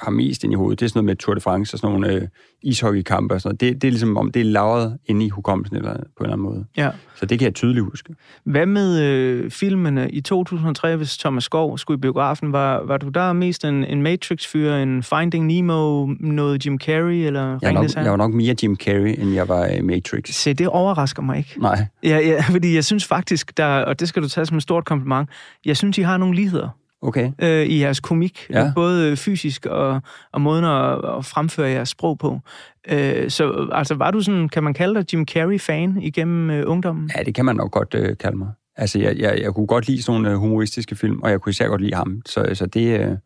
har 0.03 0.11
mest 0.11 0.45
ind 0.45 0.53
i 0.53 0.57
hovedet. 0.57 0.81
Det 0.81 0.87
er 0.87 0.89
sådan 0.89 0.99
noget 0.99 1.07
med 1.07 1.17
Tour 1.17 1.35
de 1.35 1.41
France 1.41 1.75
og 1.75 1.79
sådan 1.79 2.01
nogle 2.01 2.15
øh, 2.15 2.29
ishockeykampe 2.63 3.35
og 3.35 3.41
sådan 3.41 3.49
noget. 3.49 3.61
Det, 3.61 3.83
det 3.83 3.89
er 3.89 3.93
ligesom 3.93 4.17
om, 4.17 4.31
det 4.31 4.41
er 4.41 4.45
lavet 4.45 4.99
inde 5.07 5.27
i 5.27 5.29
hukommelsen 5.29 5.77
eller 5.77 5.93
på 5.93 5.99
en 5.99 6.07
eller 6.21 6.33
anden 6.33 6.45
måde. 6.45 6.65
Ja. 6.77 6.91
Så 7.17 7.27
det 7.27 7.39
kan 7.39 7.47
jeg 7.47 7.55
tydeligt 7.55 7.85
huske. 7.85 8.15
Hvad 8.45 8.67
med 8.67 9.01
øh, 9.01 9.51
filmene 9.51 10.11
i 10.11 10.21
2003, 10.21 10.97
hvis 10.97 11.19
Thomas 11.19 11.45
Skov 11.45 11.79
skulle 11.79 11.99
i 11.99 12.01
biografen? 12.01 12.53
Var, 12.53 12.83
var 12.87 12.97
du 12.97 13.09
der 13.09 13.33
mest 13.33 13.65
en, 13.65 13.85
en 13.85 14.03
Matrix-fyr, 14.03 14.75
en 14.75 15.03
Finding 15.03 15.47
Nemo, 15.47 16.07
noget 16.21 16.67
Jim 16.67 16.79
Carrey 16.79 17.27
eller 17.27 17.59
Jeg 17.63 17.73
nok, 17.73 17.95
jeg 17.95 18.11
var 18.11 18.17
nok 18.17 18.35
mere 18.35 18.55
Jim 18.63 18.77
Carrey, 18.77 19.15
end 19.19 19.35
jeg 19.35 19.49
var 19.49 19.71
øh, 19.77 19.85
Matrix. 19.85 20.35
Se, 20.35 20.55
det 20.55 20.69
overrasker 20.69 21.23
mig 21.23 21.39
ikke. 21.39 21.61
Nej. 21.61 21.87
Ja, 22.03 22.19
ja, 22.19 22.43
fordi 22.51 22.75
jeg 22.75 22.85
synes 22.85 23.07
faktisk, 23.07 23.57
der, 23.57 23.67
og 23.67 24.01
det 24.01 24.09
skal 24.09 24.23
du 24.23 24.29
tage 24.29 24.47
som 24.47 24.57
et 24.57 24.63
stort 24.63 24.85
kompliment, 24.85 25.29
jeg 25.65 25.77
synes, 25.77 25.99
I 25.99 26.03
har 26.03 26.17
nogle 26.17 26.35
ligheder 26.35 26.69
Okay. 27.03 27.31
øh, 27.43 27.67
i 27.67 27.81
jeres 27.81 28.01
komik, 28.01 28.47
Ja. 28.51 28.73
både 28.75 29.17
fysisk 29.17 29.67
og, 29.67 30.01
og 30.33 30.41
måden 30.41 30.65
at, 30.65 30.93
at 31.19 31.25
fremføre 31.25 31.69
jeres 31.69 31.89
sprog 31.89 32.19
på. 32.19 32.41
Øh, 32.89 33.31
så 33.31 33.69
altså, 33.73 33.95
var 33.95 34.11
du 34.11 34.21
sådan, 34.21 34.49
kan 34.49 34.63
man 34.63 34.75
kalde 34.75 34.95
dig 34.95 35.13
Jim 35.13 35.27
Carrey-fan 35.27 35.99
igennem 36.03 36.51
øh, 36.51 36.65
ungdommen? 36.67 37.11
Ja, 37.17 37.23
det 37.23 37.35
kan 37.35 37.45
man 37.45 37.57
nok 37.57 37.71
godt 37.71 37.95
øh, 37.95 38.17
kalde 38.17 38.37
mig. 38.39 38.49
Altså, 38.77 38.99
jeg, 38.99 39.19
jeg, 39.19 39.39
jeg 39.43 39.55
kunne 39.55 39.67
godt 39.67 39.87
lide 39.89 40.03
sådan 40.03 40.21
nogle 40.21 40.35
øh, 40.35 40.41
humoristiske 40.41 40.95
film, 40.97 41.21
og 41.23 41.31
jeg 41.31 41.41
kunne 41.41 41.51
især 41.51 41.69
godt 41.69 41.81
lide 41.81 41.95
ham. 41.95 42.23
Så, 42.27 42.51
så 42.55 42.67
det, 42.67 43.01
øh, 43.01 43.17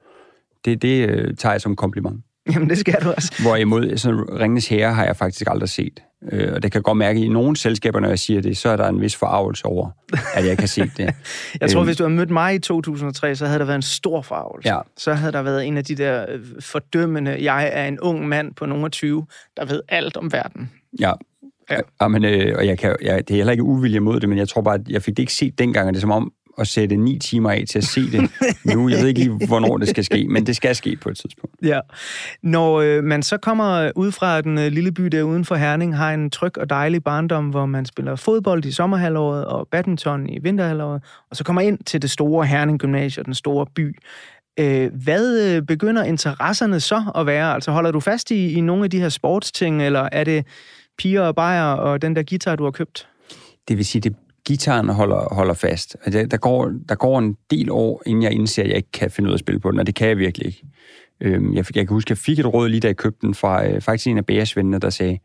det, 0.65 0.83
det 0.83 1.09
øh, 1.09 1.35
tager 1.35 1.53
jeg 1.53 1.61
som 1.61 1.77
kompliment. 1.77 2.25
Jamen, 2.53 2.71
det 2.71 2.79
skal 2.79 2.95
du 3.03 3.13
også. 3.17 3.43
Hvorimod, 3.43 3.97
sådan 3.97 4.41
Ringens 4.41 4.69
Herre 4.69 4.95
har 4.95 5.05
jeg 5.05 5.17
faktisk 5.17 5.47
aldrig 5.51 5.69
set. 5.69 6.03
Øh, 6.33 6.53
og 6.55 6.63
det 6.63 6.73
kan 6.73 6.79
jeg 6.79 6.85
godt 6.85 6.99
mærke, 6.99 7.19
at 7.19 7.25
i 7.25 7.29
nogle 7.29 7.57
selskaber, 7.57 8.01
når 8.01 8.09
jeg 8.09 8.19
siger 8.19 8.43
det, 8.43 8.57
så 8.57 8.69
er 8.69 8.77
der 8.77 8.89
en 8.89 9.01
vis 9.01 9.17
forarvelse 9.17 9.67
over, 9.67 9.91
at 10.35 10.43
jeg 10.43 10.51
ikke 10.51 10.63
har 10.63 10.67
set 10.67 10.91
det. 10.97 11.15
Jeg 11.61 11.71
tror, 11.71 11.81
Øhm, 11.81 11.87
hvis 11.87 11.97
du 11.97 12.05
havde 12.05 12.15
mødt 12.15 12.31
mig 12.31 12.55
i 12.55 12.59
2003, 12.59 13.35
så 13.35 13.47
havde 13.47 13.59
der 13.59 13.65
været 13.65 13.77
en 13.77 13.83
stor 13.83 14.23
farvelse. 14.23 14.75
Ja. 14.75 14.81
Så 14.97 15.13
havde 15.13 15.33
der 15.33 15.43
været 15.43 15.67
en 15.67 15.77
af 15.77 15.85
de 15.85 15.95
der 15.95 16.27
øh, 16.29 16.41
fordømmende, 16.61 17.45
jeg 17.45 17.71
er 17.73 17.89
en 17.89 18.01
ung 18.01 18.29
mand 18.29 18.55
på 18.55 18.67
nogle 18.67 18.85
af 18.85 18.91
20, 18.91 19.27
der 19.57 19.65
ved 19.65 19.83
alt 19.89 20.17
om 20.17 20.33
verden. 20.33 20.71
Ja. 21.01 21.13
Ja. 21.71 21.81
ja. 22.01 22.09
men, 22.09 22.25
øh, 22.25 22.55
og 22.59 22.67
jeg 22.67 22.79
kan, 22.79 22.97
jeg, 23.03 23.29
det 23.29 23.35
er 23.35 23.37
heller 23.37 23.53
ikke 23.53 23.63
uvilje 23.63 24.01
mod 24.01 24.21
det, 24.21 24.29
men 24.29 24.39
jeg 24.39 24.49
tror 24.49 24.63
bare, 24.63 24.75
at 24.75 24.89
jeg 24.89 25.03
fik 25.03 25.17
det 25.17 25.23
ikke 25.23 25.33
set 25.33 25.59
dengang, 25.59 25.89
og 25.89 25.95
det 25.95 25.99
er 25.99 26.01
som 26.01 26.11
om 26.11 26.33
at 26.59 26.69
sætte 26.69 26.97
ni 26.97 27.19
timer 27.19 27.51
af 27.51 27.65
til 27.71 27.79
at 27.79 27.85
se 27.85 28.11
det 28.11 28.31
nu. 28.75 28.89
Jeg 28.89 28.99
ved 28.99 29.07
ikke 29.07 29.21
lige, 29.21 29.47
hvornår 29.47 29.79
det 29.79 29.89
skal 29.89 30.05
ske, 30.05 30.27
men 30.29 30.47
det 30.47 30.57
skal 30.57 30.77
ske 30.77 30.97
på 30.97 31.09
et 31.09 31.17
tidspunkt. 31.17 31.55
Ja. 31.63 31.81
Når 32.43 32.81
øh, 32.81 33.05
man 33.05 33.23
så 33.23 33.37
kommer 33.37 33.91
ud 33.97 34.13
fra 34.13 34.41
den 34.41 34.59
øh, 34.59 34.73
lille 34.73 34.93
by 34.93 35.03
der 35.03 35.23
uden 35.23 35.45
for 35.45 35.55
Herning, 35.55 35.97
har 35.97 36.15
en 36.15 36.31
tryg 36.31 36.59
og 36.59 36.71
dejlig 36.71 37.05
barndom, 37.05 37.49
hvor 37.49 37.67
man 37.67 37.87
spiller 37.87 38.17
fodbold 38.17 38.65
i 38.65 38.73
sommerhalvåret 38.73 39.45
og 39.45 39.69
badminton 39.71 40.29
i 40.29 40.39
vinterhalvåret, 40.39 41.03
og 41.31 41.37
så 41.37 41.45
kommer 41.45 41.63
ind 41.63 41.79
til 41.79 42.03
det 42.03 42.11
store 42.11 42.47
Herning 42.47 42.79
Gymnasium, 42.79 43.25
den 43.25 43.35
store 43.35 43.67
by. 43.75 43.97
Øh, 44.59 44.91
hvad 45.05 45.57
øh, 45.57 45.63
begynder 45.63 46.05
interesserne 46.05 46.81
så 46.81 47.03
at 47.15 47.27
være? 47.27 47.55
Altså 47.55 47.71
holder 47.71 47.91
du 47.91 48.01
fast 48.01 48.31
i, 48.31 48.53
i 48.53 48.61
nogle 48.61 48.85
af 48.85 48.91
de 48.91 49.01
her 49.01 49.09
sportsting, 49.09 49.83
eller 49.83 50.09
er 50.13 50.25
det 50.25 50.47
piger 50.99 51.23
og 51.23 51.35
bajer 51.35 51.73
og 51.73 52.03
den 52.03 52.17
der 52.17 52.23
guitar, 52.23 52.57
du 52.57 52.65
har 52.65 52.71
købt? 52.71 53.09
Det 53.69 53.77
vil 53.77 53.85
sige, 53.87 54.01
det 54.01 54.17
gitaren 54.47 54.89
holder, 54.89 55.35
holder 55.35 55.55
fast. 55.55 55.97
Altså, 56.05 56.27
der, 56.27 56.37
går, 56.37 56.73
der 56.89 56.95
går 56.95 57.19
en 57.19 57.37
del 57.51 57.71
år, 57.71 58.03
inden 58.07 58.23
jeg 58.23 58.33
indser, 58.33 58.63
at 58.63 58.69
jeg 58.69 58.77
ikke 58.77 58.93
kan 58.93 59.11
finde 59.11 59.29
ud 59.29 59.33
af 59.33 59.37
at 59.37 59.41
spille 59.41 59.61
på 59.61 59.71
den, 59.71 59.81
og 59.81 59.87
det 59.87 59.95
kan 59.95 60.09
jeg 60.09 60.19
virkelig 60.19 60.47
ikke. 60.47 60.63
Øhm, 61.21 61.55
jeg, 61.55 61.65
jeg 61.77 61.87
kan 61.87 61.95
huske, 61.95 62.07
at 62.07 62.11
jeg 62.11 62.19
fik 62.19 62.39
et 62.39 62.55
råd 62.55 62.69
lige 62.69 62.81
da 62.81 62.87
jeg 62.87 62.97
købte 62.97 63.27
den 63.27 63.35
fra 63.35 63.67
øh, 63.69 63.81
faktisk 63.81 64.07
en 64.07 64.19
af 64.19 64.27
bæresvendene, 64.27 64.79
der 64.79 64.91
sagde, 64.91 65.19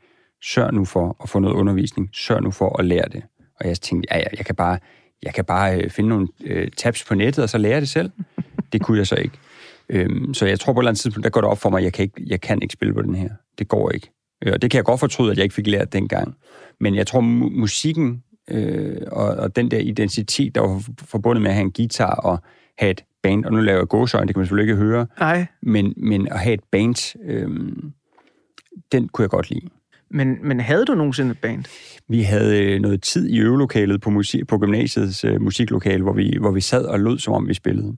sørg 0.43 0.73
nu 0.73 0.86
for 0.86 1.17
at 1.23 1.29
få 1.29 1.39
noget 1.39 1.55
undervisning, 1.55 2.10
sørg 2.13 2.43
nu 2.43 2.51
for 2.51 2.79
at 2.79 2.86
lære 2.86 3.05
det. 3.12 3.23
Og 3.60 3.67
jeg 3.67 3.77
tænkte, 3.77 4.07
ja, 4.12 4.17
jeg, 4.17 4.27
jeg 4.38 4.45
kan 4.45 4.55
bare, 4.55 4.77
jeg 5.23 5.34
kan 5.34 5.45
bare 5.45 5.81
øh, 5.81 5.89
finde 5.89 6.10
nogle 6.10 6.27
øh, 6.43 6.67
tabs 6.77 7.03
på 7.03 7.15
nettet, 7.15 7.43
og 7.43 7.49
så 7.49 7.57
lære 7.57 7.79
det 7.79 7.89
selv. 7.89 8.12
Det 8.73 8.81
kunne 8.81 8.97
jeg 8.97 9.07
så 9.07 9.15
ikke. 9.15 9.38
Øhm, 9.89 10.34
så 10.34 10.45
jeg 10.45 10.60
tror 10.60 10.73
på 10.73 10.79
et 10.79 10.84
eller 10.84 10.89
andet 10.89 11.01
tidspunkt, 11.01 11.23
der 11.23 11.29
går 11.29 11.41
det 11.41 11.49
op 11.49 11.57
for 11.57 11.69
mig, 11.69 11.77
at 11.77 11.84
jeg 11.84 11.93
kan 11.93 12.03
ikke, 12.03 12.23
jeg 12.27 12.41
kan 12.41 12.62
ikke 12.62 12.73
spille 12.73 12.93
på 12.93 13.01
den 13.01 13.15
her. 13.15 13.29
Det 13.60 13.67
går 13.67 13.91
ikke. 13.91 14.12
Øh, 14.45 14.53
og 14.53 14.62
det 14.62 14.71
kan 14.71 14.77
jeg 14.77 14.86
godt 14.86 14.99
fortryde, 14.99 15.31
at 15.31 15.38
jeg 15.38 15.43
ikke 15.43 15.55
fik 15.55 15.67
lært 15.67 15.93
dengang. 15.93 16.36
Men 16.79 16.95
jeg 16.95 17.07
tror, 17.07 17.19
mu- 17.19 17.60
musikken 17.60 18.23
øh, 18.47 18.97
og, 19.12 19.25
og 19.27 19.56
den 19.56 19.71
der 19.71 19.77
identitet, 19.80 20.56
der 20.56 20.62
var 20.62 20.84
forbundet 21.04 21.41
med 21.41 21.51
at 21.51 21.56
have 21.56 21.65
en 21.65 21.71
guitar 21.71 22.13
og 22.15 22.39
have 22.77 22.91
et 22.91 23.04
band, 23.23 23.45
og 23.45 23.51
nu 23.51 23.60
laver 23.60 23.80
jeg 23.80 23.88
gåsøjne, 23.88 24.27
det 24.27 24.36
kan 24.36 24.39
man 24.39 24.45
selvfølgelig 24.45 24.71
ikke 24.73 24.84
høre, 24.84 25.08
Nej, 25.19 25.45
men, 25.62 25.93
men 25.97 26.27
at 26.27 26.39
have 26.39 26.54
et 26.54 26.63
band, 26.71 27.17
øh, 27.25 27.49
den 28.91 29.08
kunne 29.08 29.23
jeg 29.23 29.30
godt 29.30 29.49
lide. 29.49 29.67
men, 30.10 30.38
men 30.47 30.60
havde 30.60 30.86
du 30.86 30.95
nogensinde 30.95 31.32
et 31.32 31.39
band? 31.39 31.63
Vi 32.08 32.21
havde 32.21 32.63
øh, 32.63 32.80
noget 32.82 33.01
tid 33.04 33.27
i 33.30 33.39
øvelokalet 33.39 34.01
på, 34.01 34.10
musik, 34.10 34.47
på 34.47 34.58
gymnasiets 34.58 35.23
øh, 35.23 35.41
musiklokale, 35.41 36.04
hvor 36.04 36.13
vi, 36.13 36.38
hvor 36.39 36.51
vi 36.51 36.62
sad 36.62 36.86
og 36.86 36.99
lød, 36.99 37.19
som 37.19 37.34
om 37.34 37.47
vi 37.47 37.54
spillede. 37.54 37.95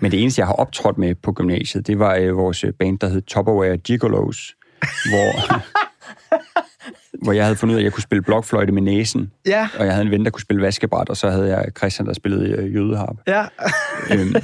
Men 0.00 0.10
det 0.10 0.22
eneste, 0.22 0.40
jeg 0.40 0.46
har 0.46 0.54
optrådt 0.54 0.98
med 0.98 1.14
på 1.14 1.32
gymnasiet, 1.32 1.86
det 1.86 1.98
var 1.98 2.16
øh, 2.16 2.36
vores 2.36 2.64
band, 2.78 2.98
der 2.98 3.08
hed 3.08 3.22
Tupperware 3.22 3.76
Gigolos, 3.76 4.54
hvor, 4.80 5.30
hvor 7.22 7.32
jeg 7.32 7.44
havde 7.44 7.56
fundet 7.56 7.74
ud 7.74 7.76
af, 7.78 7.80
at 7.80 7.84
jeg 7.84 7.92
kunne 7.92 8.02
spille 8.02 8.22
blokfløjte 8.22 8.72
med 8.72 8.82
næsen, 8.82 9.32
Ja, 9.46 9.68
og 9.78 9.84
jeg 9.86 9.94
havde 9.94 10.04
en 10.06 10.10
ven, 10.12 10.24
der 10.24 10.30
kunne 10.30 10.42
spille 10.42 10.62
vaskebræt, 10.62 11.08
og 11.08 11.16
så 11.16 11.30
havde 11.30 11.56
jeg 11.56 11.66
Christian, 11.78 12.06
der 12.06 12.12
spillede 12.12 12.48
øh, 12.50 12.74
jødeharp. 12.74 13.16
ja. 13.26 13.44
øhm, 14.12 14.34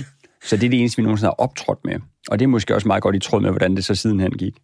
så 0.44 0.56
det 0.56 0.66
er 0.66 0.70
det 0.70 0.80
eneste, 0.80 0.96
vi 0.96 1.02
nogensinde 1.02 1.26
har 1.28 1.34
optrådt 1.44 1.78
med. 1.84 1.94
Og 2.28 2.38
det 2.38 2.44
er 2.44 2.48
måske 2.48 2.74
også 2.74 2.88
meget 2.88 3.02
godt 3.02 3.16
i 3.16 3.18
tråd 3.18 3.40
med, 3.40 3.50
hvordan 3.50 3.76
det 3.76 3.84
så 3.84 3.94
sidenhen 3.94 4.32
gik. 4.32 4.54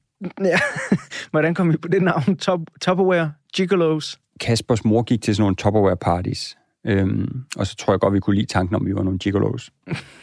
ja. 0.44 0.58
Hvordan 1.30 1.54
kom 1.54 1.72
vi 1.72 1.76
på 1.76 1.88
det 1.88 2.02
navn? 2.02 2.36
Top, 2.36 2.60
Tupperware 2.80 3.32
Gigolos? 3.54 4.18
Kaspers 4.40 4.84
mor 4.84 5.02
gik 5.02 5.22
til 5.22 5.34
sådan 5.36 5.42
nogle 5.42 5.56
Tupperware 5.56 5.96
parties. 5.96 6.56
Øhm, 6.86 7.28
og 7.56 7.66
så 7.66 7.76
tror 7.76 7.92
jeg 7.92 8.00
godt, 8.00 8.14
vi 8.14 8.20
kunne 8.20 8.36
lide 8.36 8.46
tanken 8.46 8.76
om, 8.76 8.86
vi 8.86 8.94
var 8.94 9.02
nogle 9.02 9.18
gigolos. 9.18 9.70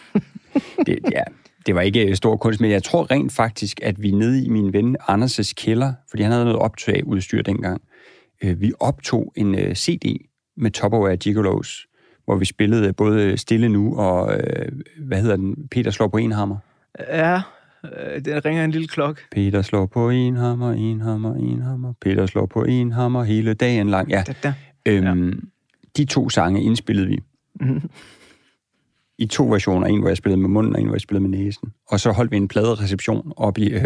det, 0.86 1.00
ja, 1.12 1.24
det 1.66 1.76
var 1.76 1.82
ikke 1.82 2.08
øh, 2.10 2.16
stor 2.16 2.38
kunst, 2.38 2.62
men 2.62 2.72
jeg 2.72 2.84
tror 2.84 3.12
rent 3.12 3.32
faktisk, 3.32 3.80
at 3.84 4.02
vi 4.02 4.12
nede 4.12 4.46
i 4.46 4.50
min 4.50 4.74
ven 4.74 4.98
Anders' 5.10 5.54
kælder, 5.58 5.94
fordi 6.10 6.24
han 6.24 6.32
havde 6.32 6.46
noget 6.46 6.60
optageudstyr 6.60 7.42
dengang, 7.42 7.82
øh, 8.44 8.62
vi 8.62 8.72
optog 8.80 9.34
en 9.36 9.56
øh, 9.56 9.76
CD 9.76 10.06
med 10.58 10.72
Tupperware 10.72 11.18
Gigolos, 11.18 11.88
hvor 12.26 12.36
vi 12.36 12.46
spillede 12.46 12.94
både 12.94 13.38
Stille 13.38 13.70
Nu 13.70 13.98
og, 13.98 14.34
øh, 14.38 14.72
hvad 15.00 15.22
hedder 15.22 15.36
den, 15.36 15.56
Peter 15.72 15.92
slår 15.92 16.08
på 16.08 16.18
en 16.18 16.32
hammer. 16.32 16.58
Ja, 17.10 17.42
øh, 17.84 18.26
det 18.26 18.46
ringer 18.46 18.64
en 18.66 18.72
lille 18.72 18.88
klokke. 18.88 19.22
Peter 19.32 19.62
slår 19.62 19.86
på 19.86 20.10
en 20.10 20.36
hammer, 20.36 20.72
en 20.72 21.02
hammer, 21.02 21.36
en 21.36 21.62
hammer. 21.62 21.94
Peter 22.02 22.26
slår 22.26 22.46
på 22.46 22.64
en 22.64 22.92
hammer 22.92 23.24
hele 23.24 23.54
dagen 23.54 23.90
lang. 23.90 24.10
Ja, 24.10 24.24
Da, 24.28 24.34
da. 24.44 24.54
Øhm, 24.86 25.30
ja. 25.30 25.34
De 25.98 26.06
to 26.06 26.30
sange 26.30 26.64
indspillede 26.64 27.08
vi. 27.08 27.20
Mhm. 27.60 27.90
I 29.18 29.26
to 29.26 29.46
versioner. 29.46 29.88
En, 29.88 30.00
hvor 30.00 30.10
jeg 30.10 30.18
spillede 30.18 30.42
med 30.42 30.50
munden, 30.50 30.76
og 30.76 30.82
en, 30.82 30.88
hvor 30.88 30.96
jeg 30.96 31.02
spillede 31.02 31.30
med 31.30 31.40
næsen. 31.40 31.74
Og 31.88 32.00
så 32.00 32.12
holdt 32.12 32.32
vi 32.32 32.38
en 32.38 32.48
pladereception 32.48 33.34
op 33.38 33.58
i, 33.58 33.70
øh, 33.70 33.84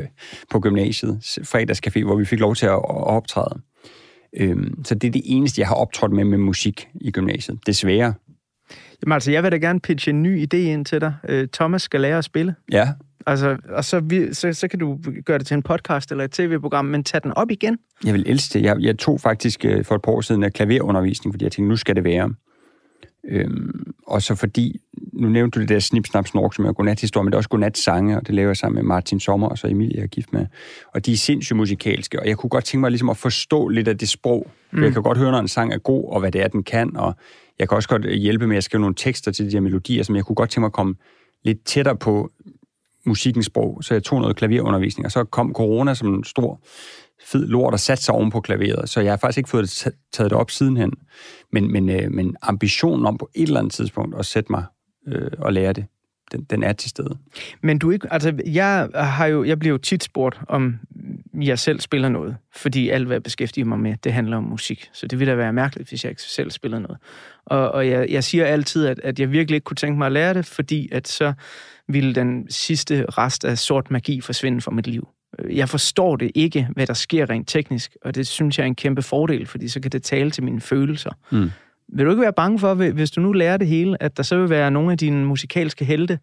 på 0.51 0.59
gymnasiet, 0.59 1.19
fredagscafé, 1.23 2.03
hvor 2.03 2.15
vi 2.15 2.25
fik 2.25 2.39
lov 2.39 2.55
til 2.55 2.65
at, 2.65 2.71
at 2.71 3.07
optræde. 3.07 3.61
Øhm, 4.38 4.84
så 4.84 4.95
det 4.95 5.07
er 5.07 5.11
det 5.11 5.21
eneste, 5.25 5.61
jeg 5.61 5.67
har 5.67 5.75
optrådt 5.75 6.11
med 6.11 6.23
med 6.23 6.38
musik 6.38 6.88
i 7.01 7.11
gymnasiet. 7.11 7.59
Desværre. 7.67 8.13
Jamen 9.03 9.13
altså, 9.13 9.32
jeg 9.32 9.43
vil 9.43 9.51
da 9.51 9.57
gerne 9.57 9.80
pitche 9.80 10.09
en 10.09 10.23
ny 10.23 10.45
idé 10.45 10.57
ind 10.57 10.86
til 10.86 11.01
dig. 11.01 11.13
Øh, 11.30 11.47
Thomas 11.53 11.82
skal 11.82 12.01
lære 12.01 12.17
at 12.17 12.23
spille. 12.23 12.55
Ja. 12.71 12.89
Altså, 13.27 13.57
og 13.69 13.86
så, 13.86 13.99
vi, 13.99 14.34
så, 14.34 14.53
så 14.53 14.67
kan 14.67 14.80
du 14.80 14.99
gøre 15.25 15.38
det 15.38 15.47
til 15.47 15.55
en 15.55 15.63
podcast 15.63 16.11
eller 16.11 16.23
et 16.23 16.32
tv-program, 16.32 16.86
men 16.86 17.03
tag 17.03 17.23
den 17.23 17.32
op 17.32 17.51
igen. 17.51 17.77
Jeg 18.05 18.13
vil 18.13 18.23
elske 18.27 18.59
det. 18.59 18.65
Jeg, 18.65 18.77
jeg 18.80 18.97
tog 18.97 19.21
faktisk 19.21 19.65
øh, 19.65 19.86
for 19.86 19.95
et 19.95 20.01
par 20.01 20.11
år 20.11 20.21
siden 20.21 20.43
af 20.43 20.53
klaverundervisning, 20.53 21.34
fordi 21.34 21.45
jeg 21.45 21.51
tænkte, 21.51 21.69
nu 21.69 21.75
skal 21.75 21.95
det 21.95 22.03
være. 22.03 22.34
Øhm, 23.28 23.93
og 24.07 24.22
så 24.22 24.36
fordi, 24.36 24.82
nu 25.13 25.30
nævnte 25.30 25.55
du 25.55 25.61
det 25.61 25.70
der 25.70 25.80
snip, 25.80 26.05
snap, 26.07 26.28
snork, 26.28 26.55
som 26.55 26.65
er 26.65 26.74
godnat-historie, 26.74 27.24
men 27.24 27.32
det 27.32 27.36
er 27.36 27.38
også 27.38 27.49
godnat-sange, 27.49 28.17
og 28.17 28.28
det 28.28 28.36
laver 28.36 28.49
jeg 28.49 28.57
sammen 28.57 28.76
med 28.76 28.84
Martin 28.84 29.20
Sommer 29.20 29.47
og 29.47 29.57
så 29.57 29.67
Emilie, 29.67 29.95
jeg 29.95 30.03
er 30.03 30.07
gift 30.07 30.34
med. 30.34 30.45
Og 30.93 31.05
de 31.05 31.13
er 31.13 31.17
sindssygt 31.17 31.57
musikalske, 31.57 32.20
og 32.20 32.28
jeg 32.28 32.38
kunne 32.38 32.49
godt 32.49 32.65
tænke 32.65 32.82
mig 32.82 32.91
ligesom 32.91 33.09
at 33.09 33.17
forstå 33.17 33.67
lidt 33.67 33.88
af 33.88 33.97
det 33.97 34.09
sprog. 34.09 34.51
Mm. 34.72 34.84
Jeg 34.84 34.93
kan 34.93 35.03
godt 35.03 35.17
høre, 35.17 35.32
når 35.32 35.39
en 35.39 35.47
sang 35.47 35.74
er 35.74 35.78
god, 35.78 36.13
og 36.13 36.20
hvad 36.20 36.32
det 36.32 36.41
er, 36.41 36.47
den 36.47 36.63
kan, 36.63 36.95
og 36.95 37.15
jeg 37.59 37.70
kan 37.70 37.76
også 37.76 37.89
godt 37.89 38.13
hjælpe 38.13 38.47
med 38.47 38.57
at 38.57 38.63
skrive 38.63 38.82
nogle 38.82 38.95
tekster 38.95 39.32
til 39.32 39.45
de 39.45 39.51
her 39.51 39.59
melodier, 39.59 40.03
som 40.03 40.15
jeg 40.15 40.26
kunne 40.26 40.36
godt 40.36 40.49
tænke 40.49 40.61
mig 40.61 40.67
at 40.67 40.74
komme 40.74 40.95
lidt 41.43 41.65
tættere 41.65 41.97
på 41.97 42.32
musikkens 43.05 43.45
sprog, 43.45 43.84
så 43.84 43.93
jeg 43.93 44.03
tog 44.03 44.22
noget 44.22 44.36
klaverundervisning, 44.36 45.05
og 45.05 45.11
så 45.11 45.24
kom 45.24 45.53
corona 45.53 45.93
som 45.93 46.13
en 46.13 46.24
stor 46.24 46.61
fed 47.26 47.47
lort 47.47 47.74
og 47.74 47.80
sætte 47.80 48.03
sig 48.03 48.15
oven 48.15 48.32
på 48.32 48.41
klaveret, 48.41 48.89
så 48.89 49.01
jeg 49.01 49.11
har 49.11 49.17
faktisk 49.17 49.38
ikke 49.38 49.49
fået 49.49 49.63
det 49.63 49.93
taget 50.13 50.32
det 50.32 50.39
op 50.39 50.51
sidenhen. 50.51 50.93
Men, 51.51 51.72
men, 51.72 51.89
øh, 51.89 52.11
men 52.11 52.36
ambitionen 52.41 53.05
om 53.05 53.17
på 53.17 53.30
et 53.36 53.43
eller 53.43 53.59
andet 53.59 53.74
tidspunkt 53.74 54.15
at 54.20 54.26
sætte 54.26 54.51
mig 54.51 54.63
øh, 55.07 55.32
og 55.39 55.53
lære 55.53 55.74
det, 55.74 55.86
den, 56.32 56.43
den 56.43 56.63
er 56.63 56.74
til 56.74 56.89
stede. 56.89 57.17
Men 57.61 57.80
du 57.80 57.91
ikke, 57.91 58.13
altså 58.13 58.34
jeg 58.45 58.89
har 58.95 59.26
jo, 59.26 59.43
jeg 59.43 59.59
bliver 59.59 59.72
jo 59.72 59.78
tit 59.78 60.03
spurgt, 60.03 60.39
om 60.47 60.80
jeg 61.34 61.59
selv 61.59 61.80
spiller 61.80 62.09
noget, 62.09 62.38
fordi 62.55 62.89
alt, 62.89 63.05
hvad 63.05 63.15
jeg 63.15 63.24
beskæftiger 63.24 63.65
mig 63.65 63.80
med, 63.80 63.95
det 64.03 64.13
handler 64.13 64.38
om 64.38 64.43
musik. 64.43 64.89
Så 64.93 65.07
det 65.07 65.20
ville 65.20 65.32
da 65.32 65.36
være 65.36 65.53
mærkeligt, 65.53 65.89
hvis 65.89 66.03
jeg 66.03 66.09
ikke 66.09 66.22
selv 66.22 66.51
spillede 66.51 66.82
noget. 66.82 66.97
Og, 67.45 67.72
og 67.72 67.88
jeg, 67.88 68.09
jeg 68.09 68.24
siger 68.24 68.45
altid, 68.45 68.88
at, 68.88 68.99
at 69.03 69.20
jeg 69.20 69.32
virkelig 69.32 69.55
ikke 69.55 69.65
kunne 69.65 69.76
tænke 69.76 69.97
mig 69.97 70.05
at 70.05 70.11
lære 70.11 70.34
det, 70.34 70.45
fordi 70.45 70.89
at 70.91 71.07
så 71.07 71.34
ville 71.88 72.15
den 72.15 72.51
sidste 72.51 73.05
rest 73.05 73.45
af 73.45 73.57
sort 73.57 73.91
magi 73.91 74.22
forsvinde 74.22 74.61
fra 74.61 74.72
mit 74.72 74.88
liv. 74.88 75.07
Jeg 75.50 75.70
forstår 75.70 76.16
det 76.16 76.32
ikke, 76.36 76.68
hvad 76.76 76.88
der 76.88 76.94
sker 76.94 77.30
rent 77.30 77.48
teknisk, 77.48 77.96
og 78.02 78.16
det 78.16 78.28
synes 78.28 78.58
jeg 78.58 78.64
er 78.64 78.68
en 78.68 78.76
kæmpe 78.76 79.02
fordel, 79.02 79.46
fordi 79.46 79.68
så 79.68 79.80
kan 79.80 79.92
det 79.92 80.04
tale 80.04 80.32
til 80.32 80.44
mine 80.44 80.62
følelser. 80.62 81.12
Mm. 81.32 81.52
Vil 81.94 82.06
du 82.06 82.12
ikke 82.12 82.22
være 82.22 82.34
bange 82.34 82.60
for, 82.60 82.74
hvis 82.74 83.12
du 83.12 83.22
nu 83.22 83.32
lærer 83.32 83.58
det 83.58 83.68
hele, 83.68 84.04
at 84.04 84.18
der 84.18 84.24
så 84.24 84.38
vil 84.38 84.50
være 84.50 84.72
nogle 84.72 84.92
af 84.92 84.98
dine 84.98 85.26
musikalske 85.26 85.86
helte, 85.86 86.20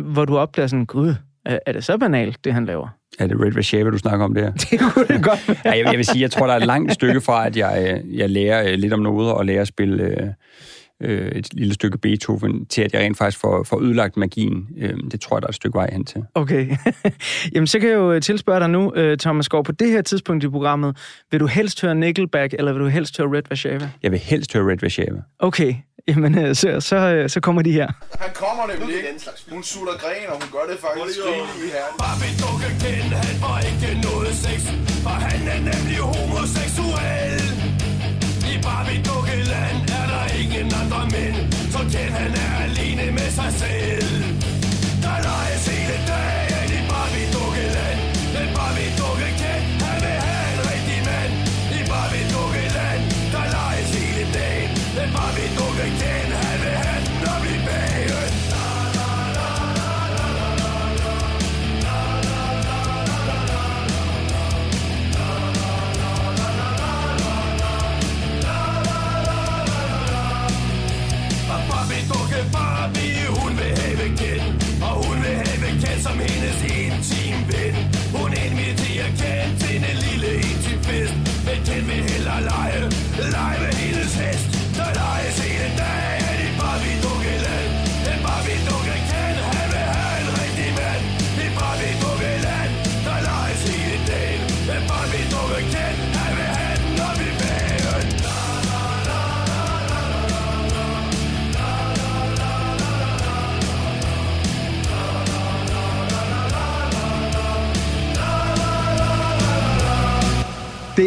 hvor 0.00 0.24
du 0.24 0.38
opdager 0.38 0.66
sådan, 0.66 0.86
gud, 0.86 1.14
er 1.44 1.72
det 1.72 1.84
så 1.84 1.98
banalt, 1.98 2.44
det 2.44 2.54
han 2.54 2.66
laver? 2.66 2.88
Er 3.18 3.26
det 3.26 3.40
Red 3.40 3.52
Vashava, 3.52 3.90
du 3.90 3.98
snakker 3.98 4.24
om 4.24 4.34
der? 4.34 4.52
Det 4.70 4.80
kunne 4.80 5.06
det 5.08 5.24
godt 5.24 5.48
ja, 5.64 5.70
jeg, 5.70 5.84
jeg 5.84 5.96
vil 5.96 6.04
sige, 6.04 6.22
jeg 6.22 6.30
tror, 6.30 6.46
der 6.46 6.54
er 6.54 6.58
et 6.58 6.66
langt 6.66 6.92
stykke 6.92 7.20
fra, 7.20 7.46
at 7.46 7.56
jeg, 7.56 8.02
jeg 8.12 8.30
lærer 8.30 8.72
øh, 8.72 8.78
lidt 8.78 8.92
om 8.92 9.00
noget 9.00 9.32
og 9.32 9.46
lærer 9.46 9.60
at 9.60 9.68
spille 9.68 10.04
øh, 10.04 10.28
øh, 11.02 11.28
et 11.28 11.54
lille 11.54 11.74
stykke 11.74 11.98
Beethoven, 11.98 12.66
til 12.66 12.82
at 12.82 12.92
jeg 12.92 13.00
rent 13.00 13.18
faktisk 13.18 13.40
får, 13.40 13.62
får 13.62 13.80
ødelagt 13.80 14.16
magien. 14.16 14.68
Øh, 14.78 14.94
det 15.10 15.20
tror 15.20 15.36
jeg, 15.36 15.42
der 15.42 15.46
er 15.46 15.50
et 15.50 15.54
stykke 15.54 15.76
vej 15.76 15.90
hen 15.92 16.04
til. 16.04 16.24
Okay. 16.34 16.76
Jamen, 17.54 17.66
så 17.66 17.78
kan 17.78 17.88
jeg 17.88 17.96
jo 17.96 18.12
øh, 18.12 18.22
tilspørge 18.22 18.60
dig 18.60 18.70
nu, 18.70 18.92
øh, 18.94 19.18
Thomas 19.18 19.44
Skov, 19.44 19.64
på 19.64 19.72
det 19.72 19.90
her 19.90 20.02
tidspunkt 20.02 20.44
i 20.44 20.48
programmet, 20.48 20.96
vil 21.30 21.40
du 21.40 21.46
helst 21.46 21.82
høre 21.82 21.94
Nickelback, 21.94 22.54
eller 22.58 22.72
vil 22.72 22.82
du 22.82 22.88
helst 22.88 23.18
høre 23.18 23.28
Red 23.36 23.42
Vashava? 23.50 23.90
Jeg 24.02 24.10
vil 24.10 24.20
helst 24.20 24.52
høre 24.52 24.70
Red 24.70 24.78
Vashava. 24.82 25.20
Okay. 25.38 25.74
Jamen, 26.08 26.54
så, 26.54 26.80
så, 26.80 27.24
så 27.28 27.40
kommer 27.40 27.62
de 27.62 27.72
her. 27.72 27.88
Han 28.20 28.30
kommer 28.34 28.64
nemlig 28.72 28.96
ikke. 28.96 29.08
Hun 29.52 29.62
sutter 29.62 29.96
gren, 30.02 30.26
og 30.28 30.36
hun 30.42 30.48
gør 30.56 30.64
det 30.70 30.78
faktisk 30.86 31.18
rimelig 31.26 31.70
herligt. 31.76 31.98
Barbie 32.02 32.34
dukke 32.42 32.70
kendt, 32.82 33.14
han 33.24 33.36
var 33.44 33.58
ikke 33.70 33.90
noget 34.06 34.34
sex, 34.44 34.60
for 35.04 35.16
han 35.26 35.40
er 35.54 35.60
nemlig 35.70 35.98
homoseksuel. 36.10 37.44
I 38.52 38.54
Barbie 38.66 39.02
dukkeland 39.08 39.78
er 39.82 39.93
der 39.93 39.93
ingen 40.54 40.74
andre 40.80 41.02
mænd, 41.14 41.36
så 41.72 41.80
Ken 41.92 42.10
han 42.18 42.30
er 42.44 42.52
alene 42.66 43.06
med 43.18 43.30
sig 43.38 43.50
selv. 43.62 44.14
Der 45.04 45.16
leges 45.26 45.64
hele 45.72 45.98
dagen 46.10 46.68
i 46.78 46.80
Barbie 46.90 47.28
dukkeland, 47.34 47.98
men 48.34 48.48
Barbie 48.56 48.92
dukke 49.00 49.30
Ken, 49.40 49.62
han 49.86 49.98
vil 50.04 50.18
have 50.26 50.46
en 50.54 50.60
rigtig 50.70 51.00
mand. 51.08 51.32
I 51.78 51.80
Barbie 51.90 52.26
dukkeland, 52.34 53.02
der 53.34 53.44
leges 53.56 53.90
hele 53.98 54.24
dagen, 54.38 54.70
men 54.96 55.08
Barbie 55.16 55.50
hendes 76.26 76.58
intim 76.78 77.38
ven 77.50 77.74
Hun 78.14 78.32
inviterer 78.46 79.10
Ken 79.20 79.48
til 79.62 79.76
en 79.90 79.98
lille 80.06 80.30
intim 80.48 80.80
fest. 80.88 81.16
Men 81.46 81.58
Ken 81.66 81.84
vil 81.88 82.02
hellere 82.10 82.42
lege, 82.50 82.80
lege 83.34 83.73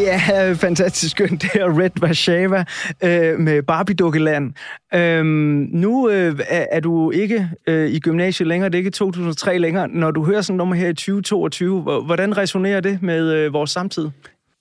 Det 0.08 0.16
er 0.36 0.54
fantastisk 0.54 1.12
skønt, 1.12 1.42
det 1.42 1.50
her 1.54 1.80
Red 1.80 1.90
Vashava 2.02 2.66
øh, 3.04 3.40
med 3.40 3.64
Barbie-dukkeland. 3.64 4.54
Øhm, 4.94 5.70
nu 5.72 6.10
øh, 6.10 6.40
er, 6.48 6.66
er 6.72 6.80
du 6.80 7.12
ikke 7.12 7.50
øh, 7.68 7.90
i 7.90 8.00
gymnasiet 8.00 8.48
længere, 8.48 8.70
det 8.70 8.76
er 8.76 8.80
ikke 8.80 8.90
2003 8.92 9.58
længere. 9.58 9.88
Når 9.88 10.12
du 10.12 10.26
hører 10.26 10.42
sådan 10.42 10.58
noget 10.58 10.68
nummer 10.68 10.76
her 10.76 10.88
i 10.90 10.94
2022, 10.94 11.82
hvordan 11.82 12.38
resonerer 12.38 12.80
det 12.80 13.02
med 13.02 13.34
øh, 13.34 13.54
vores 13.54 13.72
samtid? 13.72 14.10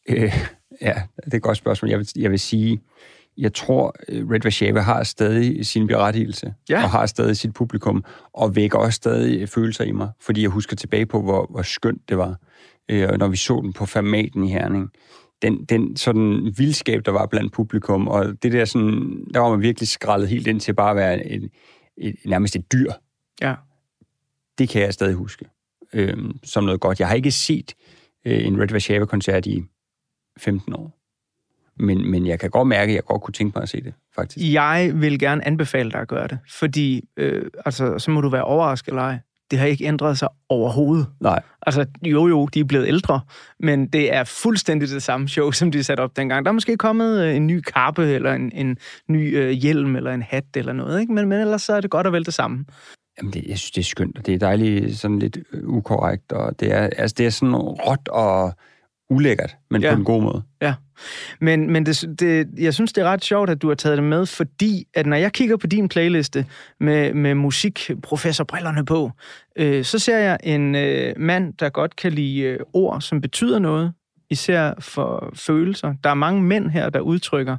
Øh, 0.09 0.33
ja, 0.83 0.95
det 1.25 1.33
er 1.33 1.37
et 1.37 1.43
godt 1.43 1.57
spørgsmål. 1.59 1.89
Jeg 1.91 1.99
vil, 1.99 2.09
jeg 2.17 2.31
vil 2.31 2.39
sige, 2.41 2.81
jeg 3.39 3.55
tror, 3.55 3.95
Red 4.09 4.41
Vashava 4.45 4.81
har 4.81 5.03
stadig 5.03 5.67
sin 5.67 5.87
berettigelse, 5.87 6.55
Ja. 6.69 6.83
og 6.83 6.91
har 6.91 7.07
stadig 7.07 7.37
sit 7.37 7.55
publikum, 7.55 8.05
og 8.35 8.57
vækker 8.57 8.79
også 8.79 8.97
stadig 8.97 9.49
følelser 9.49 9.85
i 9.85 9.93
mig, 9.93 10.09
fordi 10.23 10.43
jeg 10.43 10.51
husker 10.51 10.77
tilbage 10.77 11.07
på, 11.07 11.23
hvor, 11.23 11.47
hvor 11.51 11.63
skønt 11.63 12.09
det 12.09 12.19
var, 12.19 12.35
øh, 12.91 13.09
når 13.19 13.29
vi 13.29 13.37
så 13.37 13.61
den 13.65 13.73
på 13.73 13.87
Fermaten 13.87 14.45
i 14.45 14.53
Herning. 14.53 14.91
Den, 15.43 15.65
den 15.65 15.97
sådan 15.97 16.55
vildskab, 16.57 17.05
der 17.05 17.13
var 17.13 17.27
blandt 17.27 17.53
publikum, 17.53 18.09
og 18.09 18.43
det 18.43 18.53
der 18.53 18.65
sådan, 18.65 19.25
der 19.35 19.41
var 19.41 19.51
man 19.51 19.61
virkelig 19.61 19.89
skrællet 19.89 20.29
helt 20.29 20.47
ind 20.47 20.61
til 20.61 20.75
bare 20.75 20.91
at 20.91 20.97
være 20.97 21.27
et, 21.27 21.51
et, 21.97 22.17
nærmest 22.25 22.57
et 22.57 22.73
dyr. 22.73 22.93
Ja. 23.43 23.55
Det 24.59 24.69
kan 24.69 24.83
jeg 24.83 24.95
stadig 24.95 25.15
huske 25.15 25.45
øh, 25.93 26.17
som 26.45 26.65
noget 26.65 26.81
godt. 26.81 27.01
Jeg 27.01 27.09
har 27.09 27.15
ikke 27.15 27.31
set 27.31 27.75
øh, 28.25 28.47
en 28.47 28.61
Red 28.61 28.69
Vashava-koncert 28.69 29.47
i 29.47 29.63
15 30.39 30.73
år. 30.73 30.99
Men, 31.79 32.11
men 32.11 32.27
jeg 32.27 32.41
kan 32.41 32.51
godt 32.51 32.69
mærke, 32.69 32.91
at 32.91 32.95
jeg 32.95 33.05
godt 33.05 33.23
kunne 33.23 33.33
tænke 33.33 33.59
mig 33.59 33.63
at 33.63 33.69
se 33.69 33.81
det, 33.81 33.95
faktisk. 34.15 34.53
Jeg 34.53 34.93
vil 34.95 35.19
gerne 35.19 35.47
anbefale 35.47 35.91
dig 35.91 36.01
at 36.01 36.09
gøre 36.09 36.29
det, 36.29 36.39
fordi 36.51 37.09
øh, 37.17 37.51
altså, 37.65 37.99
så 37.99 38.11
må 38.11 38.21
du 38.21 38.29
være 38.29 38.45
overrasket 38.45 38.89
eller 38.89 39.03
ej. 39.03 39.19
Det 39.51 39.59
har 39.59 39.67
ikke 39.67 39.85
ændret 39.85 40.19
sig 40.19 40.29
overhovedet. 40.49 41.07
Nej. 41.21 41.43
Altså, 41.67 41.87
jo 42.07 42.27
jo, 42.29 42.47
de 42.47 42.61
er 42.61 42.65
blevet 42.65 42.89
ældre, 42.89 43.21
men 43.61 43.87
det 43.87 44.15
er 44.15 44.25
fuldstændig 44.25 44.89
det 44.89 45.03
samme 45.03 45.29
show, 45.29 45.51
som 45.51 45.71
de 45.71 45.85
satte 45.85 46.01
op 46.01 46.17
dengang. 46.17 46.45
Der 46.45 46.51
er 46.51 46.53
måske 46.53 46.77
kommet 46.77 47.25
øh, 47.25 47.37
en 47.37 47.47
ny 47.47 47.61
kappe, 47.61 48.05
eller 48.07 48.33
en, 48.33 48.53
en 48.55 48.77
ny 49.09 49.37
øh, 49.37 49.51
hjelm, 49.51 49.97
eller 49.97 50.13
en 50.13 50.23
hat, 50.23 50.45
eller 50.57 50.73
noget, 50.73 51.01
ikke? 51.01 51.13
Men, 51.13 51.29
men 51.29 51.41
ellers 51.41 51.63
så 51.63 51.73
er 51.73 51.81
det 51.81 51.91
godt 51.91 52.07
og 52.07 52.13
vel 52.13 52.25
det 52.25 52.35
samme. 52.35 52.65
Jamen, 53.19 53.33
det, 53.33 53.45
jeg 53.49 53.59
synes, 53.59 53.71
det 53.71 53.81
er 53.81 53.85
skønt, 53.85 54.19
og 54.19 54.27
det 54.27 54.35
er 54.35 54.39
dejligt 54.39 54.97
sådan 54.97 55.19
lidt 55.19 55.39
øh, 55.53 55.69
ukorrekt, 55.69 56.33
og 56.33 56.61
det 56.61 56.73
er, 56.73 56.91
altså, 56.97 57.15
det 57.19 57.27
er 57.27 57.31
sådan 57.31 57.57
råt 57.57 58.09
og 58.09 58.53
ulækkert, 59.11 59.57
men 59.71 59.83
ja. 59.83 59.93
På 59.93 59.99
en 59.99 60.05
god 60.05 60.23
måde. 60.23 60.43
Ja, 60.63 60.75
men, 61.41 61.71
men 61.71 61.87
det, 61.87 62.21
det, 62.21 62.49
jeg 62.59 62.75
synes, 62.75 62.93
det 62.93 63.03
er 63.03 63.09
ret 63.09 63.25
sjovt, 63.25 63.51
at 63.51 63.63
du 63.63 63.69
har 63.69 63.75
taget 63.75 63.97
det 63.97 64.05
med, 64.05 64.27
fordi 64.27 64.85
at 64.95 65.07
når 65.07 65.17
jeg 65.17 65.33
kigger 65.33 65.57
på 65.57 65.67
din 65.67 65.89
playliste 65.89 66.47
med, 66.81 67.15
med 67.15 67.35
musikprofessorbrillerne 67.35 68.85
på, 68.85 69.11
øh, 69.57 69.85
så 69.85 69.99
ser 69.99 70.19
jeg 70.19 70.39
en 70.43 70.75
øh, 70.75 71.15
mand, 71.17 71.55
der 71.55 71.69
godt 71.69 71.97
kan 71.97 72.13
lide 72.13 72.41
øh, 72.41 72.59
ord, 72.73 73.01
som 73.01 73.21
betyder 73.21 73.59
noget, 73.59 73.93
især 74.31 74.75
for 74.79 75.33
følelser. 75.35 75.95
Der 76.05 76.11
er 76.11 76.15
mange 76.15 76.43
mænd 76.43 76.71
her, 76.71 76.91
der 76.91 77.01
udtrykker 77.01 77.57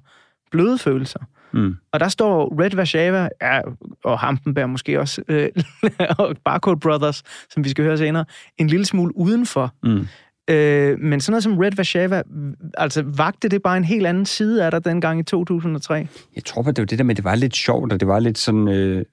bløde 0.52 0.78
følelser. 0.78 1.20
Mm. 1.54 1.76
Og 1.92 2.00
der 2.00 2.08
står 2.08 2.62
Red 2.62 2.76
Vashava, 2.76 3.30
ja, 3.42 3.62
og 4.04 4.20
Hampenberg 4.20 4.70
måske 4.70 5.00
også, 5.00 5.22
øh, 5.28 5.50
og 6.20 6.36
Barcode 6.46 6.80
Brothers, 6.80 7.24
som 7.50 7.64
vi 7.64 7.70
skal 7.70 7.84
høre 7.84 7.98
senere, 7.98 8.26
en 8.58 8.68
lille 8.68 8.86
smule 8.86 9.18
udenfor. 9.18 9.74
Mm. 9.84 10.08
Øh, 10.48 11.00
men 11.00 11.22
sådan 11.22 11.32
noget 11.32 11.44
som 11.44 11.58
Red 11.58 11.72
Vashava, 11.78 12.24
altså 12.78 13.04
vagte 13.18 13.50
det 13.50 13.62
bare 13.62 13.78
en 13.78 13.84
helt 13.84 14.08
anden 14.08 14.26
side 14.26 14.66
af 14.66 14.72
dig 14.72 14.86
dengang 14.86 15.20
i 15.20 15.24
2003? 15.24 16.08
Jeg 16.36 16.46
tror 16.46 16.62
bare, 16.62 16.72
det 16.72 16.82
var 16.82 16.86
det 16.86 16.98
der 16.98 17.04
med, 17.04 17.16
det 17.16 17.24
var 17.24 17.36
lidt 17.36 17.56
sjovt, 17.56 17.94
og 17.94 18.00
det 18.00 18.08
var 18.08 18.20
lidt 18.20 18.38
sådan... 18.38 18.68
Øh, 18.68 18.98
øh, 18.98 19.06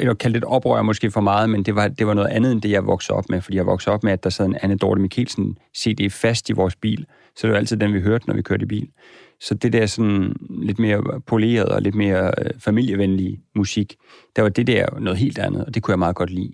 jeg 0.00 0.08
vil 0.08 0.16
kalde 0.16 0.34
det 0.34 0.38
et 0.38 0.44
oprør 0.44 0.82
måske 0.82 1.10
for 1.10 1.20
meget, 1.20 1.50
men 1.50 1.62
det 1.62 1.74
var, 1.74 1.88
det 1.88 2.06
var 2.06 2.14
noget 2.14 2.28
andet 2.28 2.52
end 2.52 2.62
det, 2.62 2.70
jeg 2.70 2.86
voksede 2.86 3.16
op 3.16 3.24
med, 3.28 3.40
fordi 3.40 3.56
jeg 3.56 3.66
voksede 3.66 3.94
op 3.94 4.04
med, 4.04 4.12
at 4.12 4.24
der 4.24 4.30
sad 4.30 4.46
en 4.46 4.56
Anne 4.62 4.76
Dorte 4.76 5.00
Mikkelsen 5.00 5.58
CD 5.76 6.10
fast 6.10 6.50
i 6.50 6.52
vores 6.52 6.76
bil, 6.76 7.06
så 7.36 7.46
det 7.46 7.50
var 7.52 7.58
altid 7.58 7.76
den, 7.76 7.94
vi 7.94 8.00
hørte, 8.00 8.26
når 8.26 8.34
vi 8.34 8.42
kørte 8.42 8.62
i 8.62 8.66
bil. 8.66 8.88
Så 9.40 9.54
det 9.54 9.72
der 9.72 9.86
sådan 9.86 10.36
lidt 10.62 10.78
mere 10.78 11.20
poleret 11.26 11.68
og 11.68 11.82
lidt 11.82 11.94
mere 11.94 12.26
øh, 12.26 12.50
familievenlig 12.58 12.94
familievenlige 13.04 13.40
musik, 13.54 13.96
der 14.36 14.42
var 14.42 14.48
det 14.48 14.66
der 14.66 15.00
noget 15.00 15.18
helt 15.18 15.38
andet, 15.38 15.64
og 15.64 15.74
det 15.74 15.82
kunne 15.82 15.92
jeg 15.92 15.98
meget 15.98 16.16
godt 16.16 16.30
lide. 16.30 16.52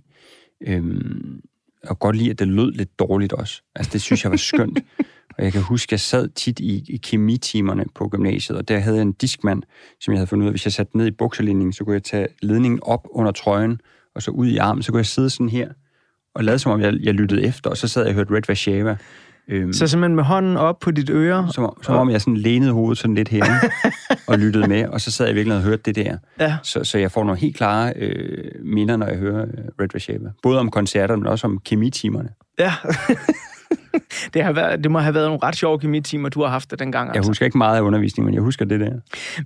Øhm, 0.66 1.41
og 1.87 1.99
godt 1.99 2.16
lide, 2.16 2.31
at 2.31 2.39
det 2.39 2.49
lød 2.49 2.72
lidt 2.72 2.99
dårligt 2.99 3.33
også. 3.33 3.62
Altså, 3.76 3.91
det 3.93 4.03
synes 4.03 4.24
jeg 4.24 4.31
var 4.31 4.37
skønt. 4.37 4.78
og 5.39 5.45
jeg 5.45 5.53
kan 5.53 5.62
huske, 5.62 5.89
at 5.89 5.93
jeg 5.93 6.01
sad 6.01 6.28
tit 6.28 6.61
i, 6.61 6.85
i 6.89 6.97
kemitimerne 6.97 7.85
på 7.95 8.09
gymnasiet, 8.09 8.59
og 8.59 8.68
der 8.68 8.78
havde 8.78 8.97
jeg 8.97 9.03
en 9.03 9.12
diskmand, 9.12 9.62
som 10.01 10.12
jeg 10.12 10.18
havde 10.18 10.26
fundet 10.26 10.45
ud 10.45 10.49
af, 10.49 10.53
hvis 10.53 10.64
jeg 10.64 10.72
satte 10.72 10.97
ned 10.97 11.07
i 11.07 11.11
bukserlinningen, 11.11 11.72
så 11.72 11.85
kunne 11.85 11.95
jeg 11.95 12.03
tage 12.03 12.28
ledningen 12.43 12.81
op 12.83 13.09
under 13.11 13.33
trøjen, 13.33 13.81
og 14.14 14.22
så 14.22 14.31
ud 14.31 14.47
i 14.47 14.57
armen, 14.57 14.83
så 14.83 14.93
kunne 14.93 14.99
jeg 14.99 15.07
sidde 15.07 15.31
sådan 15.31 15.49
her, 15.49 15.68
og 16.35 16.45
lade 16.45 16.59
som 16.59 16.72
om, 16.72 16.81
jeg, 16.81 16.95
jeg 17.03 17.14
lyttede 17.14 17.43
efter, 17.43 17.70
og 17.70 17.76
så 17.76 17.89
sad 17.89 18.03
jeg 18.03 18.09
og 18.09 18.14
hørte 18.14 18.35
Red 18.35 18.43
Vashava. 18.49 18.97
Øhm, 19.49 19.72
så 19.72 19.86
simpelthen 19.86 20.16
med 20.16 20.24
hånden 20.24 20.57
op 20.57 20.78
på 20.78 20.91
dit 20.91 21.11
øre? 21.11 21.49
Som, 21.53 21.76
som 21.82 21.97
om 21.97 22.11
jeg 22.11 22.20
sådan 22.20 22.36
lænede 22.36 22.72
hovedet 22.72 22.99
sådan 22.99 23.14
lidt 23.14 23.28
her 23.28 23.45
og 24.28 24.38
lyttede 24.38 24.68
med, 24.68 24.86
og 24.86 25.01
så 25.01 25.11
sad 25.11 25.26
jeg 25.26 25.34
virkelig 25.34 25.57
og 25.57 25.62
hørte 25.62 25.82
det 25.84 25.95
der. 25.97 26.16
Ja. 26.41 26.57
Så, 26.62 26.84
så 26.84 26.99
jeg 26.99 27.12
får 27.12 27.24
nogle 27.24 27.41
helt 27.41 27.57
klare 27.57 27.93
øh, 27.97 28.45
minder, 28.64 28.97
når 28.97 29.07
jeg 29.07 29.16
hører 29.16 29.43
øh, 29.43 29.64
Red 29.80 29.88
Vashava. 29.93 30.30
Både 30.43 30.59
om 30.61 30.70
koncerter, 30.70 31.16
men 31.16 31.26
også 31.26 31.47
om 31.47 31.59
kemitimerne. 31.64 32.28
Ja. 32.59 32.72
det, 34.35 34.45
har 34.45 34.53
været, 34.53 34.85
det 34.85 34.91
må 34.91 34.99
have 34.99 35.14
været 35.14 35.27
nogle 35.27 35.41
ret 35.43 35.57
sjove 35.57 35.79
kemitimer, 35.79 36.29
du 36.29 36.43
har 36.43 36.49
haft 36.49 36.71
det 36.71 36.79
dengang. 36.79 37.09
Altså. 37.09 37.21
Jeg 37.21 37.27
husker 37.27 37.47
ikke 37.47 37.59
meget 37.59 37.77
af 37.77 37.81
undervisningen, 37.81 38.27
men 38.27 38.35
jeg 38.35 38.43
husker 38.43 38.64
det 38.64 38.81
der. 38.81 38.93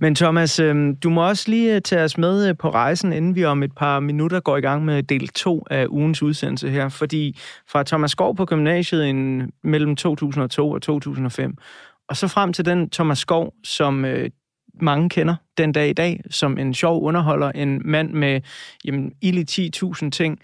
Men 0.01 0.15
Thomas, 0.15 0.59
øh, 0.59 0.95
du 1.03 1.09
må 1.09 1.27
også 1.27 1.49
lige 1.49 1.79
tage 1.79 2.03
os 2.03 2.17
med 2.17 2.49
øh, 2.49 2.57
på 2.57 2.69
rejsen, 2.69 3.13
inden 3.13 3.35
vi 3.35 3.45
om 3.45 3.63
et 3.63 3.71
par 3.75 3.99
minutter 3.99 4.39
går 4.39 4.57
i 4.57 4.61
gang 4.61 4.85
med 4.85 5.03
del 5.03 5.27
2 5.27 5.65
af 5.69 5.85
ugens 5.89 6.21
udsendelse 6.21 6.69
her. 6.69 6.89
Fordi 6.89 7.39
fra 7.67 7.83
Thomas 7.83 8.11
Skov 8.11 8.35
på 8.35 8.45
gymnasiet 8.45 9.05
in, 9.05 9.49
mellem 9.63 9.95
2002 9.95 10.71
og 10.71 10.81
2005, 10.81 11.57
og 12.09 12.17
så 12.17 12.27
frem 12.27 12.53
til 12.53 12.65
den 12.65 12.89
Thomas 12.89 13.17
Skov, 13.17 13.53
som 13.63 14.05
øh, 14.05 14.29
mange 14.81 15.09
kender 15.09 15.35
den 15.57 15.71
dag 15.71 15.89
i 15.89 15.93
dag, 15.93 16.21
som 16.29 16.57
en 16.57 16.73
sjov 16.73 17.03
underholder, 17.03 17.51
en 17.51 17.81
mand 17.85 18.11
med 18.11 18.41
jamen, 18.85 19.11
ild 19.21 20.01
10.000 20.03 20.09
ting, 20.09 20.39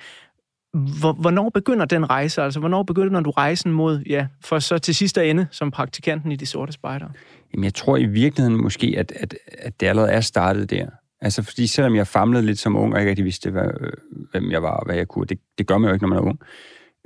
Hvornår 0.74 1.50
begynder 1.50 1.86
den 1.86 2.10
rejse? 2.10 2.42
Altså, 2.42 2.60
hvornår 2.60 2.84
begynder 2.84 3.22
du 3.22 3.30
rejsen 3.30 3.72
mod, 3.72 4.00
ja, 4.00 4.28
for 4.42 4.60
så 4.60 4.78
til 4.78 4.96
sidste 4.96 5.30
ende 5.30 5.48
som 5.52 5.72
praktikanten 5.72 6.32
i 6.32 6.36
De 6.36 6.46
Sorte 6.46 6.72
Spejder? 6.72 7.08
Jamen, 7.54 7.64
jeg 7.64 7.74
tror 7.74 7.98
i 7.98 8.06
virkeligheden 8.06 8.62
måske, 8.62 8.96
at, 8.98 9.12
at, 9.16 9.36
at 9.58 9.80
det 9.80 9.88
allerede 9.88 10.12
er 10.12 10.22
startet 10.22 10.70
der. 10.70 10.88
Altså, 11.22 11.44
fordi 11.44 11.68
selvom 11.68 11.96
jeg 11.96 12.08
famlede 12.08 12.46
lidt 12.46 12.60
som 12.60 12.76
ung, 12.76 12.94
og 12.94 13.00
ikke 13.00 13.10
rigtig 13.10 13.26
vidste, 13.26 13.52
hvad, 13.52 13.70
øh, 13.82 13.92
hvem 14.32 14.52
jeg 14.52 14.64
var 14.64 14.78
og 14.78 14.86
hvad 14.86 14.96
jeg 14.96 15.08
kunne, 15.08 15.26
det, 15.26 15.40
det 15.58 15.68
gør 15.68 15.78
man 15.78 15.88
jo 15.88 15.94
ikke, 15.94 16.04
når 16.04 16.10
man 16.10 16.18
er 16.18 16.22
ung, 16.22 16.40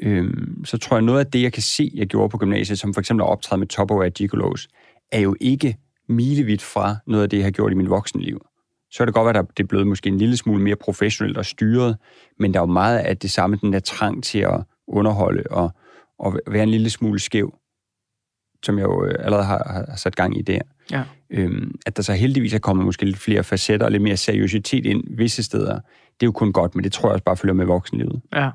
øhm, 0.01 0.66
så 0.66 0.78
tror 0.78 0.97
jeg, 0.97 1.01
noget 1.01 1.20
af 1.20 1.26
det, 1.26 1.41
jeg 1.41 1.53
kan 1.53 1.63
se, 1.63 1.91
jeg 1.95 2.07
gjorde 2.07 2.30
på 2.30 2.38
gymnasiet, 2.38 2.80
som 2.80 2.93
for 2.93 3.01
eksempel 3.01 3.24
at 3.24 3.30
optræde 3.30 3.59
med 3.59 3.68
Top 3.68 3.91
of 3.91 4.11
Gigolos, 4.11 4.68
er 5.11 5.20
jo 5.20 5.36
ikke 5.39 5.78
milevidt 6.09 6.61
fra 6.61 6.95
noget 7.07 7.24
af 7.24 7.30
det, 7.30 7.38
jeg 7.38 7.45
har 7.45 7.51
gjort 7.51 7.72
i 7.72 7.76
min 7.76 7.89
voksenliv 7.89 8.45
så 8.91 9.03
er 9.03 9.05
det 9.05 9.13
godt 9.13 9.38
at 9.38 9.45
det 9.57 9.63
er 9.63 9.67
blevet 9.67 9.88
måske 9.88 10.09
en 10.09 10.17
lille 10.17 10.38
smule 10.38 10.63
mere 10.63 10.75
professionelt 10.75 11.38
og 11.38 11.45
styret, 11.45 11.97
men 12.39 12.53
der 12.53 12.59
er 12.59 12.63
jo 12.63 12.73
meget 12.73 12.99
af 12.99 13.17
det 13.17 13.31
samme, 13.31 13.57
den 13.61 13.73
der 13.73 13.79
trang 13.79 14.23
til 14.23 14.39
at 14.39 14.63
underholde 14.88 15.43
og, 15.51 15.71
og 16.19 16.39
være 16.47 16.63
en 16.63 16.69
lille 16.69 16.89
smule 16.89 17.19
skæv, 17.19 17.55
som 18.65 18.77
jeg 18.77 18.83
jo 18.83 19.05
øh, 19.05 19.15
allerede 19.19 19.45
har, 19.45 19.86
har 19.89 19.95
sat 19.95 20.15
gang 20.15 20.38
i 20.38 20.41
der. 20.41 20.59
Ja. 20.91 21.03
Øhm, 21.29 21.75
at 21.86 21.97
der 21.97 22.03
så 22.03 22.13
heldigvis 22.13 22.53
er 22.53 22.59
kommet 22.59 22.86
måske 22.86 23.05
lidt 23.05 23.17
flere 23.17 23.43
facetter 23.43 23.86
og 23.86 23.91
lidt 23.91 24.03
mere 24.03 24.17
seriøsitet 24.17 24.86
ind 24.86 25.03
visse 25.17 25.43
steder, 25.43 25.79
det 26.19 26.23
er 26.23 26.27
jo 26.27 26.31
kun 26.31 26.53
godt, 26.53 26.75
men 26.75 26.83
det 26.83 26.93
tror 26.93 27.09
jeg 27.09 27.13
også 27.13 27.23
bare 27.23 27.38
følger 27.38 27.53
med 27.53 27.65
voksenlivet. 27.65 28.21
Ja. 28.36 28.49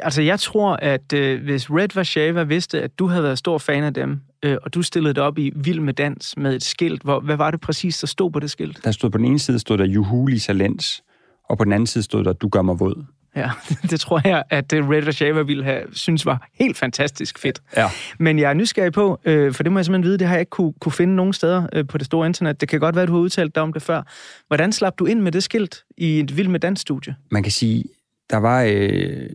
Altså, 0.00 0.22
jeg 0.22 0.40
tror, 0.40 0.76
at 0.76 1.12
øh, 1.12 1.42
hvis 1.42 1.70
Red 1.70 1.88
Vashava 1.94 2.42
vidste, 2.42 2.82
at 2.82 2.98
du 2.98 3.06
havde 3.06 3.22
været 3.22 3.38
stor 3.38 3.58
fan 3.58 3.84
af 3.84 3.94
dem, 3.94 4.20
øh, 4.42 4.56
og 4.62 4.74
du 4.74 4.82
stillede 4.82 5.14
det 5.14 5.22
op 5.22 5.38
i 5.38 5.52
Vild 5.54 5.80
med 5.80 5.94
Dans 5.94 6.36
med 6.36 6.54
et 6.54 6.62
skilt, 6.62 7.02
hvor, 7.02 7.20
hvad 7.20 7.36
var 7.36 7.50
det 7.50 7.60
præcis, 7.60 7.98
der 7.98 8.06
stod 8.06 8.30
på 8.30 8.40
det 8.40 8.50
skilt? 8.50 8.84
Der 8.84 8.90
stod 8.90 9.10
på 9.10 9.18
den 9.18 9.26
ene 9.26 9.38
side, 9.38 9.58
stod 9.58 9.78
der 9.78 9.86
Juhuli 9.86 10.38
Salens, 10.38 11.02
og 11.48 11.58
på 11.58 11.64
den 11.64 11.72
anden 11.72 11.86
side 11.86 12.04
stod 12.04 12.24
der, 12.24 12.32
Du 12.32 12.48
gør 12.48 12.62
mig 12.62 12.80
våd. 12.80 13.04
Ja, 13.36 13.50
det 13.90 14.00
tror 14.00 14.20
jeg, 14.24 14.42
at 14.50 14.72
øh, 14.72 14.88
Red 14.88 15.02
Vashava 15.02 15.42
ville 15.42 15.64
have 15.64 15.82
synes 15.92 16.26
var 16.26 16.48
helt 16.54 16.76
fantastisk 16.76 17.38
fedt. 17.38 17.62
Ja. 17.76 17.88
Men 18.18 18.38
jeg 18.38 18.50
er 18.50 18.54
nysgerrig 18.54 18.92
på, 18.92 19.20
øh, 19.24 19.54
for 19.54 19.62
det 19.62 19.72
må 19.72 19.78
jeg 19.78 19.84
simpelthen 19.84 20.08
vide, 20.08 20.18
det 20.18 20.26
har 20.26 20.34
jeg 20.34 20.40
ikke 20.40 20.50
kunne, 20.50 20.72
kunne 20.80 20.92
finde 20.92 21.16
nogen 21.16 21.32
steder 21.32 21.66
øh, 21.72 21.86
på 21.86 21.98
det 21.98 22.06
store 22.06 22.26
internet. 22.26 22.60
Det 22.60 22.68
kan 22.68 22.80
godt 22.80 22.94
være, 22.94 23.02
at 23.02 23.08
du 23.08 23.12
har 23.12 23.20
udtalt 23.20 23.54
dig 23.54 23.62
om 23.62 23.72
det 23.72 23.82
før. 23.82 24.02
Hvordan 24.46 24.72
slap 24.72 24.98
du 24.98 25.06
ind 25.06 25.20
med 25.20 25.32
det 25.32 25.42
skilt 25.42 25.84
i 25.96 26.20
et 26.20 26.36
Vild 26.36 26.48
med 26.48 26.60
Dans-studie? 26.60 27.16
Man 27.30 27.42
kan 27.42 27.52
sige, 27.52 27.84
der 28.30 28.36
var... 28.36 28.62
Øh 28.62 29.28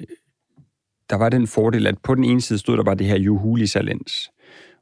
der 1.09 1.15
var 1.15 1.29
den 1.29 1.47
fordel, 1.47 1.87
at 1.87 1.97
på 2.03 2.15
den 2.15 2.23
ene 2.23 2.41
side 2.41 2.59
stod 2.59 2.77
der 2.77 2.83
bare 2.83 2.95
det 2.95 3.07
her 3.07 3.17
Juhuli 3.17 3.67
Salens. 3.67 4.29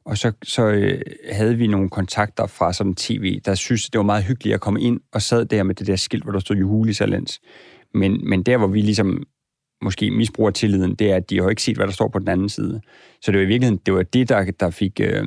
Og 0.04 0.18
så, 0.18 0.32
så 0.42 0.66
øh, 0.66 1.00
havde 1.32 1.56
vi 1.56 1.66
nogle 1.66 1.90
kontakter 1.90 2.46
fra 2.46 2.72
sådan 2.72 2.94
tv, 2.94 3.40
der 3.44 3.54
synes, 3.54 3.90
det 3.90 3.98
var 3.98 4.04
meget 4.04 4.24
hyggeligt 4.24 4.54
at 4.54 4.60
komme 4.60 4.80
ind 4.80 5.00
og 5.12 5.22
sad 5.22 5.44
der 5.44 5.62
med 5.62 5.74
det 5.74 5.86
der 5.86 5.96
skilt, 5.96 6.22
hvor 6.22 6.32
der 6.32 6.38
stod 6.38 6.56
Juhuli 6.56 6.92
Salens. 6.92 7.40
Men, 7.94 8.28
men 8.28 8.42
der, 8.42 8.56
hvor 8.56 8.66
vi 8.66 8.80
ligesom 8.80 9.22
måske 9.82 10.10
misbruger 10.10 10.50
tilliden, 10.50 10.94
det 10.94 11.12
er, 11.12 11.16
at 11.16 11.30
de 11.30 11.42
har 11.42 11.50
ikke 11.50 11.62
set, 11.62 11.76
hvad 11.76 11.86
der 11.86 11.92
står 11.92 12.08
på 12.08 12.18
den 12.18 12.28
anden 12.28 12.48
side. 12.48 12.80
Så 13.22 13.32
det 13.32 13.38
var 13.38 13.44
i 13.44 13.48
virkeligheden, 13.48 13.80
det 13.86 13.94
var 13.94 14.02
det, 14.02 14.28
der, 14.28 14.50
der 14.60 14.70
fik 14.70 15.00
øh, 15.00 15.24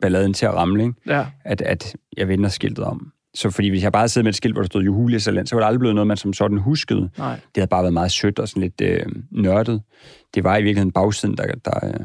balladen 0.00 0.32
til 0.32 0.46
at 0.46 0.54
ramle, 0.54 0.82
ikke? 0.82 0.94
Ja. 1.06 1.26
At, 1.44 1.60
at 1.60 1.96
jeg 2.16 2.28
vender 2.28 2.48
skiltet 2.48 2.84
om. 2.84 3.12
Så 3.34 3.50
fordi 3.50 3.68
hvis 3.68 3.82
jeg 3.82 3.92
bare 3.92 4.08
havde 4.14 4.22
med 4.22 4.30
et 4.30 4.36
skilt, 4.36 4.54
hvor 4.54 4.62
der 4.62 4.66
stod 4.66 4.82
Juhulia 4.82 5.18
Saland, 5.18 5.46
så 5.46 5.54
var 5.54 5.60
det 5.60 5.66
aldrig 5.66 5.78
blevet 5.78 5.94
noget, 5.94 6.06
man 6.06 6.16
som 6.16 6.32
sådan 6.32 6.58
huskede. 6.58 7.10
Nej. 7.18 7.34
Det 7.34 7.56
havde 7.56 7.68
bare 7.68 7.82
været 7.82 7.92
meget 7.92 8.12
sødt 8.12 8.38
og 8.38 8.48
sådan 8.48 8.62
lidt 8.62 8.80
øh, 8.80 9.06
nørdet. 9.30 9.82
Det 10.34 10.44
var 10.44 10.56
i 10.56 10.62
virkeligheden 10.62 10.92
bagsiden, 10.92 11.36
der, 11.36 11.46
der, 11.64 11.86
øh, 11.86 12.00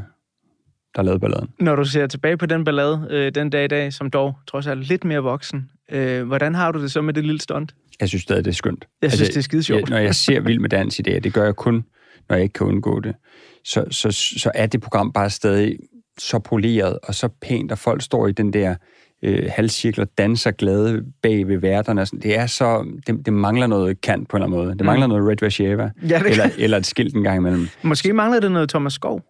der 0.96 1.02
lavede 1.02 1.20
balladen. 1.20 1.50
Når 1.60 1.76
du 1.76 1.84
ser 1.84 2.08
tilbage 2.08 2.38
på 2.38 2.46
den 2.46 2.64
ballade 2.64 3.08
øh, 3.10 3.32
den 3.36 3.50
dag 3.50 3.66
i 3.66 3.68
dag, 3.68 3.94
som 3.94 4.10
dog 4.10 4.36
trods 4.48 4.68
alt 4.68 4.88
lidt 4.88 5.04
mere 5.04 5.20
voksen, 5.20 5.70
øh, 5.92 6.28
hvordan 6.28 6.56
har 6.56 6.72
du 6.72 6.82
det 6.82 6.92
så 6.92 7.02
med 7.02 7.14
det 7.14 7.26
lille 7.26 7.42
stunt? 7.42 7.76
Jeg 8.00 8.08
synes 8.08 8.24
stadig, 8.24 8.46
det 8.46 8.52
er 8.52 8.56
skønt. 8.56 8.88
Jeg 9.02 9.12
synes, 9.12 9.22
altså, 9.22 9.34
det 9.34 9.38
er 9.38 9.44
skide 9.44 9.64
sjovt. 9.64 9.82
Jeg, 9.82 9.90
når 9.90 9.98
jeg 9.98 10.16
ser 10.16 10.40
Vild 10.40 10.60
med 10.60 10.70
Dans 10.70 11.00
i 11.00 11.02
dag, 11.02 11.24
det 11.24 11.34
gør 11.34 11.44
jeg 11.44 11.56
kun, 11.56 11.86
når 12.30 12.36
jeg 12.36 12.44
ikke 12.44 12.54
kan 12.54 12.68
undgå 12.68 13.00
det, 13.00 13.16
så, 13.66 13.86
så, 13.92 14.12
så 14.12 14.52
er 14.56 14.66
det 14.66 14.82
program 14.82 15.14
bare 15.14 15.30
stadig 15.30 15.78
så 16.18 16.40
poleret 16.40 17.00
og 17.04 17.16
så 17.16 17.30
pænt, 17.42 17.72
og 17.72 17.78
folk 17.78 18.02
står 18.02 18.28
i 18.28 18.32
den 18.32 18.54
der 18.54 18.76
øh, 19.24 19.50
halvcirkler 19.56 20.06
danser 20.06 20.52
glade 20.52 21.06
bag 21.24 21.48
ved 21.48 21.58
værterne. 21.58 22.06
Det 22.06 22.38
er 22.38 22.46
så... 22.46 22.86
Det, 23.08 23.26
det 23.26 23.34
mangler 23.34 23.68
noget 23.68 24.02
kant 24.02 24.30
på 24.30 24.38
en 24.38 24.44
eller 24.44 24.48
anden 24.48 24.66
måde. 24.66 24.78
Det 24.78 24.86
mangler 24.86 25.08
mm. 25.08 25.14
noget 25.14 25.30
Red 25.30 25.38
Vasheva. 25.42 25.92
Ja, 26.10 26.22
eller, 26.26 26.50
eller 26.58 26.78
et 26.78 26.86
skilt 26.86 27.16
en 27.16 27.24
gang 27.24 27.38
imellem. 27.38 27.68
Måske 27.84 28.14
mangler 28.14 28.40
det 28.40 28.52
noget 28.52 28.70
Thomas 28.70 28.94
Skov. 28.94 29.22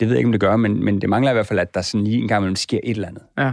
Det 0.00 0.08
ved 0.08 0.14
jeg 0.14 0.18
ikke, 0.18 0.28
om 0.28 0.32
det 0.32 0.40
gør, 0.40 0.56
men, 0.56 0.84
men 0.84 1.00
det 1.00 1.08
mangler 1.08 1.30
i 1.30 1.34
hvert 1.34 1.46
fald, 1.46 1.58
at 1.58 1.74
der 1.74 1.82
sådan 1.82 2.04
lige 2.04 2.18
en 2.18 2.28
gang 2.28 2.40
imellem 2.40 2.56
sker 2.56 2.78
et 2.84 2.90
eller 2.90 3.08
andet. 3.08 3.22
Ja. 3.38 3.52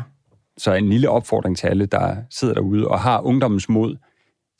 Så 0.57 0.73
en 0.73 0.89
lille 0.89 1.09
opfordring 1.09 1.57
til 1.57 1.67
alle, 1.67 1.85
der 1.85 2.15
sidder 2.29 2.53
derude 2.53 2.87
og 2.87 2.99
har 2.99 3.21
ungdommens 3.21 3.69
mod, 3.69 3.95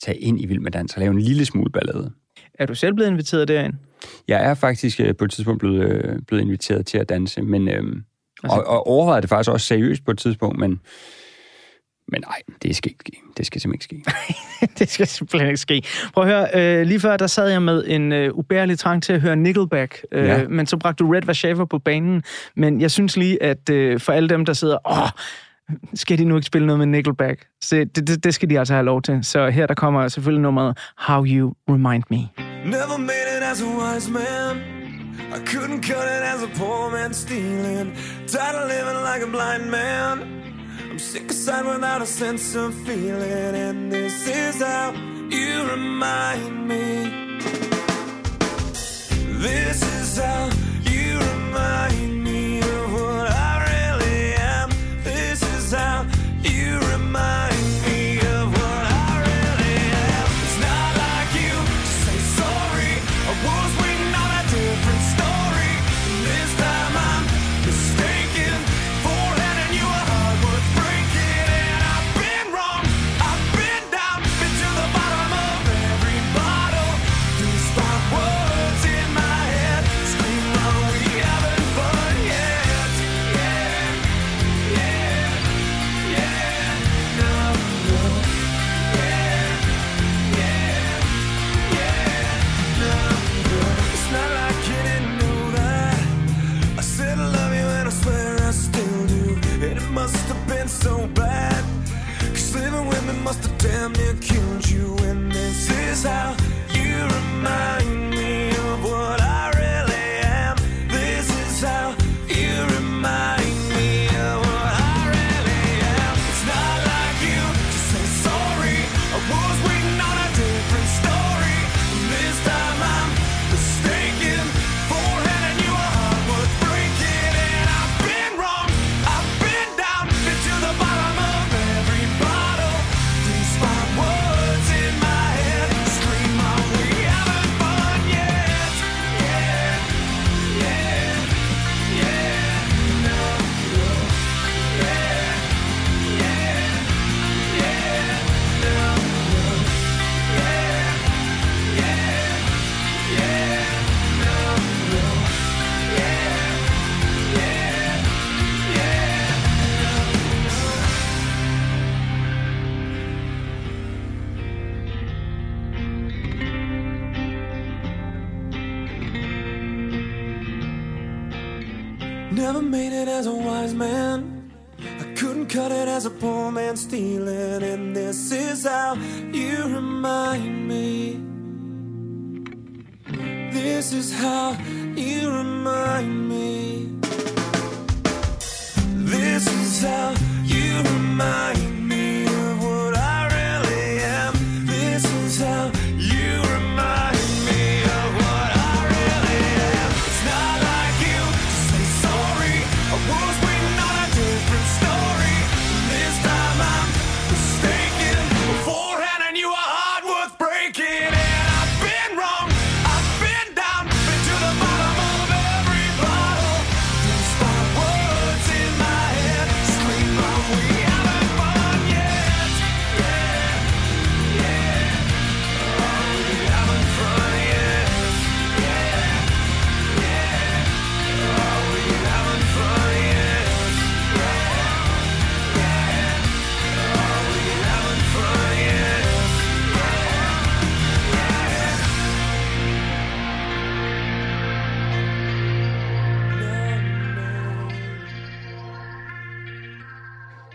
tag 0.04 0.16
ind 0.20 0.40
i 0.40 0.46
Vild 0.46 0.60
med 0.60 0.70
Dans 0.70 0.94
og 0.94 1.00
lave 1.00 1.10
en 1.10 1.20
lille 1.20 1.44
smule 1.44 1.70
ballade. 1.70 2.10
Er 2.54 2.66
du 2.66 2.74
selv 2.74 2.94
blevet 2.94 3.10
inviteret 3.10 3.48
derind? 3.48 3.74
Jeg 4.28 4.44
er 4.44 4.54
faktisk 4.54 5.00
øh, 5.00 5.16
på 5.16 5.24
et 5.24 5.30
tidspunkt 5.30 5.60
blevet, 5.60 5.80
øh, 5.80 6.18
blevet 6.26 6.42
inviteret 6.42 6.86
til 6.86 6.98
at 6.98 7.08
danse, 7.08 7.42
men, 7.42 7.68
øhm, 7.68 8.02
altså... 8.44 8.58
og, 8.58 8.66
og 8.66 8.86
overvejede 8.86 9.22
det 9.22 9.28
faktisk 9.28 9.50
også 9.50 9.66
seriøst 9.66 10.04
på 10.04 10.10
et 10.10 10.18
tidspunkt, 10.18 10.58
men 10.58 10.80
men 12.12 12.20
nej, 12.20 12.42
det 12.62 12.76
skal 12.76 12.90
ikke 12.90 13.00
ske. 13.00 13.20
Det 13.36 13.46
skal 13.46 13.60
simpelthen 13.60 13.96
ikke 13.98 14.06
ske. 14.06 14.68
det 14.78 14.88
skal 14.88 15.06
simpelthen 15.06 15.48
ikke 15.48 15.60
ske. 15.60 15.82
Prøv 16.14 16.24
at 16.24 16.30
høre, 16.30 16.80
øh, 16.80 16.86
lige 16.86 17.00
før 17.00 17.16
der 17.16 17.26
sad 17.26 17.48
jeg 17.48 17.62
med 17.62 17.84
en 17.86 18.12
øh, 18.12 18.34
ubærlig 18.34 18.78
trang 18.78 19.02
til 19.02 19.12
at 19.12 19.20
høre 19.20 19.36
Nickelback, 19.36 20.04
øh, 20.12 20.24
ja. 20.24 20.48
men 20.48 20.66
så 20.66 20.76
bragte 20.76 21.04
du 21.04 21.10
Red 21.10 21.22
Vashava 21.22 21.64
på 21.64 21.78
banen. 21.78 22.22
Men 22.56 22.80
jeg 22.80 22.90
synes 22.90 23.16
lige, 23.16 23.42
at 23.42 23.70
øh, 23.70 24.00
for 24.00 24.12
alle 24.12 24.28
dem, 24.28 24.44
der 24.44 24.52
sidder, 24.52 24.78
åh, 24.90 25.08
skal 25.94 26.18
de 26.18 26.24
nu 26.24 26.36
ikke 26.36 26.46
spille 26.46 26.66
noget 26.66 26.78
med 26.78 26.86
Nickelback? 26.86 27.46
Så 27.60 27.76
det, 27.76 28.08
det, 28.08 28.24
det 28.24 28.34
skal 28.34 28.50
de 28.50 28.58
altså 28.58 28.74
have 28.74 28.84
lov 28.84 29.02
til. 29.02 29.18
Så 29.22 29.48
her 29.48 29.66
der 29.66 29.74
kommer 29.74 30.08
selvfølgelig 30.08 30.42
nummeret 30.42 30.78
How 30.98 31.24
You 31.24 31.54
Remind 31.68 32.04
Me. 32.10 32.16
Never 32.64 32.98
made 32.98 33.28
it 33.36 33.42
as 33.50 33.62
a 33.62 33.66
wise 33.66 34.12
man 34.12 34.77
I 35.30 35.38
couldn't 35.40 35.82
cut 35.82 36.06
it 36.08 36.22
as 36.22 36.42
a 36.42 36.48
poor 36.48 36.90
man 36.90 37.12
stealing. 37.12 37.94
Tired 38.26 38.56
of 38.56 38.68
living 38.68 39.02
like 39.02 39.22
a 39.22 39.26
blind 39.26 39.70
man. 39.70 40.22
I'm 40.90 40.98
sick 40.98 41.24
of 41.24 41.30
aside 41.30 41.66
without 41.66 42.00
a 42.00 42.06
sense 42.06 42.54
of 42.54 42.74
feeling, 42.86 43.54
and 43.54 43.92
this 43.92 44.26
is 44.26 44.62
how 44.62 44.92
you 45.28 45.70
remind 45.70 46.66
me. 46.66 47.38
This 49.38 49.82
is 50.00 50.16
how 50.16 50.50
you 50.84 51.18
remind 51.18 52.12
me 52.12 52.17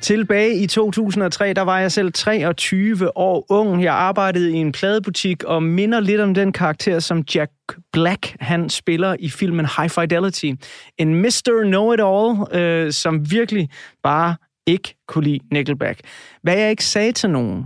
Tilbage 0.03 0.55
i 0.55 0.67
2003, 0.67 1.53
der 1.53 1.61
var 1.61 1.79
jeg 1.79 1.91
selv 1.91 2.11
23 2.11 3.17
år 3.17 3.45
ung. 3.49 3.83
Jeg 3.83 3.93
arbejdede 3.93 4.51
i 4.51 4.55
en 4.55 4.71
pladebutik 4.71 5.43
og 5.43 5.63
minder 5.63 5.99
lidt 5.99 6.21
om 6.21 6.33
den 6.33 6.51
karakter, 6.51 6.99
som 6.99 7.23
Jack 7.35 7.51
Black 7.93 8.35
han 8.39 8.69
spiller 8.69 9.15
i 9.19 9.29
filmen 9.29 9.65
High 9.77 9.89
Fidelity. 9.89 10.51
En 10.97 11.21
Mr. 11.21 11.63
Know-It-All, 11.63 12.57
øh, 12.57 12.91
som 12.91 13.31
virkelig 13.31 13.69
bare 14.03 14.35
ikke 14.67 14.95
kunne 15.07 15.23
lide 15.23 15.39
Nickelback. 15.51 15.99
Hvad 16.41 16.57
jeg 16.57 16.69
ikke 16.69 16.85
sagde 16.85 17.11
til 17.11 17.29
nogen, 17.29 17.65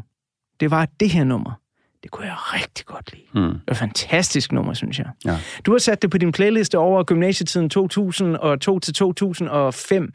det 0.59 0.71
var, 0.71 0.87
det 0.99 1.09
her 1.09 1.23
nummer, 1.23 1.51
det 2.07 2.11
kunne 2.11 2.25
jeg 2.25 2.35
rigtig 2.37 2.85
godt 2.85 3.13
lide. 3.13 3.45
Mm. 3.45 3.51
Det 3.51 3.61
var 3.67 3.71
et 3.71 3.77
fantastisk 3.77 4.51
nummer, 4.51 4.73
synes 4.73 4.99
jeg. 4.99 5.07
Ja. 5.25 5.37
Du 5.65 5.71
har 5.71 5.77
sat 5.77 6.01
det 6.01 6.09
på 6.11 6.17
din 6.17 6.31
playliste 6.31 6.77
over 6.77 7.03
gymnasietiden 7.03 7.69
2002 7.69 8.79
til 8.79 8.93
2005. 8.93 10.11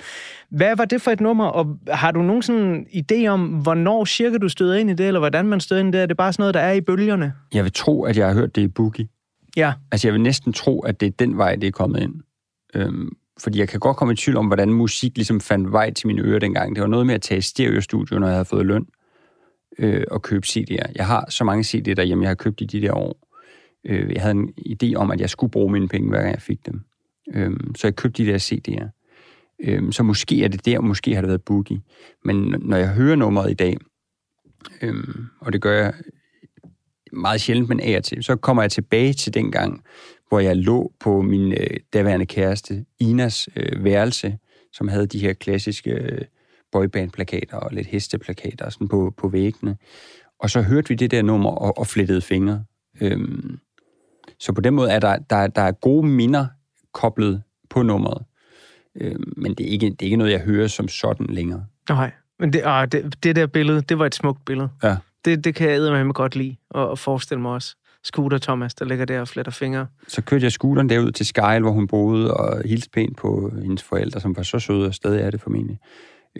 Hvad 0.50 0.76
var 0.76 0.84
det 0.84 1.02
for 1.02 1.10
et 1.10 1.20
nummer, 1.20 1.44
og 1.44 1.78
har 1.88 2.10
du 2.10 2.22
nogen 2.22 2.42
sådan 2.42 2.86
idé 2.94 3.26
om, 3.26 3.46
hvornår 3.46 4.04
cirka 4.04 4.38
du 4.38 4.48
støder 4.48 4.74
ind 4.74 4.90
i 4.90 4.94
det, 4.94 5.06
eller 5.06 5.20
hvordan 5.20 5.46
man 5.46 5.60
støder 5.60 5.80
ind 5.80 5.94
i 5.94 5.98
det? 5.98 6.02
Er 6.02 6.06
det 6.06 6.16
bare 6.16 6.32
sådan 6.32 6.42
noget, 6.42 6.54
der 6.54 6.60
er 6.60 6.72
i 6.72 6.80
bølgerne? 6.80 7.32
Jeg 7.54 7.64
vil 7.64 7.72
tro, 7.72 8.04
at 8.04 8.16
jeg 8.16 8.26
har 8.26 8.34
hørt 8.34 8.56
det 8.56 8.62
i 8.62 8.68
Boogie. 8.68 9.08
Ja. 9.56 9.72
Altså, 9.92 10.08
jeg 10.08 10.12
vil 10.12 10.22
næsten 10.22 10.52
tro, 10.52 10.80
at 10.80 11.00
det 11.00 11.06
er 11.06 11.12
den 11.18 11.38
vej, 11.38 11.56
det 11.56 11.66
er 11.66 11.72
kommet 11.72 12.02
ind. 12.02 12.14
Øhm, 12.74 13.08
fordi 13.40 13.58
jeg 13.58 13.68
kan 13.68 13.80
godt 13.80 13.96
komme 13.96 14.12
i 14.12 14.16
tvivl 14.16 14.36
om, 14.36 14.46
hvordan 14.46 14.70
musik 14.70 15.12
ligesom 15.16 15.40
fandt 15.40 15.72
vej 15.72 15.92
til 15.92 16.06
mine 16.06 16.22
ører 16.22 16.38
dengang. 16.38 16.74
Det 16.74 16.82
var 16.82 16.88
noget 16.88 17.06
med 17.06 17.14
at 17.14 17.22
tage 17.22 17.38
i 17.38 17.40
stereostudio, 17.40 18.18
når 18.18 18.26
jeg 18.26 18.36
havde 18.36 18.44
fået 18.44 18.66
løn, 18.66 18.86
øh, 19.78 20.04
og 20.10 20.22
købe 20.22 20.46
CD'er. 20.46 20.92
Jeg 20.94 21.06
har 21.06 21.30
så 21.30 21.44
mange 21.44 21.62
CD'er 21.62 21.94
derhjemme, 21.94 22.24
jeg 22.24 22.30
har 22.30 22.34
købt 22.34 22.60
i 22.60 22.64
de 22.64 22.80
der 22.80 22.92
år. 22.92 23.28
Øh, 23.84 24.12
jeg 24.12 24.22
havde 24.22 24.34
en 24.34 24.52
idé 24.58 24.94
om, 24.94 25.10
at 25.10 25.20
jeg 25.20 25.30
skulle 25.30 25.50
bruge 25.50 25.72
mine 25.72 25.88
penge, 25.88 26.08
hver 26.08 26.20
gang 26.20 26.32
jeg 26.32 26.42
fik 26.42 26.66
dem. 26.66 26.80
Øh, 27.34 27.50
så 27.76 27.86
jeg 27.86 27.96
købte 27.96 28.24
de 28.24 28.30
der 28.30 28.38
CD'er. 28.38 28.88
Øh, 29.60 29.92
så 29.92 30.02
måske 30.02 30.44
er 30.44 30.48
det 30.48 30.64
der, 30.66 30.80
måske 30.80 31.14
har 31.14 31.20
det 31.20 31.28
været 31.28 31.42
Boogie. 31.42 31.80
Men 32.24 32.54
når 32.60 32.76
jeg 32.76 32.88
hører 32.88 33.16
nummeret 33.16 33.50
i 33.50 33.54
dag, 33.54 33.76
øh, 34.82 34.94
og 35.40 35.52
det 35.52 35.60
gør 35.60 35.82
jeg 35.82 35.94
meget 37.12 37.40
sjældent, 37.40 37.68
men 37.68 37.80
af 37.80 37.96
og 37.96 38.04
til, 38.04 38.22
så 38.22 38.36
kommer 38.36 38.62
jeg 38.62 38.70
tilbage 38.70 39.12
til 39.12 39.34
den 39.34 39.52
gang, 39.52 39.84
hvor 40.28 40.40
jeg 40.40 40.56
lå 40.56 40.92
på 41.00 41.22
min 41.22 41.52
øh, 41.52 41.76
daværende 41.92 42.26
kæreste, 42.26 42.84
Inas 42.98 43.48
øh, 43.56 43.84
værelse, 43.84 44.38
som 44.72 44.88
havde 44.88 45.06
de 45.06 45.18
her 45.18 45.32
klassiske 45.32 45.90
øh, 45.90 46.20
boyband-plakater 46.72 47.56
og 47.56 47.72
lidt 47.72 47.86
hesteplakater 47.86 48.70
sådan 48.70 48.88
på, 48.88 49.14
på 49.16 49.28
væggene. 49.28 49.76
Og 50.38 50.50
så 50.50 50.62
hørte 50.62 50.88
vi 50.88 50.94
det 50.94 51.10
der 51.10 51.22
nummer 51.22 51.50
og, 51.50 51.78
og 51.78 51.86
flettede 51.86 52.20
fingre. 52.20 52.64
Øhm, 53.00 53.58
så 54.38 54.52
på 54.52 54.60
den 54.60 54.74
måde 54.74 54.90
er 54.90 55.00
der, 55.00 55.18
der, 55.18 55.46
der 55.46 55.62
er 55.62 55.72
gode 55.72 56.06
minder 56.06 56.46
koblet 56.92 57.42
på 57.70 57.82
nummeret. 57.82 58.24
Øhm, 59.00 59.32
men 59.36 59.54
det 59.54 59.66
er, 59.66 59.70
ikke, 59.70 59.86
det 59.86 60.02
er 60.02 60.04
ikke 60.04 60.16
noget, 60.16 60.32
jeg 60.32 60.40
hører 60.40 60.66
som 60.66 60.88
sådan 60.88 61.26
længere. 61.26 61.64
Nej, 61.88 62.10
men 62.38 62.52
det, 62.52 62.62
ah, 62.64 62.88
det, 62.92 63.24
det 63.24 63.36
der 63.36 63.46
billede, 63.46 63.80
det 63.80 63.98
var 63.98 64.06
et 64.06 64.14
smukt 64.14 64.44
billede. 64.44 64.68
Ja. 64.82 64.96
Det, 65.24 65.44
det 65.44 65.54
kan 65.54 65.68
jeg 65.68 65.76
eddermame 65.76 66.12
godt 66.12 66.36
lide, 66.36 66.56
og, 66.70 66.88
og 66.88 66.98
forestille 66.98 67.40
mig 67.40 67.52
også. 67.52 67.76
Scooter 68.04 68.38
Thomas, 68.38 68.74
der 68.74 68.84
ligger 68.84 69.04
der 69.04 69.20
og 69.20 69.28
fletter 69.28 69.52
fingre. 69.52 69.86
Så 70.08 70.22
kørte 70.22 70.44
jeg 70.44 70.52
scooteren 70.52 70.88
derud 70.88 71.12
til 71.12 71.26
Skyle, 71.26 71.60
hvor 71.60 71.70
hun 71.70 71.86
boede, 71.86 72.34
og 72.34 72.62
hilste 72.64 72.90
pænt 72.90 73.16
på 73.16 73.52
hendes 73.62 73.82
forældre, 73.82 74.20
som 74.20 74.36
var 74.36 74.42
så 74.42 74.58
søde, 74.58 74.86
og 74.86 74.94
stadig 74.94 75.20
er 75.20 75.30
det 75.30 75.40
formentlig. 75.40 75.78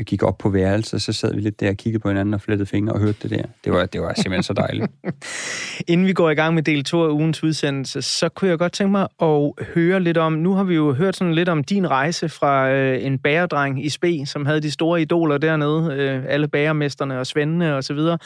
Gik 0.06 0.22
op 0.22 0.38
på 0.38 0.48
værelset, 0.48 1.02
så 1.02 1.12
sad 1.12 1.34
vi 1.34 1.40
lidt 1.40 1.60
der 1.60 1.70
og 1.70 1.76
kiggede 1.76 2.02
på 2.02 2.08
hinanden 2.08 2.34
og 2.34 2.40
flettede 2.40 2.66
fingre 2.66 2.92
og 2.92 3.00
hørte 3.00 3.18
det 3.22 3.30
der. 3.30 3.42
Det 3.64 3.72
var, 3.72 3.86
det 3.86 4.00
var 4.00 4.14
simpelthen 4.14 4.42
så 4.42 4.52
dejligt. 4.52 4.86
Inden 5.92 6.06
vi 6.06 6.12
går 6.12 6.30
i 6.30 6.34
gang 6.34 6.54
med 6.54 6.62
del 6.62 6.84
2 6.84 7.02
af 7.02 7.08
ugens 7.08 7.42
udsendelse, 7.42 8.02
så 8.02 8.28
kunne 8.28 8.50
jeg 8.50 8.58
godt 8.58 8.72
tænke 8.72 8.90
mig 8.90 9.08
at 9.22 9.52
høre 9.74 10.00
lidt 10.00 10.16
om, 10.16 10.32
nu 10.32 10.52
har 10.54 10.64
vi 10.64 10.74
jo 10.74 10.92
hørt 10.92 11.16
sådan 11.16 11.34
lidt 11.34 11.48
om 11.48 11.64
din 11.64 11.90
rejse 11.90 12.28
fra 12.28 12.70
øh, 12.70 13.04
en 13.04 13.18
bæredreng 13.18 13.84
i 13.84 13.88
Spe, 13.88 14.26
som 14.26 14.46
havde 14.46 14.60
de 14.60 14.70
store 14.70 15.02
idoler 15.02 15.38
dernede, 15.38 15.94
øh, 15.94 16.24
alle 16.28 16.48
bagermesterne 16.48 17.18
og 17.18 17.26
svendene 17.26 17.76
og 17.76 17.84
så 17.84 17.94
videre, 17.94 18.18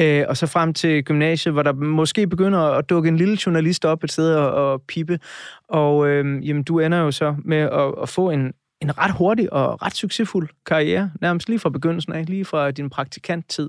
øh, 0.00 0.24
og 0.28 0.36
så 0.36 0.46
frem 0.46 0.74
til 0.74 1.04
gymnasiet, 1.04 1.54
hvor 1.54 1.62
der 1.62 1.72
måske 1.72 2.26
begynder 2.26 2.60
at 2.60 2.90
dukke 2.90 3.08
en 3.08 3.16
lille 3.16 3.38
journalist 3.46 3.84
op 3.84 4.04
et 4.04 4.12
sted 4.12 4.34
og, 4.34 4.50
og 4.50 4.82
pippe, 4.88 5.18
og 5.68 6.08
øh, 6.08 6.48
jamen, 6.48 6.62
du 6.62 6.78
ender 6.78 6.98
jo 6.98 7.10
så 7.10 7.36
med 7.44 7.58
at, 7.58 7.94
at 8.02 8.08
få 8.08 8.30
en, 8.30 8.52
en 8.84 8.98
ret 8.98 9.10
hurtig 9.10 9.52
og 9.52 9.82
ret 9.82 9.94
succesfuld 9.94 10.48
karriere, 10.66 11.10
nærmest 11.20 11.48
lige 11.48 11.58
fra 11.58 11.70
begyndelsen 11.70 12.12
af, 12.12 12.26
lige 12.26 12.44
fra 12.44 12.70
din 12.70 12.90
praktikanttid. 12.90 13.68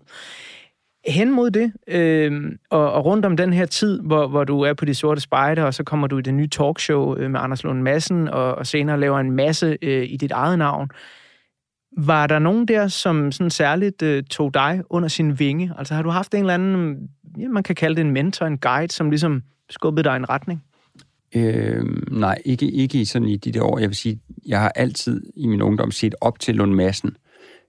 Hen 1.07 1.31
mod 1.31 1.51
det, 1.51 1.73
øh, 1.87 2.51
og, 2.69 2.91
og 2.91 3.05
rundt 3.05 3.25
om 3.25 3.37
den 3.37 3.53
her 3.53 3.65
tid, 3.65 4.01
hvor, 4.01 4.27
hvor 4.27 4.43
du 4.43 4.61
er 4.61 4.73
på 4.73 4.85
de 4.85 4.95
sorte 4.95 5.21
spejder, 5.21 5.63
og 5.63 5.73
så 5.73 5.83
kommer 5.83 6.07
du 6.07 6.17
i 6.17 6.21
det 6.21 6.33
nye 6.33 6.47
talkshow 6.47 7.15
øh, 7.15 7.31
med 7.31 7.39
Anders 7.39 7.63
Lund 7.63 7.81
Madsen, 7.81 8.27
og, 8.27 8.55
og 8.55 8.67
senere 8.67 8.99
laver 8.99 9.19
en 9.19 9.31
masse 9.31 9.77
øh, 9.81 10.03
i 10.09 10.17
dit 10.17 10.31
eget 10.31 10.57
navn. 10.57 10.89
Var 11.97 12.27
der 12.27 12.39
nogen 12.39 12.67
der, 12.67 12.87
som 12.87 13.31
sådan 13.31 13.49
særligt 13.49 14.01
øh, 14.01 14.23
tog 14.23 14.53
dig 14.53 14.81
under 14.89 15.07
sin 15.07 15.39
vinge? 15.39 15.73
Altså 15.77 15.93
har 15.93 16.03
du 16.03 16.09
haft 16.09 16.33
en 16.33 16.39
eller 16.39 16.53
anden, 16.53 17.09
ja, 17.39 17.47
man 17.47 17.63
kan 17.63 17.75
kalde 17.75 17.95
det 17.95 18.01
en 18.01 18.11
mentor, 18.11 18.45
en 18.45 18.57
guide, 18.57 18.93
som 18.93 19.09
ligesom 19.09 19.43
skubbede 19.69 20.03
dig 20.03 20.13
i 20.13 20.17
en 20.17 20.29
retning? 20.29 20.63
Øh, 21.35 21.85
nej, 22.11 22.41
ikke, 22.45 22.71
ikke 22.71 23.01
i 23.01 23.05
sådan 23.05 23.27
i 23.27 23.35
de 23.35 23.51
der 23.51 23.61
år. 23.61 23.79
Jeg 23.79 23.89
vil 23.89 23.95
sige, 23.95 24.19
jeg 24.45 24.59
har 24.59 24.69
altid 24.69 25.23
i 25.35 25.47
min 25.47 25.61
ungdom 25.61 25.91
set 25.91 26.15
op 26.21 26.39
til 26.39 26.55
Lund 26.55 26.73
Madsen. 26.73 27.17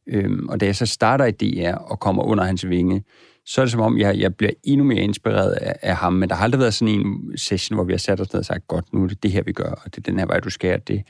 Øh, 0.09 0.31
og 0.49 0.61
da 0.61 0.67
jeg 0.67 0.77
så 0.77 0.87
starter 0.87 1.25
i 1.25 1.31
DR 1.31 1.75
og 1.75 2.01
kommer 2.01 2.23
under 2.23 2.45
hans 2.45 2.69
vinge, 2.69 3.05
så 3.47 3.61
er 3.61 3.65
det 3.65 3.73
som 3.73 3.81
om, 3.81 3.99
jeg, 3.99 4.19
jeg 4.19 4.35
bliver 4.35 4.53
endnu 4.65 4.87
mere 4.87 5.01
inspireret 5.01 5.53
af, 5.53 5.77
af 5.83 5.97
ham. 5.97 6.13
Men 6.13 6.29
der 6.29 6.35
har 6.35 6.45
aldrig 6.45 6.61
været 6.61 6.75
sådan 6.75 6.95
en 6.95 7.39
session, 7.39 7.77
hvor 7.77 7.85
vi 7.85 7.93
har 7.93 7.99
sat 7.99 8.21
os 8.21 8.33
ned 8.33 8.39
og 8.39 8.45
sagt, 8.45 8.69
godt, 8.69 8.93
nu 8.93 9.03
er 9.03 9.09
det 9.09 9.23
det 9.23 9.33
her, 9.33 9.43
vi 9.43 9.53
gør, 9.53 9.71
og 9.71 9.85
det 9.85 9.99
er 9.99 10.11
den 10.11 10.19
her 10.19 10.27
vej, 10.27 10.41
du 10.41 10.51
skal. 10.51 10.81
Det, 10.89 11.03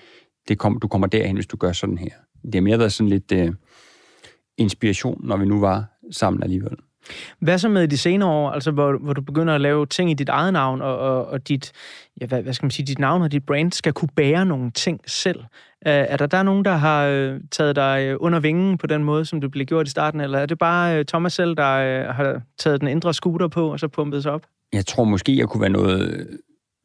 det 0.48 0.58
kom, 0.58 0.78
du 0.80 0.88
kommer 0.88 1.06
derhen, 1.06 1.34
hvis 1.34 1.46
du 1.46 1.56
gør 1.56 1.72
sådan 1.72 1.98
her. 1.98 2.10
Det 2.42 2.54
har 2.54 2.60
mere 2.60 2.78
været 2.78 2.92
sådan 2.92 3.10
lidt 3.10 3.32
øh, 3.32 3.52
inspiration, 4.58 5.26
når 5.26 5.36
vi 5.36 5.44
nu 5.44 5.60
var 5.60 5.84
sammen 6.10 6.42
alligevel. 6.42 6.76
Hvad 7.38 7.58
så 7.58 7.68
med 7.68 7.88
de 7.88 7.98
senere 7.98 8.28
år, 8.28 8.50
altså 8.50 8.70
hvor, 8.70 8.98
hvor 9.00 9.12
du 9.12 9.20
begynder 9.20 9.54
at 9.54 9.60
lave 9.60 9.86
ting 9.86 10.10
i 10.10 10.14
dit 10.14 10.28
eget 10.28 10.52
navn, 10.52 10.82
og, 10.82 10.98
og, 10.98 11.26
og 11.26 11.48
dit, 11.48 11.72
ja, 12.20 12.26
hvad, 12.26 12.42
hvad 12.42 12.52
skal 12.52 12.64
man 12.64 12.70
sige, 12.70 12.86
dit 12.86 12.98
navn 12.98 13.22
og 13.22 13.32
dit 13.32 13.46
brand 13.46 13.72
skal 13.72 13.92
kunne 13.92 14.08
bære 14.16 14.46
nogle 14.46 14.70
ting 14.70 15.00
selv? 15.06 15.44
Er, 15.82 16.16
der 16.16 16.26
der 16.26 16.26
der 16.26 16.42
nogen, 16.42 16.64
der 16.64 16.72
har 16.72 17.06
øh, 17.06 17.40
taget 17.50 17.76
dig 17.76 18.06
øh, 18.08 18.16
under 18.20 18.40
vingen 18.40 18.78
på 18.78 18.86
den 18.86 19.04
måde, 19.04 19.24
som 19.24 19.40
du 19.40 19.48
blev 19.48 19.66
gjort 19.66 19.86
i 19.86 19.90
starten, 19.90 20.20
eller 20.20 20.38
er 20.38 20.46
det 20.46 20.58
bare 20.58 20.98
øh, 20.98 21.04
Thomas 21.04 21.32
selv, 21.32 21.56
der 21.56 22.12
har 22.12 22.40
taget 22.58 22.80
den 22.80 22.88
indre 22.88 23.14
scooter 23.14 23.48
på, 23.48 23.72
og 23.72 23.80
så 23.80 23.88
pumpet 23.88 24.22
sig 24.22 24.32
op? 24.32 24.42
Jeg 24.72 24.86
tror 24.86 25.04
måske, 25.04 25.38
jeg 25.38 25.48
kunne 25.48 25.60
være 25.60 25.70
noget 25.70 26.28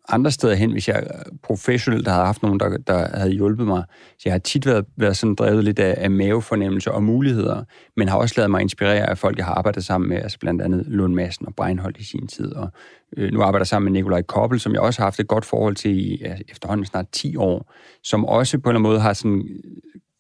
andre 0.10 0.32
steder 0.32 0.56
hen, 0.56 0.72
hvis 0.72 0.88
jeg 0.88 1.08
professionelt 1.43 2.08
havde 2.08 2.26
haft 2.26 2.43
nogen, 2.43 2.60
der, 2.60 2.78
der 2.78 3.18
havde 3.18 3.32
hjulpet 3.32 3.68
mig. 3.68 3.84
Så 4.12 4.22
jeg 4.26 4.34
har 4.34 4.39
tit 4.39 4.66
været, 4.66 4.86
været 4.97 5.18
sådan 5.18 5.36
drevet 5.36 5.64
lidt 5.64 5.80
af, 5.80 5.95
af 5.97 6.12
mavefornemmelse 6.12 6.91
og 6.91 7.04
muligheder, 7.04 7.64
men 7.97 8.08
har 8.08 8.18
også 8.18 8.34
lavet 8.38 8.52
mig 8.52 8.62
inspirere 8.62 9.10
af 9.10 9.18
folk, 9.18 9.38
jeg 9.38 9.45
har 9.45 9.54
arbejdet 9.54 9.86
sammen 9.86 10.10
med, 10.10 10.18
altså 10.18 10.39
blandt 10.39 10.62
andet 10.62 10.84
Lund 10.88 11.14
Madsen 11.14 11.47
og 11.47 11.56
Breinholt 11.56 11.97
i 11.97 12.04
sin 12.04 12.28
tid. 12.28 12.54
Og 12.54 12.70
øh, 13.18 13.32
nu 13.32 13.41
arbejder 13.41 13.62
jeg 13.62 13.68
sammen 13.68 13.93
med 13.93 13.99
Nikolaj 13.99 14.22
Koppel, 14.22 14.60
som 14.60 14.74
jeg 14.74 14.82
også 14.82 14.99
har 14.99 15.06
haft 15.06 15.20
et 15.20 15.28
godt 15.28 15.45
forhold 15.45 15.76
til 15.76 15.91
i 15.91 16.18
ja, 16.22 16.36
efterhånden 16.49 16.86
snart 16.86 17.06
10 17.12 17.36
år, 17.36 17.74
som 18.04 18.26
også 18.26 18.58
på 18.58 18.70
en 18.70 18.76
eller 18.76 18.80
anden 18.80 18.91
måde 18.91 18.99
har 18.99 19.14
sådan 19.14 19.47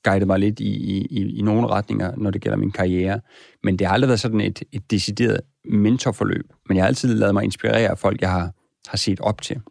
guidet 0.03 0.27
mig 0.27 0.39
lidt 0.39 0.59
i, 0.59 0.73
i, 1.09 1.37
i 1.37 1.41
nogle 1.41 1.67
retninger, 1.67 2.11
når 2.17 2.31
det 2.31 2.41
gælder 2.41 2.57
min 2.57 2.71
karriere. 2.71 3.19
Men 3.63 3.79
det 3.79 3.87
har 3.87 3.93
aldrig 3.93 4.07
været 4.07 4.19
sådan 4.19 4.41
et, 4.41 4.63
et 4.71 4.91
decideret 4.91 5.41
mentorforløb. 5.65 6.45
Men 6.67 6.77
jeg 6.77 6.83
har 6.83 6.87
altid 6.87 7.15
lavet 7.15 7.33
mig 7.33 7.43
inspirere 7.43 7.89
af 7.89 7.97
folk, 7.97 8.21
jeg 8.21 8.31
har, 8.31 8.51
har 8.87 8.97
set 8.97 9.19
op 9.19 9.41
til. 9.41 9.61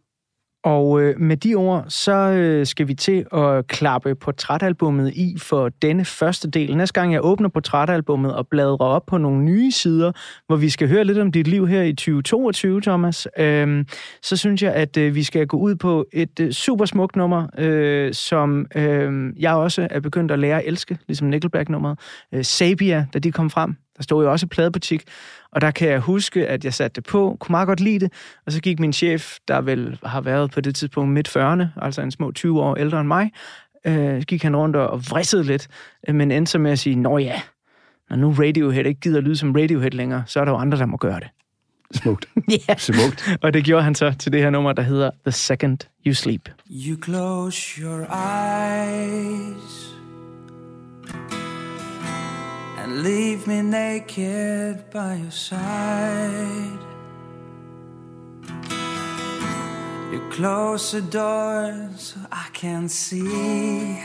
Og 0.65 1.03
øh, 1.03 1.21
med 1.21 1.37
de 1.37 1.55
ord, 1.55 1.85
så 1.89 2.13
øh, 2.13 2.67
skal 2.67 2.89
vi 2.89 2.95
til 2.95 3.27
at 3.33 3.67
klappe 3.67 4.15
portrætalbummet 4.15 5.13
i 5.15 5.37
for 5.39 5.69
denne 5.69 6.05
første 6.05 6.51
del. 6.51 6.77
Næste 6.77 7.01
gang 7.01 7.13
jeg 7.13 7.25
åbner 7.25 7.49
portrætalbummet 7.49 8.35
og 8.35 8.49
bladrer 8.49 8.87
op 8.87 9.07
på 9.07 9.19
nogle 9.19 9.45
nye 9.45 9.71
sider, 9.73 10.13
hvor 10.47 10.57
vi 10.57 10.71
skal 10.71 10.89
høre 10.89 11.05
lidt 11.05 11.19
om 11.19 11.33
dit 11.33 11.47
liv 11.47 11.69
her 11.69 11.83
i 11.83 11.93
2022, 11.93 12.81
Thomas, 12.81 13.29
øh, 13.39 13.85
så 14.23 14.37
synes 14.37 14.63
jeg, 14.63 14.75
at 14.75 14.97
øh, 14.97 15.15
vi 15.15 15.23
skal 15.23 15.47
gå 15.47 15.57
ud 15.57 15.75
på 15.75 16.07
et 16.13 16.41
øh, 16.41 16.53
super 16.53 16.85
smukt 16.85 17.17
nummer, 17.17 17.47
øh, 17.59 18.15
som 18.15 18.67
øh, 18.75 19.33
jeg 19.39 19.55
også 19.55 19.89
er 19.91 20.01
begyndt 20.01 20.33
at 20.33 20.39
lære 20.39 20.59
at 20.59 20.69
elske, 20.69 20.99
ligesom 21.09 21.29
Nickelback-nummeret. 21.29 21.99
Øh, 22.35 22.45
Sabia, 22.45 23.07
da 23.15 23.19
de 23.19 23.33
kom 23.33 23.51
frem. 23.51 23.77
Der 24.01 24.05
stod 24.05 24.25
jo 24.25 24.31
også 24.31 24.47
pladebutik, 24.47 25.03
og 25.53 25.61
der 25.61 25.71
kan 25.71 25.89
jeg 25.89 26.01
huske, 26.01 26.47
at 26.47 26.65
jeg 26.65 26.75
satte 26.75 26.95
det 26.95 27.05
på, 27.05 27.37
kunne 27.41 27.53
meget 27.53 27.67
godt 27.67 27.81
lide 27.81 27.99
det, 27.99 28.13
og 28.47 28.53
så 28.53 28.61
gik 28.61 28.81
min 28.81 28.93
chef, 28.93 29.37
der 29.49 29.61
vel 29.61 29.99
har 30.03 30.21
været 30.21 30.51
på 30.51 30.61
det 30.61 30.75
tidspunkt 30.75 31.13
midt 31.13 31.37
40'erne, 31.37 31.65
altså 31.83 32.03
en 32.03 32.11
små 32.11 32.33
20 32.33 32.61
år 32.61 32.77
ældre 32.77 33.01
end 33.01 33.09
mig, 33.09 33.31
øh, 33.87 34.23
gik 34.23 34.43
han 34.43 34.57
rundt 34.57 34.77
og 34.77 35.11
vrissede 35.11 35.45
lidt, 35.45 35.69
øh, 36.09 36.15
men 36.15 36.31
endte 36.31 36.53
så 36.53 36.59
med 36.59 36.71
at 36.71 36.79
sige, 36.79 36.97
nå 36.97 37.19
ja, 37.19 37.41
når 38.11 38.17
nu 38.17 38.31
Radiohead 38.31 38.85
ikke 38.85 39.01
gider 39.01 39.21
lyde 39.21 39.37
som 39.37 39.53
Radiohead 39.53 39.91
længere, 39.91 40.23
så 40.27 40.41
er 40.41 40.45
der 40.45 40.53
jo 40.53 40.59
andre, 40.59 40.79
der 40.79 40.87
må 40.87 40.97
gøre 40.97 41.21
det. 41.21 41.29
Smukt. 41.95 42.29
ja. 42.69 42.75
Smukt. 42.79 43.39
Og 43.43 43.53
det 43.53 43.65
gjorde 43.65 43.83
han 43.83 43.95
så 43.95 44.15
til 44.19 44.33
det 44.33 44.41
her 44.41 44.51
nummer, 44.51 44.73
der 44.73 44.83
hedder 44.83 45.11
The 45.25 45.33
Second 45.33 45.79
You 46.07 46.15
Sleep. 46.15 46.49
You 46.71 47.03
close 47.03 47.81
your 47.81 48.07
eyes 48.11 49.90
and 52.91 53.03
leave 53.05 53.47
me 53.47 53.63
naked 53.63 54.91
by 54.91 55.15
your 55.15 55.31
side. 55.31 56.79
You 60.13 60.21
close 60.31 60.93
the 60.93 61.03
door 61.03 61.91
so 61.97 62.19
I 62.33 62.49
can 62.53 62.89
see 62.89 64.01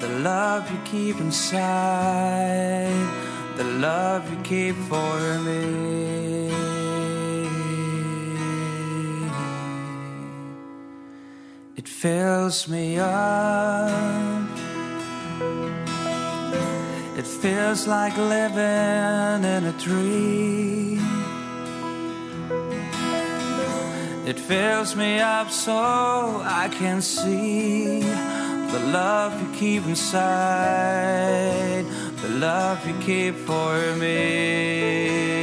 the 0.00 0.08
love 0.30 0.68
you 0.72 0.80
keep 0.84 1.20
inside, 1.20 3.08
the 3.56 3.64
love 3.64 4.28
you 4.32 4.38
keep 4.42 4.76
for 4.88 5.38
me. 5.46 6.50
It 11.76 11.86
fills 11.86 12.68
me 12.68 12.98
up. 12.98 14.31
It 17.22 17.28
feels 17.28 17.86
like 17.86 18.16
living 18.16 19.44
in 19.44 19.64
a 19.64 19.74
dream. 19.78 20.98
It 24.26 24.40
fills 24.40 24.96
me 24.96 25.20
up 25.20 25.48
so 25.48 25.72
I 26.44 26.68
can 26.72 27.00
see 27.00 28.00
the 28.00 28.80
love 28.92 29.40
you 29.40 29.52
keep 29.56 29.86
inside, 29.86 30.24
the 32.22 32.28
love 32.40 32.84
you 32.88 32.94
keep 32.98 33.36
for 33.36 33.94
me. 33.94 35.41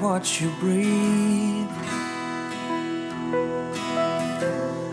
Watch 0.00 0.40
you 0.40 0.50
breathe. 0.60 1.68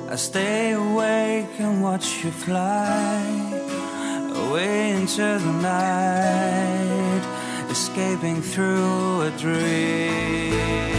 I 0.09 0.15
stay 0.15 0.71
awake 0.71 1.59
and 1.59 1.81
watch 1.81 2.23
you 2.23 2.31
fly 2.31 3.21
away 4.35 4.91
into 4.91 5.21
the 5.21 5.53
night, 5.61 7.23
escaping 7.69 8.41
through 8.41 9.21
a 9.21 9.31
dream. 9.31 10.94